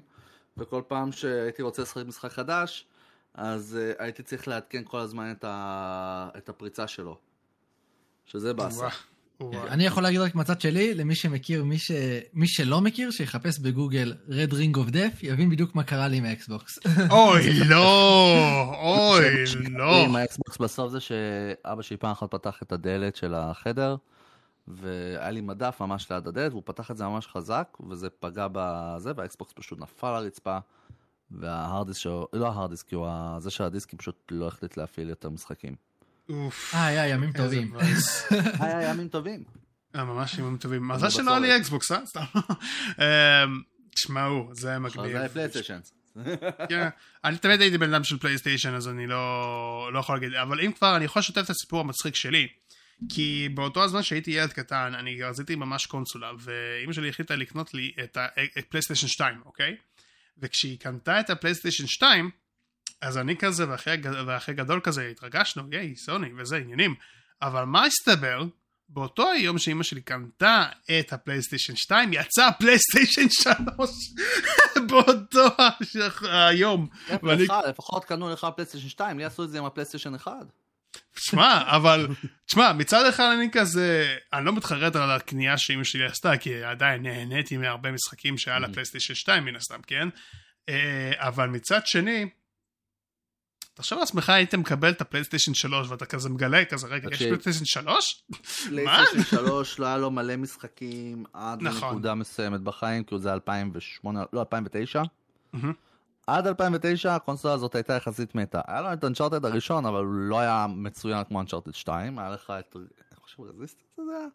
[0.58, 2.86] וכל פעם שהייתי רוצה לשחק משחק חדש,
[3.34, 6.30] אז uh, הייתי צריך לעדכן כל הזמן את, ה...
[6.38, 7.18] את הפריצה שלו.
[8.26, 8.88] שזה באסה.
[9.54, 11.92] אני יכול להגיד רק מהצד שלי, למי שמכיר, מי, ש...
[12.34, 16.26] מי שלא מכיר, שיחפש בגוגל Red Ring of Death, יבין בדיוק מה קרה לי עם
[16.26, 16.80] האקסבוקס.
[17.10, 20.06] אוי, לא, אוי, לא.
[20.06, 23.96] עם האקסבוקס בסוף זה שאבא שלי פעם אחת פתח את הדלת של החדר,
[24.68, 29.12] והיה לי מדף ממש ליד הדלת, והוא פתח את זה ממש חזק, וזה פגע בזה,
[29.16, 30.58] והאקסבוקס פשוט נפל לרצפה,
[31.32, 35.30] וההרדיסק שלו, לא ההרדיסק, כי הוא ה- זה של הדיסקים פשוט לא החליט להפעיל יותר
[35.30, 35.76] משחקים.
[36.30, 36.76] אוף.
[36.76, 37.74] אה, היה ימים טובים.
[38.60, 39.44] היה ימים טובים.
[39.96, 40.88] אה, ממש ימים טובים.
[40.88, 41.58] מזל שלא היה לי.
[41.58, 42.06] אקסבוקס, אה?
[42.06, 42.24] סתם.
[43.00, 43.04] אמ,
[43.96, 45.12] תשמעו, זה מגניב.
[45.12, 45.80] זה היה פלייסטיישן.
[46.70, 46.90] כן.
[47.24, 50.72] אני תמיד הייתי בן אדם של פלייסטיישן אז אני לא, לא יכול להגיד אבל אם
[50.72, 52.48] כבר אני יכול לשתף את הסיפור המצחיק שלי
[53.10, 57.92] כי באותו הזמן שהייתי ילד קטן אני רציתי ממש קונסולה ואימא שלי החליטה לקנות לי
[58.04, 58.18] את
[58.58, 59.76] הפלייסטיישן 2 אוקיי?
[60.38, 62.30] וכשהיא קנתה את הפלייסטיישן 2
[63.02, 66.96] אז אני כזה ואחרי, ואחרי גדול כזה התרגשנו ייי סוני וזה עניינים.
[67.42, 68.44] אבל מה הסתבר?
[68.90, 70.66] באותו היום שאימא שלי קנתה
[71.00, 73.54] את הפלייסטיישן 2 יצא הפלייסטיישן 3
[74.90, 75.48] באותו
[76.22, 76.88] היום.
[77.24, 80.32] ואני לפחות קנו לך פלייסטיישן 2, לי עשו את זה עם הפלייסטיישן 1.
[81.16, 82.08] שמע, אבל,
[82.46, 87.02] תשמע, מצד אחד אני כזה, אני לא מתחרט על הקנייה שאימא שלי עשתה, כי עדיין
[87.02, 90.08] נהניתי מהרבה משחקים שהיה לה פלייסטיישן 2 מן הסתם, כן?
[90.70, 92.30] אה, אבל מצד שני,
[93.74, 97.24] תחשוב לעצמך היית מקבל את הפלייסטיישן 3 ואתה כזה מגלה כזה, רגע, יש.
[97.24, 98.24] פלייסטיישן 3?
[98.68, 101.90] פלייסטיישן 3 לא היה לו מלא משחקים עד נכון.
[101.90, 105.04] לנקודה מסוימת בחיים, כאילו זה 2008, לא 2009.
[105.54, 105.74] מהמם.
[106.28, 108.62] עד 2009 הקונסולה הזאת הייתה יחסית מתה.
[108.68, 112.20] היה לו את Uncharted הראשון, אבל הוא לא היה מצוין כמו Uncharted 2.
[112.20, 112.86] היה לך את, אני
[113.22, 114.28] חושב Resistance זה היה?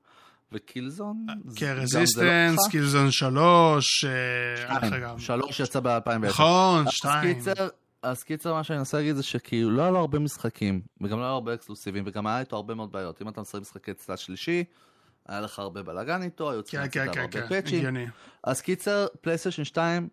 [0.52, 1.26] ו Killzone?
[1.46, 2.68] זה- כן, Resistance?
[2.70, 4.10] Killzone 3, אה,
[4.56, 4.94] שתיים.
[4.94, 5.18] איך גם?
[5.18, 6.26] שלוש יצא ב-2010.
[6.28, 7.34] נכון, אז 2.
[7.34, 7.68] קיצר,
[8.02, 11.22] אז קיצר מה שאני מנסה להגיד זה שכאילו לא היה לו הרבה משחקים, וגם לא
[11.22, 13.22] היה לו הרבה אקסקלוסיבים, וגם היה איתו הרבה מאוד בעיות.
[13.22, 14.64] אם אתה משחק משחקי צד שלישי,
[15.28, 17.96] היה לך הרבה בלאגן איתו, היו צריכים כן, לעשות כן, כן, הרבה פאצ'ים.
[18.44, 20.08] אז קיצר, פלייסטיישן 2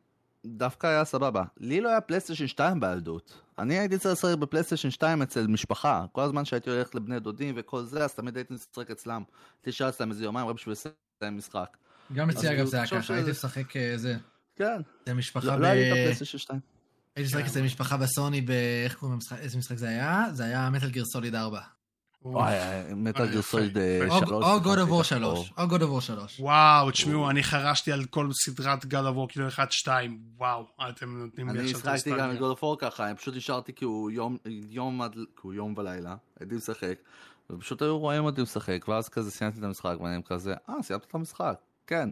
[0.56, 1.44] דווקא היה סבבה.
[1.58, 3.42] לי לא היה פלייסטיישן 2 בילדות.
[3.60, 6.06] אני הייתי צריך לשחק בפלייסטיישן 2 אצל משפחה.
[6.12, 9.24] כל הזמן שהייתי הולך לבני דודים וכל זה, אז תמיד הייתי משחק אצלם.
[9.58, 11.78] הייתי נשאר אצלם איזה יומיים רק בשביל לסיים משחק.
[12.14, 14.18] גם אצלי אגב זה היה ככה, הייתי משחק אה, זה.
[14.56, 15.60] כן, זה משפחה לא ב...
[15.60, 16.60] לא היה לי את הפלייסטיישן 2.
[17.16, 17.50] הייתי משחק כן.
[17.50, 18.52] אצל משפחה בסוני ב...
[18.86, 19.38] איך קוראים למשחק?
[19.40, 20.26] איזה משחק זה היה?
[20.34, 21.62] זה היה Metal Gear Solid 4.
[22.34, 22.56] וואי,
[22.96, 24.16] מטל גיר יפה, סוליד יפה.
[24.16, 24.32] או 3.
[24.32, 25.54] או God of War 3.
[25.58, 26.40] או God of War 3.
[26.40, 29.88] וואו, תשמעו, אני חרשתי על כל סדרת God of War, כאילו 1-2,
[30.38, 32.32] וואו, אתם נותנים לי אני עכשיו את השחקתי גם.
[32.32, 33.72] את God of War ככה, אני פשוט נשארתי
[34.12, 34.38] יום,
[34.70, 36.96] יום עד, כאילו יום ולילה, הייתי משחק,
[37.50, 41.16] ופשוט היו רואים אותי משחק, ואז כזה סיימתי את המשחק, ואני כזה, אה, סיימת את
[41.16, 41.56] המשחק,
[41.88, 42.10] כן.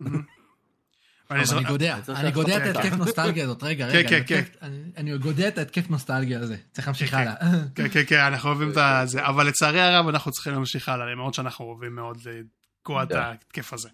[1.32, 2.94] אני גודע, אני גודע את ההתקף.
[2.96, 4.36] נוסטלגיה הזאת, רגע, כן, רגע, כן, אני כן.
[4.40, 7.36] התקף- אני- אני גודע את ההתקף נוסטלגיה הזה, צריך להמשיך כן, הלאה.
[7.76, 8.76] כן, כן, כן, אנחנו אוהבים את
[9.10, 13.12] זה, אבל לצערי הרב אנחנו צריכים להמשיך הלאה, למרות שאנחנו אוהבים מאוד לתקוע את.
[13.12, 13.90] ההתקף הזה.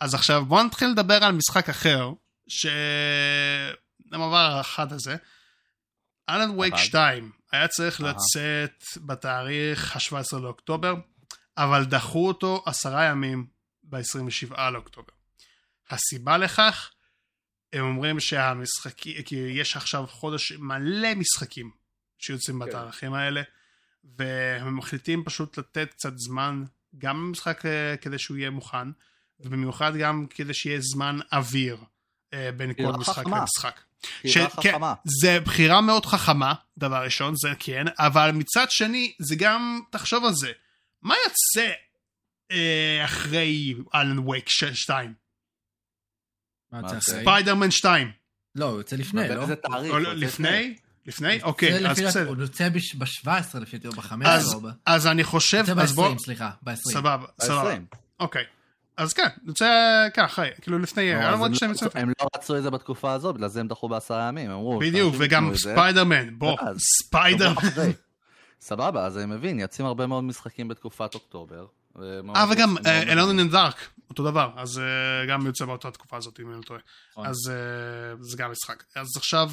[0.00, 2.10] אז עכשיו בואו נתחיל לדבר על משחק אחר,
[2.48, 5.16] שהמעבר האחד הזה,
[6.30, 6.82] אלן וייק אבל.
[6.82, 8.00] 2 היה צריך.
[8.00, 10.94] לצאת בתאריך ה-17 לאוקטובר,
[11.58, 13.46] אבל דחו אותו עשרה ימים
[13.82, 15.12] ב-27 לאוקטובר.
[15.90, 16.90] הסיבה לכך,
[17.72, 21.70] הם אומרים שהמשחקים, כי יש עכשיו חודש מלא משחקים
[22.18, 22.68] שיוצאים כן.
[22.68, 23.42] בתאריכים האלה,
[24.04, 26.64] והם מחליטים פשוט לתת קצת זמן
[26.98, 28.88] גם למשחק אה, כדי שהוא יהיה מוכן,
[29.40, 31.76] ובמיוחד גם כדי שיהיה זמן אוויר
[32.34, 33.38] אה, בין כל בחירה משחק חכמה.
[33.38, 33.80] למשחק.
[34.26, 34.94] ש- כן, חכמה.
[35.20, 40.32] זה בחירה מאוד חכמה, דבר ראשון, זה כן, אבל מצד שני, זה גם, תחשוב על
[40.34, 40.52] זה,
[41.02, 41.72] מה יוצא
[42.50, 45.14] אה, אחרי אלן וייק 2?
[46.72, 47.12] מה מה יוצא זה?
[47.12, 47.22] אחרי?
[47.22, 48.10] ספיידרמן 2.
[48.54, 49.34] לא, הוא יוצא לפני, לא?
[49.34, 49.94] באיזה תאריך?
[49.94, 50.74] לא, לפני?
[51.06, 51.42] לפני?
[51.42, 52.28] אוקיי, אז בסדר.
[52.28, 53.28] הוא יוצא ב-17
[53.58, 54.66] לפי דעתי, או ב-15 אז- או ב...
[54.86, 56.74] אז אני חושב, יוצא אז בוא, ב-20, סליחה, ב-20.
[56.76, 57.96] סבבה, סבבה, ב-20.
[58.20, 58.44] אוקיי.
[58.96, 59.66] אז כן, יוצא
[60.14, 63.68] ככה, כאילו לפני, Wake הם 2 לא רצו- את זה בתקופה הזאת, בגלל זה הם
[63.68, 64.78] דחו בעשרה ימים, הם אמרו...
[64.78, 67.50] בדיוק, וגם ספיידרמן, בוא, ואז, ספיידר.
[67.50, 67.92] שבוע אחרי.
[68.60, 71.66] סבבה, אז אני מבין, יוצאים הרבה מאוד משחקים בתקופת אוקטובר.
[72.36, 76.48] אה, וגם Alone in Dark, אותו דבר, אז אה, גם יוצא באותה תקופה הזאת, אם
[76.48, 76.80] אני לא טועה.
[77.12, 77.26] נכון.
[77.26, 78.84] אז אה, זה גם משחק.
[78.96, 79.50] אז עכשיו,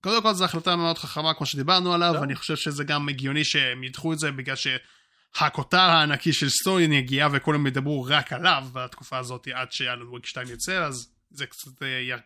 [0.00, 2.20] קודם כל זו החלטה מאוד חכמה, כמו שדיברנו עליו, לא.
[2.20, 7.28] ואני חושב שזה גם הגיוני שהם ידחו את זה, בגלל שהכותר הענקי של סוני יגיע,
[7.32, 11.82] וכולם ידברו רק עליו בתקופה הזאת, עד ש Alan Wake 2 יצא, אז זה קצת
[11.82, 12.16] אה,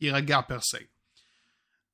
[0.00, 0.84] יירגע per se.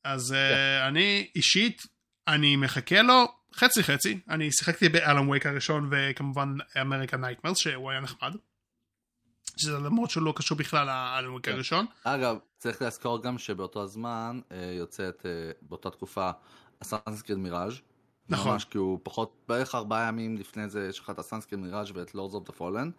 [0.05, 1.83] אז אה, אני אישית,
[2.29, 7.91] אני מחכה לו חצי חצי, אני שיחקתי ב Alan Wake הראשון, וכמובן American Nightmares, שהוא
[7.91, 8.37] היה נחמד.
[9.57, 11.53] שזה למרות שהוא לא קשור בכלל ל Alan Wake כן.
[11.53, 11.87] הראשון.
[12.05, 16.31] אגב, צריך לזכור גם שבאותו הזמן אה, יוצאת, אה, באותה תקופה,
[16.81, 17.81] Assassin's Creed Mirage.
[18.29, 18.53] נכון.
[18.53, 21.91] ממש כי הוא פחות, בערך ארבעה ימים לפני זה יש לך את Assassin's Creed Mirage
[21.95, 22.91] ואת Lords of the Fallen,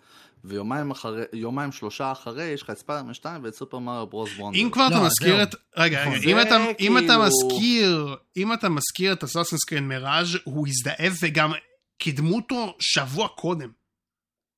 [0.44, 4.60] ויומיים אחרי, יומיים שלושה אחרי יש לך את ספיידרמן 2 ואת Super Mario Bros Wonder.
[4.60, 5.44] אם כבר לא, אתה מזכיר.
[5.44, 5.56] את...
[5.78, 6.30] רגע, רגע, נכון.
[6.30, 11.14] אם אתה- אם אתה כאילו- מזכיר, אם אתה מזכיר את Assassin's Creed Mirage הוא הזדהב
[11.24, 11.52] וגם
[11.98, 13.70] קידמו אותו שבוע קודם.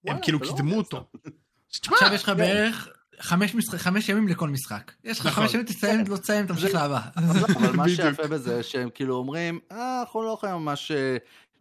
[0.08, 1.06] הם כאילו לא קידמו אותו.
[1.82, 2.90] תשמע, עכשיו יש לך בערך
[3.22, 4.92] חמש משחק- חמש ימים לכל משחק.
[5.04, 5.44] יש לך נכון.
[5.44, 7.00] חמש ימים, תסיים, לא תסיים, תמשיך לבא.
[7.16, 7.90] אבל מה.
[7.90, 11.18] שיפה בזה שהם כאילו אומרים, "אה, אנחנו לא יכולים ממש אה,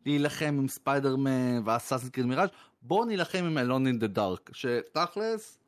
[0.06, 1.30] להילחם עם ספיידרמן
[1.64, 2.48] ו Assassin's Creed Mirage,
[2.82, 5.58] בואו נילחם עם Alone in the Dark, שתכלס,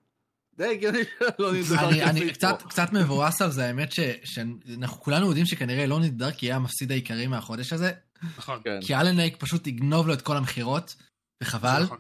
[0.56, 0.98] די הגיוני
[1.28, 2.32] ש Alone in the Dark אני,
[2.68, 6.90] קצת, מבואס על זה, האמת ש- שאנחנו כולנו יודעים שכנראה Alone in Dark יהיה המפסיד
[6.92, 7.92] העיקרי מהחודש הזה,
[8.38, 8.58] נכון.
[8.64, 8.78] כן.
[8.82, 10.96] כי אלן לייק פשוט יגנוב לו את כל המכירות,
[11.42, 11.98] וחבל, נכון.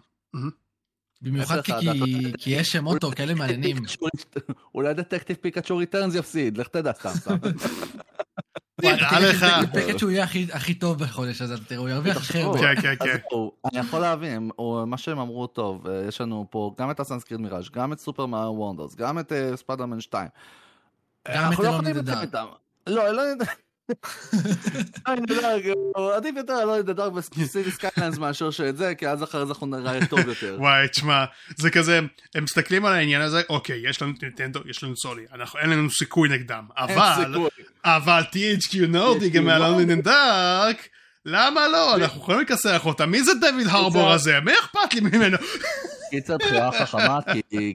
[1.22, 1.60] במיוחד
[2.38, 3.76] כי, יש שמות טוב כאלה מעניינים.
[4.74, 7.34] אולי דטקטיב פיקאצ'ו ריטרנס יפסיד, לך תדע סתם סתם.
[8.82, 9.46] נראה לך.
[9.72, 12.58] פקאצ'ו יהיה הכי- טוב בחודש הזה, תראו, הוא ירוויח הכי הרבה.
[12.58, 13.16] כן, כן, כן.
[13.72, 17.40] אני יכול להבין, או מה שהם אמרו טוב, אה, יש לנו פה גם את הסנסקריט
[17.40, 20.28] מיראז', גם את סופר מאר וונדרס, גם את אה, ספיידרמן 2.
[21.28, 22.46] גם את לא אלון יכולים אין דה לצאת דארק.
[22.46, 22.46] איתם.
[22.94, 23.38] לא, אלון אין
[25.26, 25.62] דארק,
[25.96, 29.66] הוא עדיף יותר דה דארק בסיטי סקיילנס מאשר שאת זה, כי אז אחרי זה אנחנו
[29.66, 30.56] נראה טוב יותר.
[30.60, 31.24] וואי, תשמע,
[31.56, 32.00] זה כזה,
[32.34, 35.90] הם מסתכלים על העניין הזה, אוקיי, יש לנו נינטנדו, יש לנו סולי, אנחנו, אין לנו
[35.90, 37.34] סיכוי נגדם, אבל.
[37.84, 39.80] אבל THQ נורדי גם היה לנו.
[39.80, 40.88] נינדק,
[41.26, 41.96] למה לא?
[41.96, 44.40] אנחנו יכולים לכסח אותה, מי זה דויד הרבור הזה?
[44.44, 45.36] מי אכפת לי ממנו?
[46.10, 47.18] קיצר בחירה חכמה,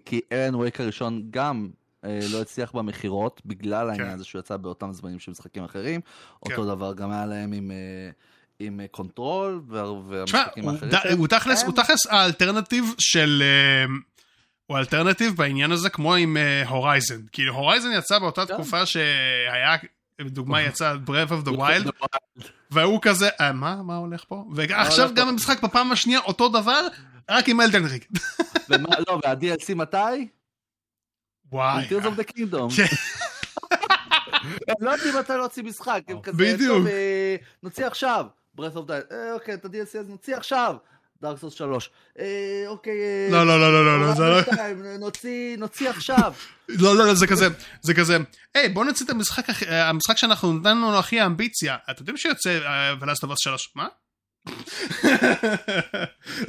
[0.05, 1.84] כי- אלן וויק הראשון גם אה,
[2.31, 6.01] לא הצליח במכירות, בגלל העניין הזה שהוא יצא באותם זמנים של משחקים אחרים.
[6.43, 7.71] אותו דבר גם היה להם עם...
[7.71, 8.09] אה,
[8.59, 11.17] עם אה, קונטרול והמשחקים האחרים.
[11.17, 13.43] הוא תכלס, הוא תכלס האלטרנטיב של...
[13.45, 13.93] אה,
[14.65, 16.37] הוא אלטרנטיב בעניין הזה כמו עם
[16.67, 17.21] הורייזן.
[17.31, 18.53] כאילו הורייזן יצא באותה כן.
[18.53, 19.75] תקופה שהיה,
[20.19, 22.07] לדוגמה יצא Breath of the Wild,
[22.71, 24.45] והוא כזה, אה, מה, מה הולך פה?
[24.55, 25.27] ועכשיו גם?
[25.27, 26.87] המשחק בפעם השנייה אותו דבר,
[27.29, 27.83] רק עם Elden.
[28.69, 30.27] ומה- לא, וה-DLC מתי?
[31.51, 31.87] וואי.
[31.89, 32.75] The Kingdom.
[32.75, 32.95] כן.
[34.67, 36.87] הם לא יודעים מתי להוציא משחק, הם כזה, בדיוק.
[36.87, 38.25] אה, נוציא עכשיו,
[38.57, 38.91] of the...
[39.11, 40.75] אה, אוקיי, את ה-DLC הזה נוציא עכשיו,
[41.23, 41.89] Dark Souls 3.
[42.19, 42.93] אה, אוקיי...
[42.93, 44.39] אה, לא, לא, לא, לא, לא, לא, זה לא...
[44.41, 46.33] Horizon 2, נוציא, עכשיו.
[46.69, 47.47] לא, לא, לא, זה כזה,
[47.81, 48.17] זה כזה,
[48.55, 51.77] היי, בוא נוציא את המשחק, אה, המשחק שאנחנו נתנו לו הכי אמביציה.
[51.91, 52.59] אתם יודעים שיוצא
[52.99, 53.87] ולאסט אוף 3, מה?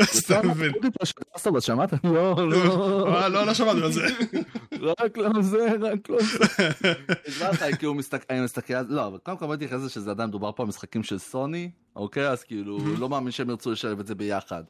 [0.03, 0.73] סתם מבין.
[1.37, 2.05] סבבה, שמעת?
[2.05, 3.17] לא, לא.
[3.17, 4.07] אה, לא, לא שמענו על זה.
[5.01, 6.69] רק לא זה, רק לא זה.
[7.41, 10.29] לך, הוא מסתכל, אני מסתכל על זה, לא, אבל קודם כל אחרי זה שזה עדיין
[10.29, 12.29] מדובר פה על משחקים של סוני, אוקיי?
[12.29, 14.65] אז כאילו, לא מאמין שהם ירצו לשלב את זה ביחד.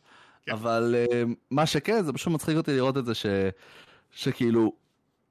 [0.46, 0.52] כן.
[0.52, 3.12] אבל אה, מה שכן, זה פשוט מצחיק אותי לראות את זה.
[4.10, 4.72] שכאילו,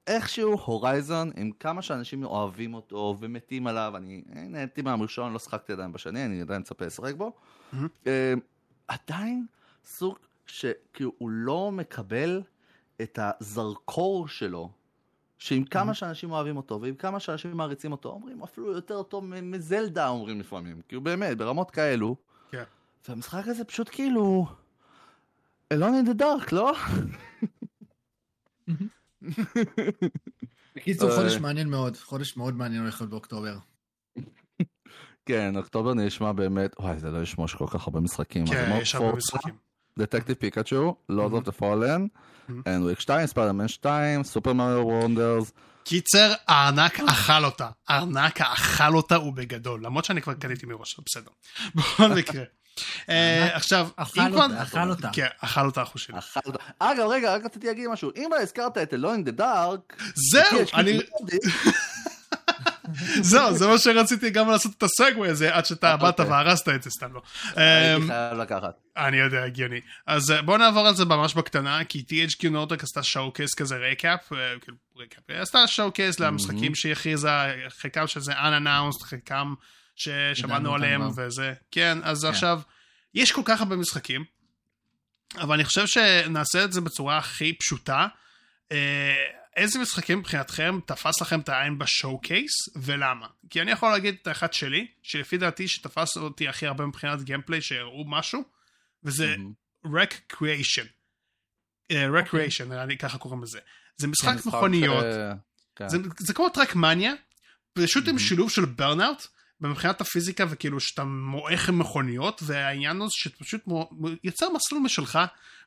[0.06, 5.92] איכשהו הורייזון, עם כמה שאנשים אוהבים אותו ומתים עליו, אני נהניתי מהראשון, לא שחקתי עדיין
[5.92, 7.32] בשני, אני עדיין מצפה לשחק בו.
[8.06, 8.34] אה,
[8.88, 9.46] עדיין
[9.84, 12.42] סוג שכאילו הוא לא מקבל
[13.02, 14.70] את הזרקור שלו,
[15.38, 20.08] שעם כמה שאנשים אוהבים אותו, ועם כמה שאנשים מעריצים אותו, אומרים אפילו יותר טוב מזלדה
[20.08, 22.16] אומרים לפעמים, כאילו באמת, ברמות כאלו.
[22.50, 22.64] כן.
[23.08, 24.46] והמשחק הזה פשוט כאילו...
[25.72, 26.72] אלון אין דה דארק, לא?
[30.76, 31.16] בקיצור, אה.
[31.16, 33.58] חודש מעניין מאוד, חודש מאוד מעניין הולך להיות באוקטובר.
[35.26, 38.46] כן, אוקטובר נשמע באמת, וואי, זה לא ישמע שכל כך הרבה משחקים.
[38.46, 39.54] כן, יש הרבה משחקים.
[39.98, 41.32] Detective Pikachu, Lords.
[41.32, 42.06] of the Fallen,
[42.66, 45.52] אלן וייק 2, ספיידרמן 2, Super Mario Wonders.
[45.84, 47.68] קיצר, הארנק אכל אותה.
[47.88, 49.84] הארנק אכל אותה ובגדול.
[49.84, 51.30] למרות שאני כבר קניתי מראש, בסדר.
[51.74, 52.42] בכל מקרה.
[53.10, 54.44] אה, עכשיו, אכל אם כבר...
[54.44, 55.08] אותה, אכל אותה.
[55.12, 56.18] כן, אכל אותה אחו שלי.
[56.18, 56.58] אכל אותה.
[56.78, 58.10] אגב, רגע, רק רציתי להגיד משהו.
[58.16, 61.00] אם הזכרת את Alone in the Dark, זהו, אני...
[63.30, 66.32] זהו, זה מה שרציתי גם לעשות את הסגווי הזה, עד שאתה באת אוקיי.
[66.32, 67.22] והרסת את זה, סתם לא.
[67.56, 68.74] הייתי אמ, חייב לקחת.
[68.96, 69.80] אני יודע, הגיוני.
[70.06, 74.32] אז אה, בואו נעבור על זה ממש בקטנה, כי THQ נורדק עשתה שואו-קייס כזה רקאפ,
[74.32, 77.30] אה, כאילו רקאפ, היא עשתה שואו-קייס למשחקים שהיא הכריזה,
[77.68, 79.54] חלקם שזה unannounced, חלקם
[79.96, 81.08] ששמענו ידענו אותם עליהם.
[81.16, 82.60] וזה, כן, אז עכשיו,
[83.14, 84.24] יש כל כך הרבה משחקים,
[85.38, 88.06] אבל אני חושב שנעשה את זה בצורה הכי פשוטה.
[89.56, 93.26] איזה משחקים מבחינתכם תפס לכם את העין בשואו-קייס ולמה?
[93.50, 97.60] כי אני יכול להגיד את האחד שלי, שלפי דעתי שתפס אותי הכי הרבה מבחינת גיימפליי
[97.60, 98.42] שהראו משהו,
[99.04, 99.34] וזה
[99.86, 100.86] Recreation.
[101.90, 103.58] אה, Recreation, נראה לי ככה קוראים לזה.
[103.96, 105.32] זה משחק משחק, מכוניות, אה,
[105.76, 105.88] כן.
[106.18, 107.12] זה כמו טרקמניה,
[107.72, 109.26] פשוט עם שילוב של ברנאוט,
[109.60, 113.64] מבחינת הפיזיקה וכאילו שאתה מועך עם מכוניות, והעניין הוא שאתה פשוט
[114.24, 115.18] יוצר מסלול משלך,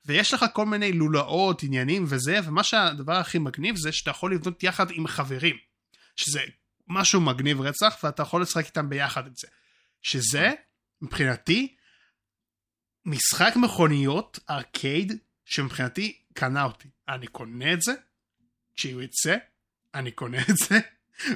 [0.06, 4.64] ויש לך כל מיני לולאות, עניינים וזה, ומה שהדבר הכי מגניב זה שאתה יכול לבנות
[4.64, 5.56] יחד עם חברים,
[6.16, 6.42] שזה
[6.88, 9.48] משהו מגניב רצח, ואתה יכול לשחק איתם ביחד את זה.
[10.02, 10.52] שזה,
[11.02, 11.76] מבחינתי,
[13.06, 16.88] משחק מכוניות ארקייד, שמבחינתי קנה אותי.
[17.10, 17.94] אני קונה את זה,
[18.76, 19.36] כשהוא יצא,
[19.94, 20.80] אני קונה את זה,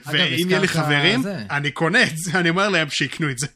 [0.05, 1.45] ואם יהיה לי הזכרת חברים, זה.
[1.49, 3.47] אני קונה את זה, אני אומר להם שיקנו את זה.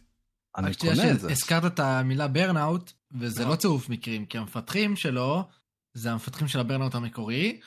[0.57, 1.29] אני קונה את זה.
[1.29, 3.51] שהזכרת את המילה ברנאוט, וזה נכון.
[3.51, 5.47] לא צירוף מקרים, כי המפתחים שלו,
[5.93, 7.59] זה המפתחים של הברנאוט המקורי,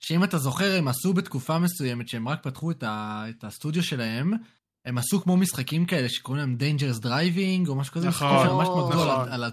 [0.00, 4.32] שאם אתה זוכר, הם עשו בתקופה מסוימת, שהם רק פתחו את, ה, את הסטודיו שלהם,
[4.84, 8.88] הם עשו כמו משחקים כאלה שקוראים להם Dangerous Driving, או משהו כזה, נכון, משחקים התמקדו
[8.88, 9.28] נכון.
[9.28, 9.52] על, על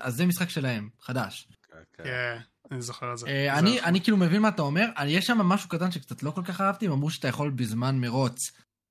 [0.00, 1.48] אז זה משחק שלהם, חדש.
[1.96, 2.04] כן.
[2.04, 2.38] כן,
[2.70, 3.26] אני זוכר את זה.
[3.26, 3.80] אה, אני.
[3.80, 6.60] אני כאילו מבין מה אתה אומר, אני- יש שם משהו קטן שקצת לא כל כך
[6.60, 8.38] אהבתי, הם אמרו שאתה יכול בזמן מרוץ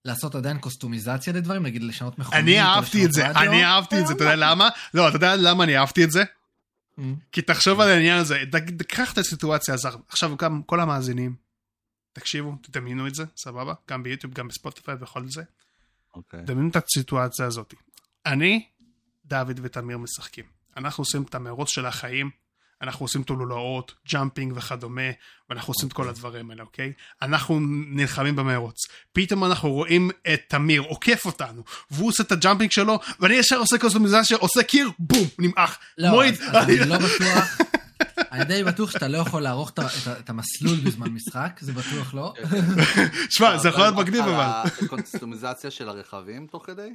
[0.06, 2.40] לעשות עדיין קסטומיזציה לדברים, נגיד לשנות מכונית.
[2.44, 3.28] אני אהבתי את זה.
[3.32, 4.70] אני אהבתי את זה, אתה יודע למה?
[4.94, 6.24] לא, אתה יודע למה אני אהבתי את זה?
[7.00, 7.02] Mm.
[7.32, 11.36] כי תחשוב על העניין הזה, ד- קח את הסיטואציה הזאת, עכשיו גם כל המאזינים,
[12.14, 13.74] תקשיבו, תדמיינו את זה, סבבה?
[13.90, 15.44] גם ביוטיוב, גם בספוטיפיי וכל זה.
[16.16, 16.40] אוקיי.
[16.44, 17.74] דמיינו את הסיטואציה הזאת.
[18.26, 18.66] אני,
[19.26, 20.46] דוד ותמיר משחקים.
[20.78, 22.30] אנחנו עושים את המרוץ של החיים,
[22.82, 25.02] אנחנו עושים את הלולאות, jumping וכדומה,
[25.50, 26.94] ואנחנו עושים את כל הדברים האלה, אוקיי?
[27.22, 27.60] אנחנו
[27.92, 28.78] נלחמים במרוץ.
[29.14, 33.58] פתאום אנחנו רואים את תמיר עוקף אותנו, והוא עושה את ה jumping שלו, ואני ישר
[33.58, 35.78] עושה קסטומיזציה, עושה קיר, בום, נמעך.
[35.98, 36.34] לא, מוריד.
[36.34, 37.58] אז, אז אני לא בטוח,
[38.32, 39.72] אני די בטוח שאתה לא יכול לערוך
[40.20, 42.34] את, המסלול בזמן משחק, זה בטוח לא.
[43.30, 44.70] שמע, זה יכול להיות מגניב על אבל.
[44.84, 46.90] הקסטומיזציה של הרכבים תוך כדי?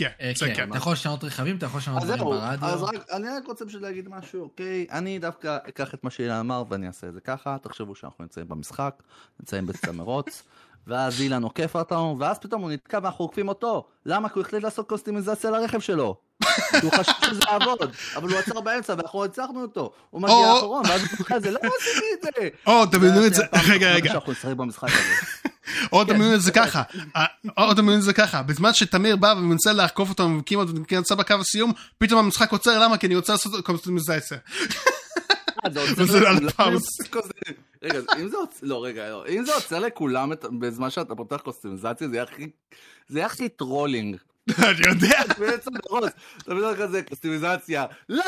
[0.00, 0.68] כן, אה, זה כן, כן.
[0.68, 2.84] אתה יכול לשנות רכבים, אתה יכול לשנות אז דברים אז ברדיו.
[2.84, 4.86] רק, אני רק רוצה פשוט להגיד משהו, אוקיי?
[4.90, 8.48] אני דווקא אקח את מה שאילן אמר ואני אעשה את זה ככה, תחשבו שאנחנו נמצאים
[8.48, 9.02] במשחק,
[9.40, 10.42] נמצאים בשדה מרוץ,
[10.86, 13.86] ואז אילן עוקף אותנו, ואז פתאום הוא נתקע ואנחנו עוקפים אותו.
[14.06, 14.28] למה?
[14.28, 16.16] כי הוא החליט לעשות קוסטימיזציה לרכב שלו.
[16.70, 17.78] כי הוא חשב שזה יעבוד,
[18.16, 19.92] אבל הוא עצר באמצע ואנחנו הצלחנו אותו.
[20.10, 22.48] הוא מגיע האחרון, ואז הוא אומר, זה לא עשיתי את זה.
[22.66, 24.12] או, דמיינו את זה, רגע, רגע.
[25.78, 25.86] הזה.
[25.92, 26.82] או דמיינו את זה ככה,
[27.16, 27.24] אה,
[27.58, 31.72] או דמיינו את זה ככה, בזמן שתמיר בא ומנסה לעקוף אותו וכמעט נמצא בקו הסיום,
[31.98, 32.98] פתאום המשחק עוצר, למה?
[32.98, 34.38] כי אני רוצה לעשות קוסטומיזציה.
[36.58, 37.10] אה.
[37.12, 37.32] כזה.
[37.82, 42.08] רגע, אם זה עוצר, לא רגע, לא, אם זה עוצר לכולם בזמן שאתה פותח קסטומיזציה,
[42.08, 44.16] זה יהיה הכי trolling.
[44.58, 45.22] אני יודע.
[45.38, 46.10] בעצם בראש,
[46.42, 48.24] אתה מבין כזה, קסטומיזציה, לא,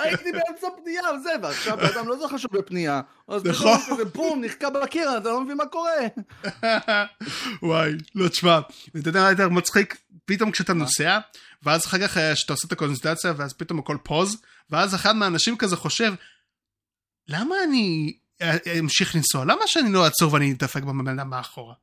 [0.00, 3.78] הייתי באמצע פנייה וזה, ועכשיו בן אדם לא זוכר שהוא בפנייה, אז נכון.
[3.86, 5.92] כזה בום, נתקע בקיר, אתה לא מבין מה קורה.
[7.62, 8.58] וואי, לא תשמע,
[8.98, 9.96] אתה יודע מה יותר מצחיק?
[10.24, 11.18] פתאום כשאתה נוסע,
[11.62, 15.56] ואז אחר כך אה, שאתה עושה את הקסטומיזציה, ואז פתאום הכל pause, ואז אחד מהאנשים
[15.56, 16.14] כזה חושב,
[17.28, 19.44] למה אני אה, אמשיך לנסוע?
[19.44, 21.74] למה שאני לא אעצור ואני אדפק בבן אדם מאחורה?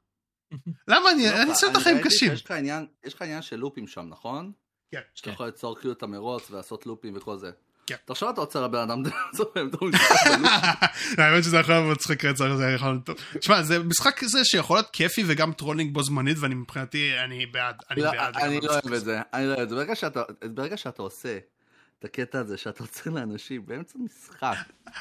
[0.88, 2.30] למה אני, אני אעשה את החיים ראיתי קשים.
[2.30, 4.52] שיש לך עניין- יש לך עניין של loopים שם, נכון?
[4.92, 5.00] כן.
[5.16, 5.30] שאתה.
[5.30, 7.52] יכול ליצור כאילו את המרוץ ולעשות loopים וכל זה.
[7.88, 7.96] כן.
[8.06, 9.04] תחשוב אתה עוצר לבן אדם.
[11.18, 13.16] האמת שזה יכול להיות מצחיק רצח, זה יכול להיות טוב.
[13.40, 17.76] תשמע, זה משחק כזה שיכול להיות כיפי וגם trolling בו זמנית, ואני מבחינתי, אני בעד.
[17.92, 18.36] אני לא, בעד.
[18.38, 19.76] אני לא אוהב את זה, אני לא אוהב את זה.
[19.76, 21.38] ברגע שאתה- עושה
[22.00, 24.56] את הקטע הזה שאתה עוצר לאנשים באמצע משחק,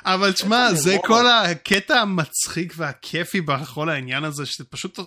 [0.04, 0.96] אבל תשמע, זה?
[1.06, 4.98] כל הקטע המצחיק והכיפי בכל העניין הזה, שזה פשוט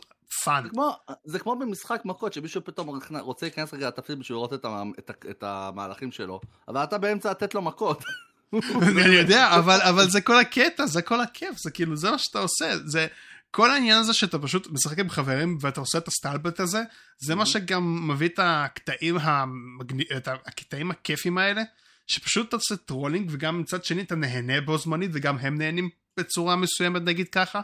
[0.43, 0.63] fun.
[0.63, 0.95] זה כמו-
[1.25, 5.11] זה כמו במשחק מכות שמישהו פתאום רוצה להיכנס רגע לתפקיד בשביל לראות את המ- את
[5.29, 8.03] את המהלכים שלו, אבל אתה באמצע לתת לו מכות.
[8.87, 12.39] אני יודע, אבל, אבל זה כל הקטע, זה כל הכיף, זה כאילו, זה מה שאתה
[12.39, 13.07] עושה, זה
[13.51, 16.81] כל העניין הזה שאתה פשוט משחק עם חברים ואתה עושה את הסטלבט הזה,
[17.19, 20.03] זה מה שגם מביא את הקטעים, המגני...
[20.17, 21.61] את הקטעים הכיפים האלה,
[22.07, 26.55] שפשוט אתה עושה trolling וגם מצד שני אתה נהנה בו זמנית וגם הם נהנים בצורה
[26.55, 27.61] מסוימת נגיד ככה,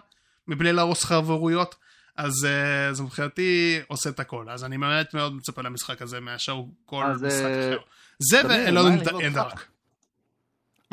[0.48, 1.76] מבלי להרוס חברויות.
[2.18, 6.62] אז אה, זה מבחינתי עושה את הכל, אז אני באמת מאוד מצפה למשחק הזה מאשר
[6.86, 7.78] כל משחק אה, אחר.
[8.20, 9.49] זה ו-Alone אני in the?
[9.49, 9.68] Dark.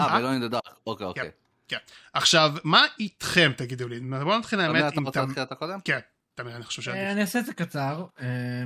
[0.00, 0.18] אה, מה?
[0.18, 1.30] Alone in the Dark, אוקיי, אוקיי.
[1.68, 1.76] כן.
[2.12, 4.00] עכשיו, מה איתכם תגידו לי?
[4.00, 5.20] בואו נתחיל האמת אתה רוצה.
[5.20, 5.80] להתחיל אתה קודם?
[5.80, 5.98] כן,
[6.34, 7.12] תמיר, אני חושב אה, שעדיף.
[7.12, 8.06] אני אעשה את זה קצר.
[8.20, 8.64] אה,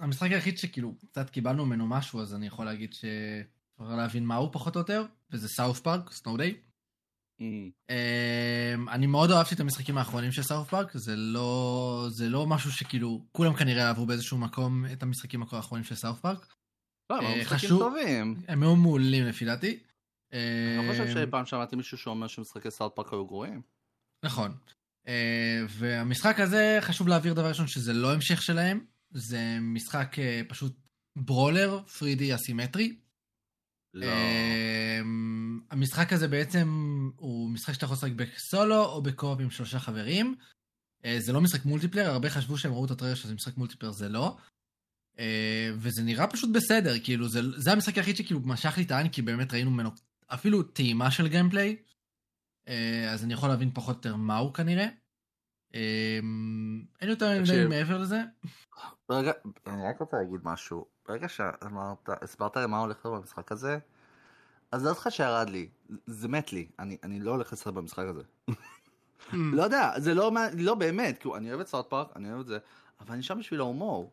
[0.00, 4.48] המשחק היחיד שכאילו קצת קיבלנו ממנו משהו, אז אני יכול להגיד שאפשר להבין מה הוא
[4.52, 6.54] פחות או יותר, וזה סאות' פארק, Snow Day.
[7.40, 12.72] אמ, אני מאוד אהבתי את המשחקים האחרונים של סאות' פארק, זה לא, זה לא משהו
[12.72, 16.54] שכאילו, כולם כנראה אהבו באיזשהו מקום את המשחקים האחרונים של סאות' פארק.
[17.10, 18.42] לא, הם אה, משחקים טובים.
[18.48, 19.78] הם היו מעולים לפי דעתי.
[20.32, 23.62] אני לא חושב אה, שאי פעם שמעתי מישהו שאומר שמשחקי סאות' פארק היו גרועים.
[24.24, 24.56] נכון.
[25.08, 30.16] אה, והמשחק הזה, חשוב להבהיר דבר ראשון שזה לא המשך שלהם, זה משחק
[30.48, 30.76] פשוט
[31.16, 32.96] brawler, 3D אסימטרי.
[33.94, 34.06] לא.
[35.74, 36.68] המשחק הזה בעצם
[37.16, 40.34] הוא משחק שאתה יכול לשחק בסולו או ב-co-op עם שלושה חברים.
[41.04, 44.08] אה, זה לא משחק multiplayer, הרבה חשבו שהם ראו את הטריילר שזה משחק multiplayer, זה
[44.08, 44.36] לא.
[45.18, 49.08] אה, וזה נראה פשוט בסדר, כאילו זה, זה המשחק היחיד שכאילו משך לי את העין,
[49.08, 49.90] כי באמת ראינו ממנו
[50.26, 51.76] אפילו טעימה של גיימפליי.
[52.68, 54.86] אה, אז אני יכול להבין פחות או יותר מה הוא כנראה.
[55.74, 56.18] אה,
[57.00, 57.68] אין יותר תקשיב.
[57.68, 58.22] מעבר לזה.
[59.10, 59.32] רגע,
[59.66, 60.86] אני רק רוצה להגיד משהו.
[61.08, 63.78] ברגע שאמרת, הסברת לי מה הולך במשחק הזה,
[64.74, 65.68] אז לא אותך שירד לי.
[66.06, 66.66] זה מת לי.
[66.78, 68.22] אני אני לא הולך לשחק במשחק הזה.
[69.32, 72.46] לא יודע, זה לא לא באמת, כאילו, אני אוהב את סאוט פארק, אני אוהב את
[72.46, 72.58] זה,
[73.00, 74.12] אבל אני שם בשביל ההומור.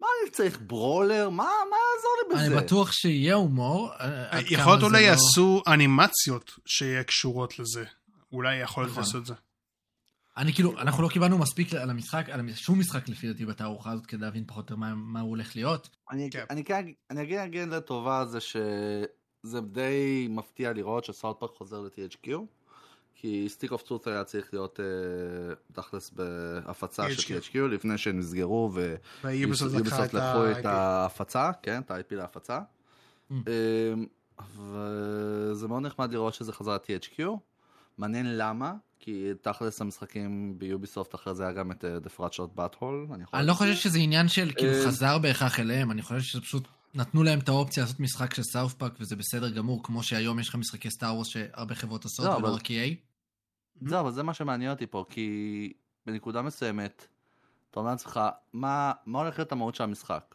[0.00, 1.28] מה אני צריך ברולר?
[1.30, 2.56] מה מה יעזור לי בזה?
[2.56, 3.90] אני בטוח שיהיה הומור.
[4.00, 7.84] אה, עד יכול להיות זה אולי לא- יעשו אנימציות שיהיה קשורות לזה.
[8.32, 9.02] אולי יכול להיות נכון.
[9.02, 9.34] לעשות את זה.
[10.36, 14.06] אני כאילו, אנחנו לא קיבלנו מספיק על המשחק, על שום משחק לפי דעתי בתערוכה הזאת,
[14.06, 15.88] כדי להבין פחות או יותר מה- מה הוא הולך להיות.
[16.10, 16.44] אני, כן.
[16.50, 18.38] אני, כן, אני אגיד אגיד לטובה זה
[19.42, 22.28] שזה די מפתיע לראות שסאוט פארק חוזר ל-THQ
[23.22, 27.58] כי Stick of Truth היה צריך להיות אה, תכלס בהפצה של THQ.
[27.58, 28.72] לפני שהם נסגרו
[29.22, 30.70] ויוביסופט לקחו את ה...
[30.72, 32.60] ההפצה, כן, את ה-IP להפצה.
[33.30, 33.34] Mm.
[33.34, 34.06] אמ,
[34.56, 37.22] וזה מאוד נחמד לראות שזה חזר ל-THQ.
[37.98, 43.14] מעניין למה, כי תכלס המשחקים ביוביסופט אחרי זה היה גם את אה, The Fractured Butthole.
[43.34, 43.52] אני לא.
[43.52, 47.38] חושב שזה עניין של כאילו אה, חזר בהכרח אליהם, אני חושב שזה פשוט נתנו להם
[47.38, 50.90] את האופציה לעשות משחק של סאות' פארק, וזה בסדר גמור, כמו שהיום יש לך משחקי
[50.90, 52.94] סטאר וורס שהרבה חברות עושות, לא, ולא אבל- רק EA.
[53.86, 55.72] זהו, אבל זה מה שמעניין אותי פה, כי
[56.06, 57.06] בנקודה מסוימת,
[57.70, 58.20] אתה אומר לעצמך,
[58.52, 60.34] מה, מה הולך להיות המהות של המשחק?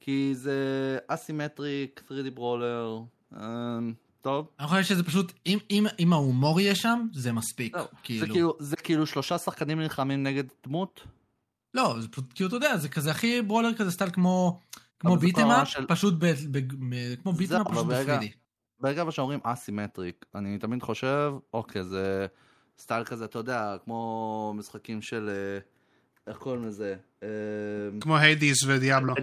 [0.00, 0.58] כי זה
[1.08, 2.98] אסימטריק, 3D ברולר,
[3.36, 4.48] אמ, טוב.
[4.60, 7.76] אני חושב שזה פשוט, אם- אם- אם ההומור יהיה שם, זה מספיק.
[7.78, 8.26] זה כאילו...
[8.34, 11.00] כאילו, זה כאילו שלושה שחקנים נלחמים נגד דמות,
[11.74, 14.60] לא, זה פשוט, כאילו, אתה יודע, זה כזה הכי ברולר כזה סטייל כמו...
[14.98, 15.16] כמו
[15.62, 16.24] אפ, של- פשוט ב...
[16.50, 16.58] ב-
[16.94, 18.26] ב- כמו אפ, פשוט אבל ברגע- ב-3D.
[18.80, 22.26] ברגע שאומרים asymmetric, אני תמיד חושב, אוקיי, זה
[22.78, 25.58] style כזה, אתה יודע, כמו משחקים של, אה,
[26.26, 26.96] איך קוראים לזה?
[27.22, 27.28] אמ,
[28.00, 29.14] כמו היידיס ודיאבלו.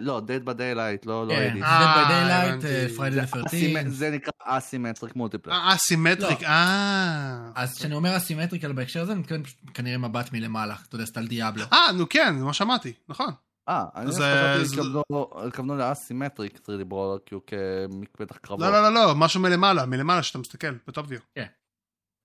[0.00, 1.54] לא, Dead by Daylight, לא, לא כן.
[1.56, 3.76] Dead by אה, Daylight, זה לפרטים.
[3.86, 5.52] אסימ- זה נקרא asymmetric multiplayer.
[5.54, 6.46] אה, אסימטריק, לא.
[6.48, 7.50] אה.
[7.54, 9.42] אז כשאני אומר asymmetrical בהקשר הזה, אני מתכוון
[9.74, 11.64] כנראה מבט מלמעלה, אתה יודע, סטייל דיאבלו.
[11.72, 13.30] אה, נו כן, זה מה שמעתי, נכון.
[13.68, 18.36] אה, אני אז, חשבתי אה, זה- התכוונו- התכוונו ל isometric 3D brawler, כי הוא כמקפתח
[18.36, 18.60] קרבות.
[18.60, 21.20] לא, לא, לא, לא, משהו מלמעלה, מלמעלה שאתה מסתכל, ב top view.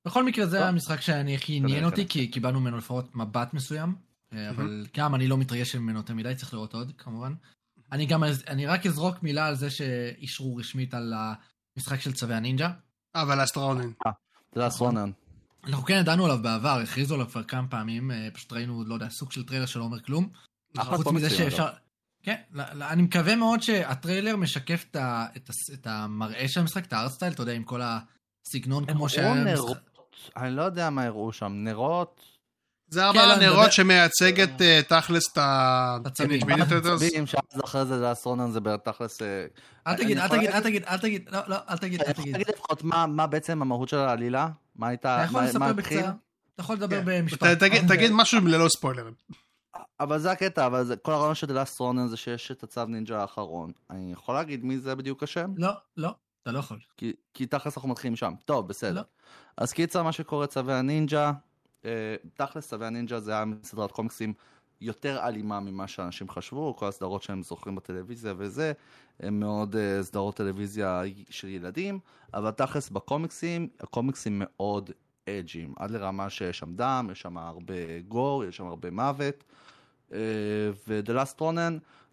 [0.08, 0.68] בכל מקרה, זה.
[0.68, 2.08] המשחק שאני הכי עניין אותי.
[2.08, 3.96] כי קיבלנו ממנו לפחות מבט מסוים,
[4.34, 7.34] אה, אבל גם אני לא מתרגש ממנו יותר מדי, צריך לראות עוד, כמובן.
[7.92, 11.14] אני גם, אני רק אזרוק מילה על זה שאישרו רשמית על
[11.78, 12.70] המשחק של צבי הנינג'ה.
[13.16, 13.94] אבל Last Ronin.
[14.56, 15.12] זה Last Ronin.
[15.64, 19.10] אנחנו כן ידענו עליו בעבר, הכריזו עליו כבר כמה פעמים, אה, פשוט ראינו, לא יודע,
[19.10, 20.30] סוג של טריילר שלא אומר כלום.
[20.80, 21.68] אחלה חוץ מזה שאפשר...
[22.24, 26.60] כן, לא- לא, אני מקווה מאוד שהטריילר משקף את ה- את הס- את המראה של
[26.60, 29.34] המשחק, את הארטסטייל, אתה יודע, עם כל הסגנון כמו שהיה...
[29.34, 29.78] נרות.
[30.38, 32.22] אני לא יודע מה הראו שם, נרות.
[32.90, 36.42] זה כן, לא, אני נרות מדבר- שמייצגת אה, תכלס את הצבים.
[36.50, 39.22] ה-Teenage שאז אחרי זה זה הסרונן זה בתכלס...
[39.22, 39.46] אה,
[39.88, 42.24] אל תגיד, אל תגיד, אל תגיד, אל תגיד, לא, לא, אל תגיד, אני אל יכול
[42.24, 42.34] תגיד.
[42.34, 44.50] להגיד לפחות מה בעצם המהות של העלילה?
[44.76, 45.16] מה הייתה...
[45.16, 45.98] אתה יכול לספר התחיל?
[46.00, 46.12] בקצרה,
[46.56, 47.06] אתה יכול לדבר כן.
[47.06, 47.44] במשפט.
[47.48, 47.98] תגיד- אוקיי.
[47.98, 49.14] תגיד משהו ללא ספוילרים.
[50.00, 52.86] אבל זה הקטע, אבל זה, כל הרעיון של The Last Ronin זה שיש את הצב
[52.86, 53.72] נינג'ה האחרון.
[53.90, 55.54] אני יכול להגיד מי זה בדיוק השם?
[55.58, 56.10] לא, לא,
[56.44, 56.80] אתה לא יכול.
[56.98, 58.34] כי, כי תכלס אנחנו מתחילים שם.
[58.46, 58.94] טוב, בסדר.
[58.94, 59.02] לא.
[59.58, 61.32] אז קיצר, מה שקורה צבי הנינג'ה,
[61.86, 64.34] אה, תכלס צבי הנינג'ה זה היה סדרת קומיקסים
[64.82, 68.74] יותר אלימה ממה שאנשים חשבו, כל הסדרות שהם זוכרים בטלוויזיה וזה,
[69.20, 72.00] הם מאוד אה, סדרות טלוויזיה של ילדים,
[72.34, 74.92] אבל תכלס בקומיקסים, הקומיקסים מאוד
[75.30, 79.44] edgy ים, עד לרמה שיש שם דם, יש שם הרבה gore, יש שם הרבה מוות.
[80.14, 80.20] אה,
[80.88, 81.44] ו-The Last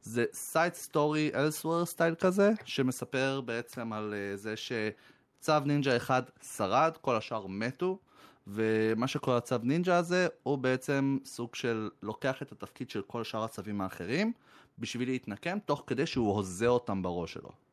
[0.03, 6.23] זה side story Elseworlds style כזה, שמספר בעצם על אה, זה שצב נינג'ה אחד
[6.57, 7.99] שרד, כל השאר מתו,
[8.47, 13.45] ומה שקורה לצב נינג'ה הזה, הוא בעצם סוג של לוקח את התפקיד של כל שאר
[13.44, 14.32] הצבים האחרים,
[14.78, 17.64] בשביל להתנקם, תוך כדי שהוא הוזה אותם בראש שלו.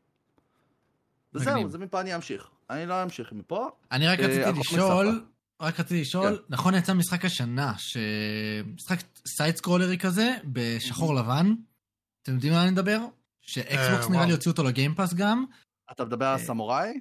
[1.33, 1.69] וזהו.
[1.69, 2.47] זה מפה אני אמשיך.
[2.69, 3.69] אני לא אמשיך מפה.
[3.91, 5.25] אני רק אה, רציתי לשאול.
[5.61, 6.43] רק רציתי לשאול, כן.
[6.49, 7.73] נכון יצא משחק השנה,
[8.75, 8.97] משחק
[9.27, 11.53] side scroller י כזה, בשחור לבן,
[12.23, 12.99] אתם יודעים על מה אני מדבר?
[13.41, 14.25] ש Xbox אה, נראה.
[14.25, 15.45] לי הוציאו אותו ל Game Pass גם,
[15.91, 16.91] אתה מדבר על אה, סמוראי?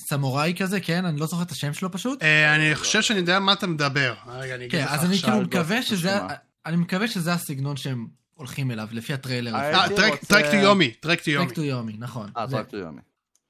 [0.00, 2.22] סמוראי כזה, כן, אני לא זוכר את השם שלו פשוט.
[2.22, 4.14] אני חושב שאני יודע מה אתה מדבר.
[4.26, 5.18] רגע, אני אגיד כן, אז אני.
[5.18, 6.34] כאילו לא מקווה עשיתי שזה, שמה.
[6.66, 9.54] אני מקווה שזה הסגנון שהם הולכים אליו, לפי הטריילר.
[9.54, 11.20] אה, אה, הייתי Trek- Trek to Yomi, Trek.
[11.20, 12.30] Trek to Yomi, נכון.
[12.36, 13.00] אה, זה- טרקטור יומי.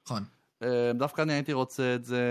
[0.05, 0.23] נכון.
[0.63, 2.21] אה, דווקא אני הייתי רוצה את זה...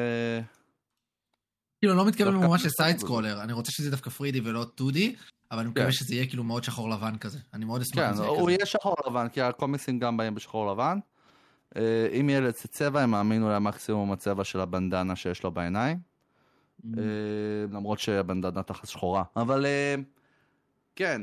[1.78, 4.98] כאילו, אני לא מתכוון ממש לסייד סקרולר, אני רוצה שזה דווקא 3D ולא 2D,
[5.50, 5.92] אבל אני מקווה כן.
[5.92, 7.38] שזה יהיה כאילו מאוד שחור לבן כזה.
[7.54, 8.52] אני מאוד אשמח כן, אם זה הוא יהיה כזה.
[8.52, 10.98] יהיה שחור לבן, כי הקומיקסים גם באים בשחור לבן.
[11.76, 15.98] אה, אם יהיה לזה צבע, הם מאמינו למקסימום הצבע של הבנדנה שיש לו בעיניים.
[15.98, 16.98] Mm.
[16.98, 17.02] אה,
[17.72, 19.22] למרות שהבנדנה תחת שחורה.
[19.36, 19.66] אבל
[20.96, 21.22] כן,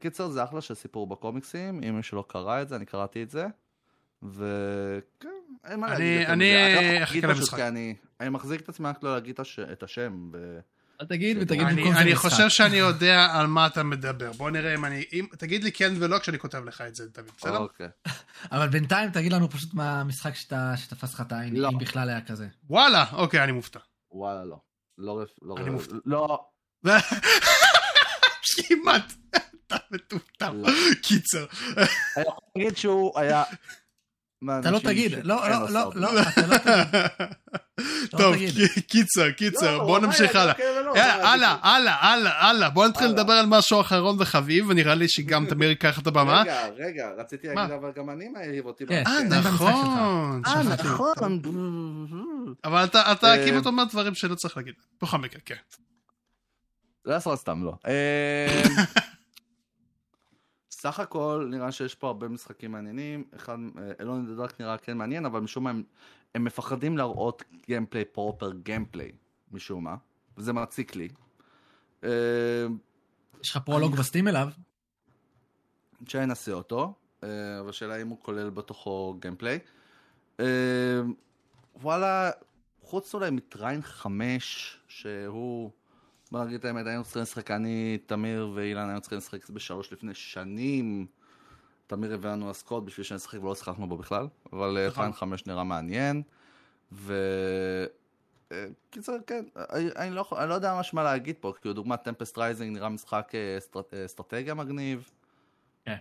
[0.00, 3.30] קיצר זה אחלה של סיפור בקומיקסים, אם מי שלא קרא את זה, אני קראתי את
[3.30, 3.46] זה.
[4.22, 5.28] וכן,
[5.64, 7.58] אין מה אני- להגיד אני, אחכה למשחק.
[8.30, 10.30] מחזיק את עצמי רק לא להגיד את הש- את השם.
[11.00, 12.16] אל תגיד ותגיד במקום זה אני.
[12.16, 14.32] חושב שאני יודע על מה אתה מדבר.
[14.32, 15.04] בוא נראה אם אני...
[15.38, 17.56] תגיד לי כן ולא כשאני כותב לך את זה, דוד, בסדר?
[17.56, 17.88] אוקיי.
[18.52, 20.32] אבל בינתיים תגיד לנו פשוט מה המשחק
[20.76, 21.68] שתפס לך את העין, לא.
[21.68, 22.46] אם בכלל היה כזה.
[22.70, 23.78] וואלה, אוקיי, אני מופתע.
[24.12, 24.56] וואלה, לא.
[24.98, 25.94] לא, רפ- לא, אני מופתע.
[26.06, 26.46] לא,
[28.68, 29.12] כמעט.
[29.66, 30.54] אתה מטומטם.
[30.62, 30.68] לא.
[31.02, 31.46] קיצר.
[31.76, 31.86] אני
[32.22, 33.42] יכול להגיד שהוא היה...
[34.60, 36.84] אתה לא תגיד, לא, לא, לא, לא, אתה לא תגיד.
[38.18, 38.50] טוב, תגיד.
[38.50, 40.54] כי- קיצר, קיצר, לא, בוא נמשיך הלאה.
[40.54, 41.28] כן יאללה, לא הלאה, ראיתי.
[41.68, 42.70] הלאה, הלאה, הלאה.
[42.70, 43.06] בוא נתחיל.
[43.06, 46.40] לדבר על משהו אחרון וחביב, ונראה לי שגם תמיר ייקח את הבמה.
[46.42, 47.46] רגע, רגע, רציתי?
[47.48, 48.86] להגיד, אבל גם אני מעיב אותי.
[48.86, 49.02] כן.
[49.06, 50.42] לא, אה, נכון.
[50.46, 50.62] אה.
[50.62, 51.40] נכון.
[52.64, 54.74] אבל אתה אתה אה, כמעט אומר דברים שלא צריך להגיד.
[55.02, 55.54] בכל מקרה, כן.
[57.04, 57.72] לא סתם, סתם לא.
[60.86, 63.24] אה, סך הכל נראה שיש פה הרבה משחקים מעניינים.
[63.36, 63.58] אחד,
[64.00, 65.82] Alone in the Dark נראה כן מעניין, אבל משום מה הם,
[66.34, 69.12] הם מפחדים להראות gameplay proper gameplay,
[69.52, 69.96] משום מה.
[70.36, 71.08] וזה מציק לי.
[72.04, 72.10] אה,
[73.42, 74.48] יש לך פרולוג ב Steam אליו?
[76.08, 76.94] שננסה אותו,
[77.24, 79.58] אה, אבל השאלה אם הוא כולל בתוכו gameplay.
[80.40, 80.46] אה,
[81.74, 82.30] וואלה,
[82.82, 85.70] חוץ אולי מ Trine 5, שהוא,
[86.32, 90.14] בוא נגיד את האמת, היינו צריכים לשחק, אני, תמיר ואילן היינו צריכים לשחק בשלוש לפני
[90.14, 91.06] שנים.
[91.86, 94.96] תמיר הביא לנו אסקוט בשביל שנשחק ולא שחקנו בו בכלל, אבל אה, נכון.
[94.96, 96.22] Trine 5 נראה מעניין.
[96.92, 97.14] ו...
[98.52, 101.96] אה, קיצר, כן, אני, אני, לא, אני לא יודע ממש מה להגיד פה, כי לדוגמה
[101.96, 105.10] Tempest Rising נראה משחק אה, אסטרט, אה, אסטרטגיה מגניב.
[105.84, 105.96] כן.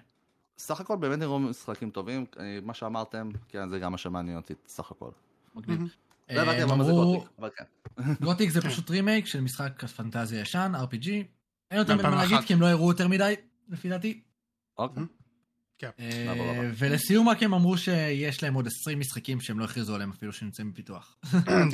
[0.57, 4.53] סך הכל באמת נראו משחקים טובים, אה, מה שאמרתם, כן, זה גם מה שמעניין אותי,
[4.67, 5.09] סך הכל.
[5.55, 5.95] מגניב.
[6.29, 7.63] לא הבנתי אה, אבל הם מה זה Gothic, אבל כן.
[8.21, 11.07] Gothic זה פשוט רימייק של משחק פנטזיה ישן, RPG.
[11.71, 12.15] אין יותר מה מ-2001.
[12.15, 13.33] להגיד, כי הם לא הראו יותר מדי,
[13.69, 14.21] לפי דעתי.
[14.77, 15.03] אוקיי.
[15.99, 16.67] אה, נעבור הבא.
[16.77, 20.71] ולסיום רק הם אמרו שיש להם עוד 20 משחקים שהם לא הכריזו עליהם אפילו שנמצאים
[20.71, 21.17] בפיתוח.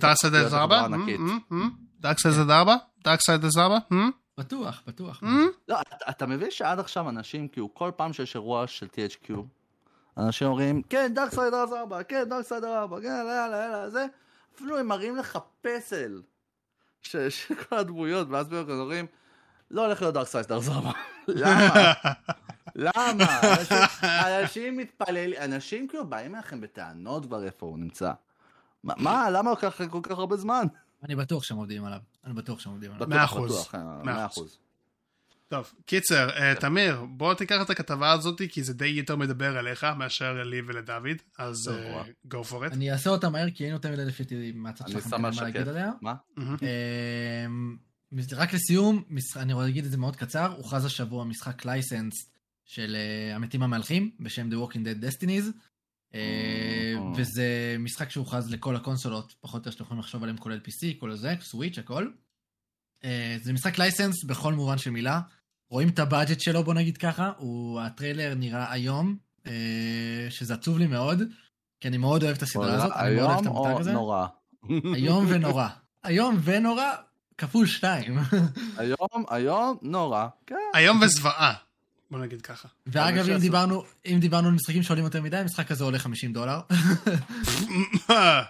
[0.00, 0.84] Darksiders 4?
[0.84, 1.20] ענקית.
[2.00, 2.76] Darksiders 4?
[3.04, 3.78] Darksiders 4?
[4.38, 5.22] בטוח, בטוח.
[5.68, 9.32] לא, אתה- אתה מבין שעד עכשיו אנשים, כאילו, כל פעם שיש אירוע של THQ,
[10.20, 14.06] אנשים אומרים, כן, דארקסיידר 4, כן, דארקסיידר 4, כן, יאללה, יאללה, זה,
[14.54, 16.22] אפילו הם מראים לך פסל
[17.02, 17.28] של
[17.68, 19.06] כל הדמויות, ואז בדיוק הם אומרים,
[19.70, 20.90] לא הולך להיות דארקסיידר 4.
[21.28, 21.92] למה?
[22.76, 23.40] למה?
[24.42, 28.12] אנשים- מתפללים, אנשים כאילו באים אליכם בטענות כבר איפה הוא נמצא.
[28.84, 30.66] מה- מה, למה לוקח כל כך הרבה זמן?
[31.04, 31.98] אני בטוח שהם עובדים עליו.
[32.24, 33.08] אני בטוח שהם עובדים עליו.
[33.08, 33.68] מאה אחוז.
[33.74, 34.58] אה, מאה אחוז.
[35.50, 39.84] טוב, קיצר, אה, תמיר, בוא תיקח את הכתבה הזאת, כי זה די יותר מדבר אליך
[39.84, 42.02] מאשר לי ולדוד, אז אה,
[42.34, 42.72] go for it.
[42.72, 45.68] אני אעשה אותה מהר כי אין יותר מדי לפי דעתי מהצד אני שלכם מה להגיד.
[45.68, 45.90] עליה.
[46.00, 46.14] מה?
[46.38, 47.76] אמ,
[48.32, 49.04] רק לסיום,
[49.36, 52.14] אני רוצה להגיד את זה מאוד קצר, הוכרז השבוע משחק לייסנס
[52.64, 55.44] של אה, המתים המהלכים בשם The Walking Dead Destinies.
[57.16, 61.16] וזה משחק שהוכרז לכל הקונסולות, פחות או יותר שאתם יכולים לחשוב עליהם, כולל PC, כולל
[61.16, 62.10] זה, סוויץ', הכל.
[63.42, 65.20] זה משחק license בכל מובן של מילה.
[65.70, 69.16] רואים את ה budget שלו, בוא נגיד ככה, הוא, הטריילר נראה איום,
[69.46, 69.52] אה,
[70.30, 71.22] שזה עצוב לי מאוד,
[71.80, 73.92] כי אני מאוד אוהב את הסדרה הזאת, אני מאוד אוהב את היום המותג או הזה.
[73.92, 74.26] נורא?
[74.94, 75.68] איום ונורא.
[76.06, 76.90] איום ונורא,
[77.38, 78.18] כפול שתיים.
[78.76, 80.26] איום, איום, נורא.
[80.46, 80.56] כן.
[80.74, 81.54] איום וזוועה,
[82.10, 82.68] בוא נגיד ככה.
[82.86, 86.60] ואגב, אם דיברנו, אם דיברנו על משחקים שעולים יותר מדי, המשחק הזה עולה 50 דולר.
[88.10, 88.42] אה,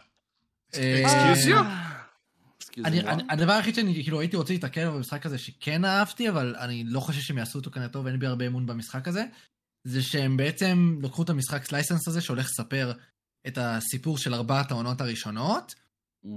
[2.72, 2.80] you?
[2.80, 3.26] excuse אני, me, אני, what?
[3.28, 7.20] הדבר היחיד שאני כאילו הייתי רוצה להתעכב במשחק הזה שכן אהבתי, אבל אני לא חושב
[7.20, 9.24] שהם יעשו אותו כנראה טוב, אין בי הרבה אמון במשחק הזה,
[9.84, 12.92] זה שהם בעצם לקחו את המשחק סלייסנס הזה שהולך לספר
[13.46, 15.74] את הסיפור של ארבעת העונות הראשונות.
[16.24, 16.28] Mhm.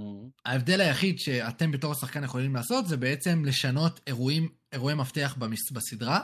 [0.44, 6.20] ההבדל היחיד שאתם בתור השחקן יכולים לעשות זה בעצם לשנות אירועים, אירועי מפתח במס, בסדרה,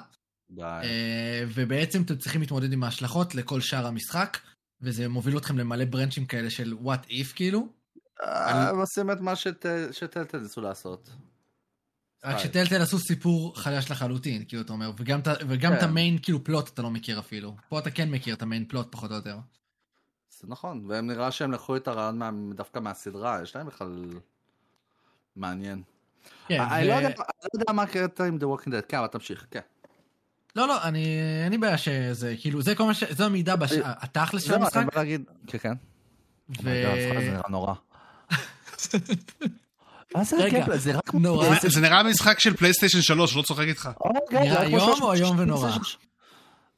[0.50, 0.62] די.
[0.62, 4.38] אה, ובעצם אתם צריכים להתמודד עם ההשלכות לכל שאר המשחק,
[4.80, 7.68] וזה מוביל אתכם למלא ברנצ'ים כאלה של what if כאילו.
[8.22, 11.10] אה, הם עושים את מה שט- שטלטל ניסו לעשות.
[12.24, 12.38] רק.
[12.38, 15.84] שטלטל עשו סיפור חדש לחלוטין, כאילו אתה אומר, וגם, את כן.
[15.84, 17.56] המיין כאילו פלוט אתה לא מכיר אפילו.
[17.68, 19.38] פה אתה כן מכיר את המיין פלוט פחות או יותר.
[20.40, 24.04] זה נכון, והם נראה שהם לקחו את הרעיון מה- דווקא מהסדרה, יש להם בכלל...
[25.36, 25.82] מעניין.
[26.48, 27.14] כן, אני ו- לא יודע- אני
[27.54, 29.60] לא יודע מה קראת עם The Walking Dead, כן, אבל תמשיך, כן.
[30.56, 31.06] לא, לא, אני,
[31.44, 33.04] אין לי בעיה שזה, כאילו, זה כל מה ש...
[33.04, 33.52] זה המידע.
[33.52, 33.66] אה,
[33.98, 35.72] התכלס של זהו, המשחק, אני בא להגיד, כן, כן.
[36.50, 36.62] ו...
[36.62, 37.74] זה נראה נורא.
[40.16, 40.78] מה זה ה gameplay?
[40.78, 41.14] זה רק...
[41.14, 41.48] נורא.
[41.62, 43.90] זה- זה נראה משחק של PlayStation 3, לא צוחק איתך.
[44.00, 45.70] אוקיי, נראה זה איום או איום ונורא?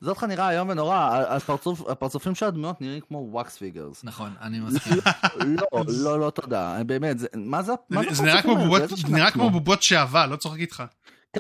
[0.01, 0.97] זה אותך נראה איום ונורא,
[1.29, 4.05] הפרצוף- הפרצופים של הדמויות נראים כמו wax figures.
[4.05, 4.97] נכון, אני מסכים.
[5.73, 8.57] לא, לא, לא תודה, באמת, זה- מה זה מה זה נראה כמו?
[8.57, 9.31] בובות- זה נראה?
[9.31, 10.83] כמו בובות שעווה, לא צוחק איתך.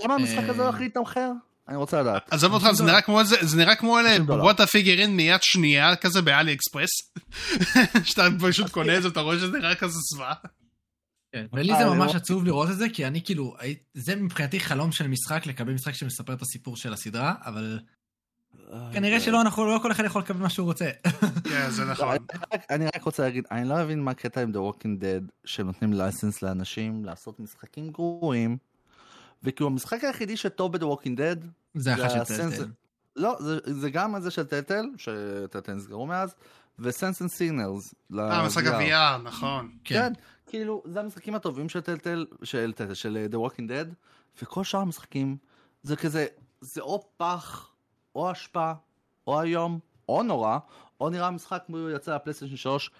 [0.02, 1.30] כמה המשחק הזה אה, הולך להתמחר?
[1.72, 2.32] אני רוצה לדעת.
[2.32, 4.38] עזוב אותך, זה נראה כמו איזה, זה נראה כמו אלה 50 דולר.
[4.38, 6.90] בובות ה figurine מיד שנייה כזה ב AliExpress.
[8.08, 10.34] שאתה פשוט קונה את זה, אתה רואה שזה נראה כזה זוועה.
[11.32, 13.56] כן, ולי זה אה, ממש לא- עצוב לראות את זה, כי אני כאילו,
[13.94, 17.78] זה מבחינתי חלום של משחק, לקבל משחק שמספר את הסיפור של הסדרה, אבל
[18.92, 20.90] כנראה שלא, אנחנו, לא כל אחד יכול לקבל מה שהוא רוצה.
[21.50, 22.08] כן, זה לא, נכון.
[22.08, 22.18] אני
[22.52, 25.92] רק- אני רק רוצה להגיד, אני לא מבין מה הקטע עם The Walking Dead, שנותנים
[25.92, 28.56] license לאנשים לעשות משחקים גרועים,
[29.42, 32.18] וכאילו המשחק היחידי שטוב ב-The Walking Dead, זה אחת של
[32.58, 32.70] Telltale.
[33.16, 36.34] לא, זה- זה גם זה של Telltale, ש Telltale נסגרו מאז,
[36.78, 37.94] ו Saints & Sinners.
[38.18, 39.70] אה, משחק ה-VR, נכון.
[39.84, 39.94] כן.
[39.94, 40.12] כן,
[40.46, 43.94] כאילו, זה המשחקים הטובים של Telltale, של Telltale, של אה, The Walking Dead,
[44.42, 45.36] וכל שאר המשחקים,
[45.82, 46.26] זה כזה,
[46.60, 47.70] זה או פח,
[48.14, 48.72] או אשפה,
[49.26, 50.58] או איום, או נורא,
[51.00, 52.90] או נראה משחק כמו יצא ל PlayStation 3.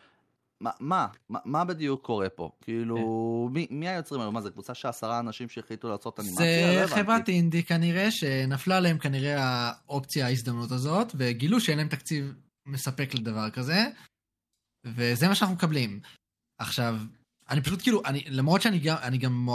[0.63, 1.07] מה, מה,
[1.45, 2.51] מה, בדיוק קורה פה?
[2.61, 4.33] כאילו, מי, מי היוצרים האלו?
[4.33, 6.37] מה זה, קבוצה של עשרה אנשים שהחליטו לעשות אנימציה?
[6.45, 6.87] זה לא.
[6.97, 12.35] חברת אינדי כנראה, שנפלה להם כנראה האופציה, ההזדמנות הזאת, וגילו שאין להם תקציב
[12.67, 13.85] מספק לדבר כזה,
[14.87, 16.01] וזה מה שאנחנו מקבלים.
[16.59, 16.97] עכשיו,
[17.51, 19.49] אני פשוט כאילו, אני, למרות שאני גם, אני גם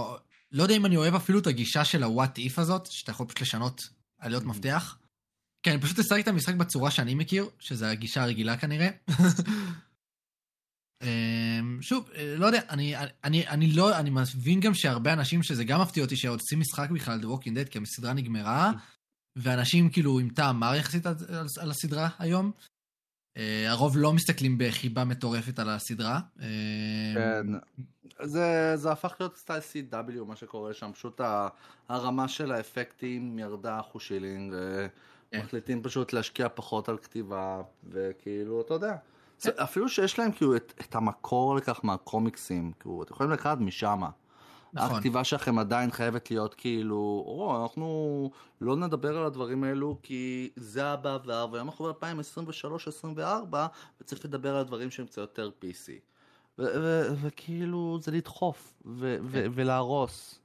[0.52, 3.42] לא יודע אם אני אוהב אפילו את הגישה של ה-what if הזאת, שאתה יכול פשוט
[3.42, 3.90] לשנות
[4.20, 4.48] עליות Mhm.
[4.48, 4.98] מפתח.
[5.64, 8.90] כן, אני פשוט אשחק את המשחק בצורה שאני מכיר, שזה הגישה הרגילה כנראה.
[11.02, 15.64] אמ, שוב, אה, לא יודע, אני, אני, אני לא, אני מבין גם שהרבה אנשים, שזה
[15.64, 18.72] גם מפתיע אותי, שעושים משחק בכלל, The Walking Dead, כי הסדרה נגמרה,
[19.36, 21.16] ואנשים כאילו עם טעם מר יחסית על,
[21.60, 22.52] על, הסדרה היום.
[23.38, 26.20] אה, הרוב לא מסתכלים בחיבה מטורפת על הסדרה.
[26.42, 26.48] אה,
[27.16, 27.48] כן,
[28.24, 29.62] זה, זה הפך להיות סטייל
[29.92, 31.22] CW, מה שקורה שם, פשוט
[31.90, 34.88] הרמה של האפקטים ירדה אחוז שילינג, אה,
[35.32, 35.40] כן.
[35.40, 38.96] מחליטים פשוט להשקיע פחות על כתיבה, וכאילו, אתה יודע,
[39.40, 44.02] זה, אפילו שיש להם כאילו את, את המקור לכך מהקומיקסים, כאילו, אתם יכולים לקחת משם.
[44.74, 44.96] נכון.
[44.96, 48.32] הכתיבה שלכם עדיין חייבת להיות כאילו, או, אנחנו
[48.62, 53.56] לא נדבר על הדברים האלו כי זה הבעבר, והיום אנחנו ב-2023-2024,
[54.02, 55.90] וצריך לדבר על הדברים שהם קצת יותר PC.
[57.22, 60.40] וכאילו, זה לדחוף, ו- ולהרוס.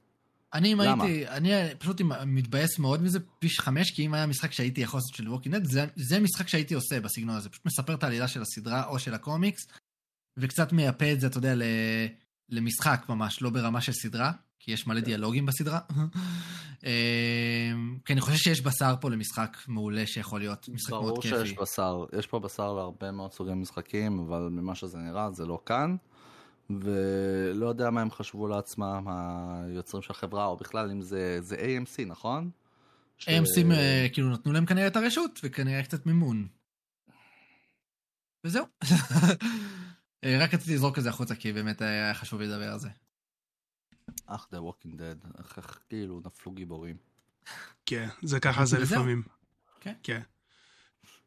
[0.53, 0.81] אני אם?
[0.81, 5.15] הייתי, אני פשוט מתבאס מאוד מזה פי חמש, כי אם היה משחק שהייתי יכול לעשות
[5.15, 8.85] של Walking Dead, זה משחק שהייתי עושה בסגנון הזה, פשוט מספר את העלילה של הסדרה
[8.85, 9.61] או של הקומיקס,
[10.37, 11.63] וקצת מייפה את זה, אתה יודע, ל,
[12.49, 15.79] למשחק ממש, לא ברמה של סדרה, כי יש מלא דיאלוגים בסדרה.
[16.83, 21.35] אמ, כי אני חושב שיש בשר פה למשחק מעולה שיכול להיות משחק מאוד ברור כיפי.
[21.35, 25.59] שיש בשר, יש פה בשר להרבה מאוד סוגי משחקים, אבל ממה שזה נראה זה לא
[25.65, 25.95] כאן.
[26.69, 32.05] ולא יודע מה הם חשבו לעצמם, היוצרים של החברה, או בכלל אם זה, זה AMC,
[32.05, 32.51] נכון?
[33.17, 36.47] ש- AMC אה, כאילו נתנו להם כנראה את הרשות, וכנראה קצת מימון.
[38.43, 38.65] וזהו.
[40.23, 42.89] אה, רק רציתי לזרוק את זה החוצה, כי באמת היה חשוב לי לדבר על זה.
[44.25, 46.97] אך, The Walking Dead, איך, כאילו נפלו גיבורים.
[47.85, 48.79] כן, זה ככה זה.
[48.79, 49.23] לפעמים.
[50.03, 50.21] כן.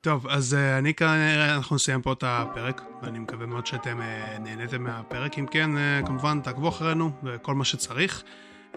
[0.01, 4.37] טוב, אז אה, אני כנראה, אנחנו נסיים פה את הפרק, ואני מקווה מאוד שאתם אה,
[4.41, 5.39] נהניתם מהפרק.
[5.39, 8.23] אם כן, אה, כמובן, תעקבו אחרינו וכל מה שצריך.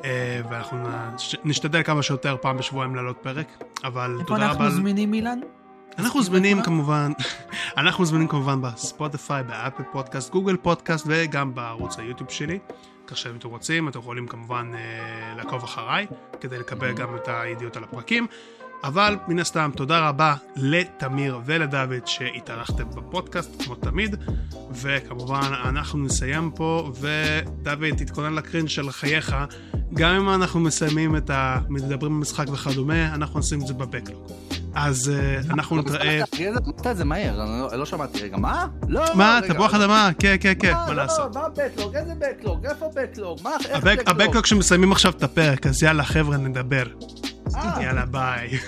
[0.03, 0.77] אה, ואנחנו
[1.15, 3.47] נש- נשתדל כמה שיותר פעם בשבועיים לעלות פרק,
[3.83, 4.47] אבל איפה תודה רבה.
[4.51, 5.39] אנחנו על- זמינים, אילן?
[5.99, 6.61] אנחנו זמינים.
[6.63, 7.11] כמובן,
[7.77, 12.59] אנחנו זמינים כמובן ב Spotify, ב Apple Podcast, Google Podcast וגם בערוץ ה YouTube שלי.
[13.07, 14.71] כך שאם אתם רוצים, אתם יכולים כמובן
[15.37, 16.07] לעקוב אחריי,
[16.41, 18.27] כדי לקבל גם את הידיעות על הפרקים.
[18.83, 24.15] אבל מן הסתם תודה רבה לתמיר ולדוד שהתארחתם בפודקאסט כמו תמיד
[24.71, 29.35] וכמובן אנחנו נסיים פה ודוד תתכונן ל cringe של חייך
[29.93, 31.59] גם אם אנחנו מסיימים את ה...
[31.69, 34.31] מדברים במשחק וכדומה אנחנו נשים את זה ב backlog
[34.75, 36.19] אז אה, אנחנו נתראה...
[36.93, 38.23] זה מהר, אני לא- לא שמעתי.
[38.23, 38.67] רגע, מה?
[38.87, 39.39] לא, מה?
[39.43, 39.83] רגע, תפוח לא.
[39.83, 40.09] אדמה?
[40.19, 41.95] כן כן כן מה, לא, לעשות מה backlog?
[41.95, 42.65] איזה backlog?
[42.65, 43.39] איפה backlog?
[43.43, 43.51] מה?
[43.69, 44.09] איך backlog?
[44.09, 46.83] ה backlog שמסיימים עכשיו את הפרק אז יאללה חבר'ה נדבר
[47.55, 47.83] אה.
[47.83, 48.59] יאללה ביי יאללה, ביי.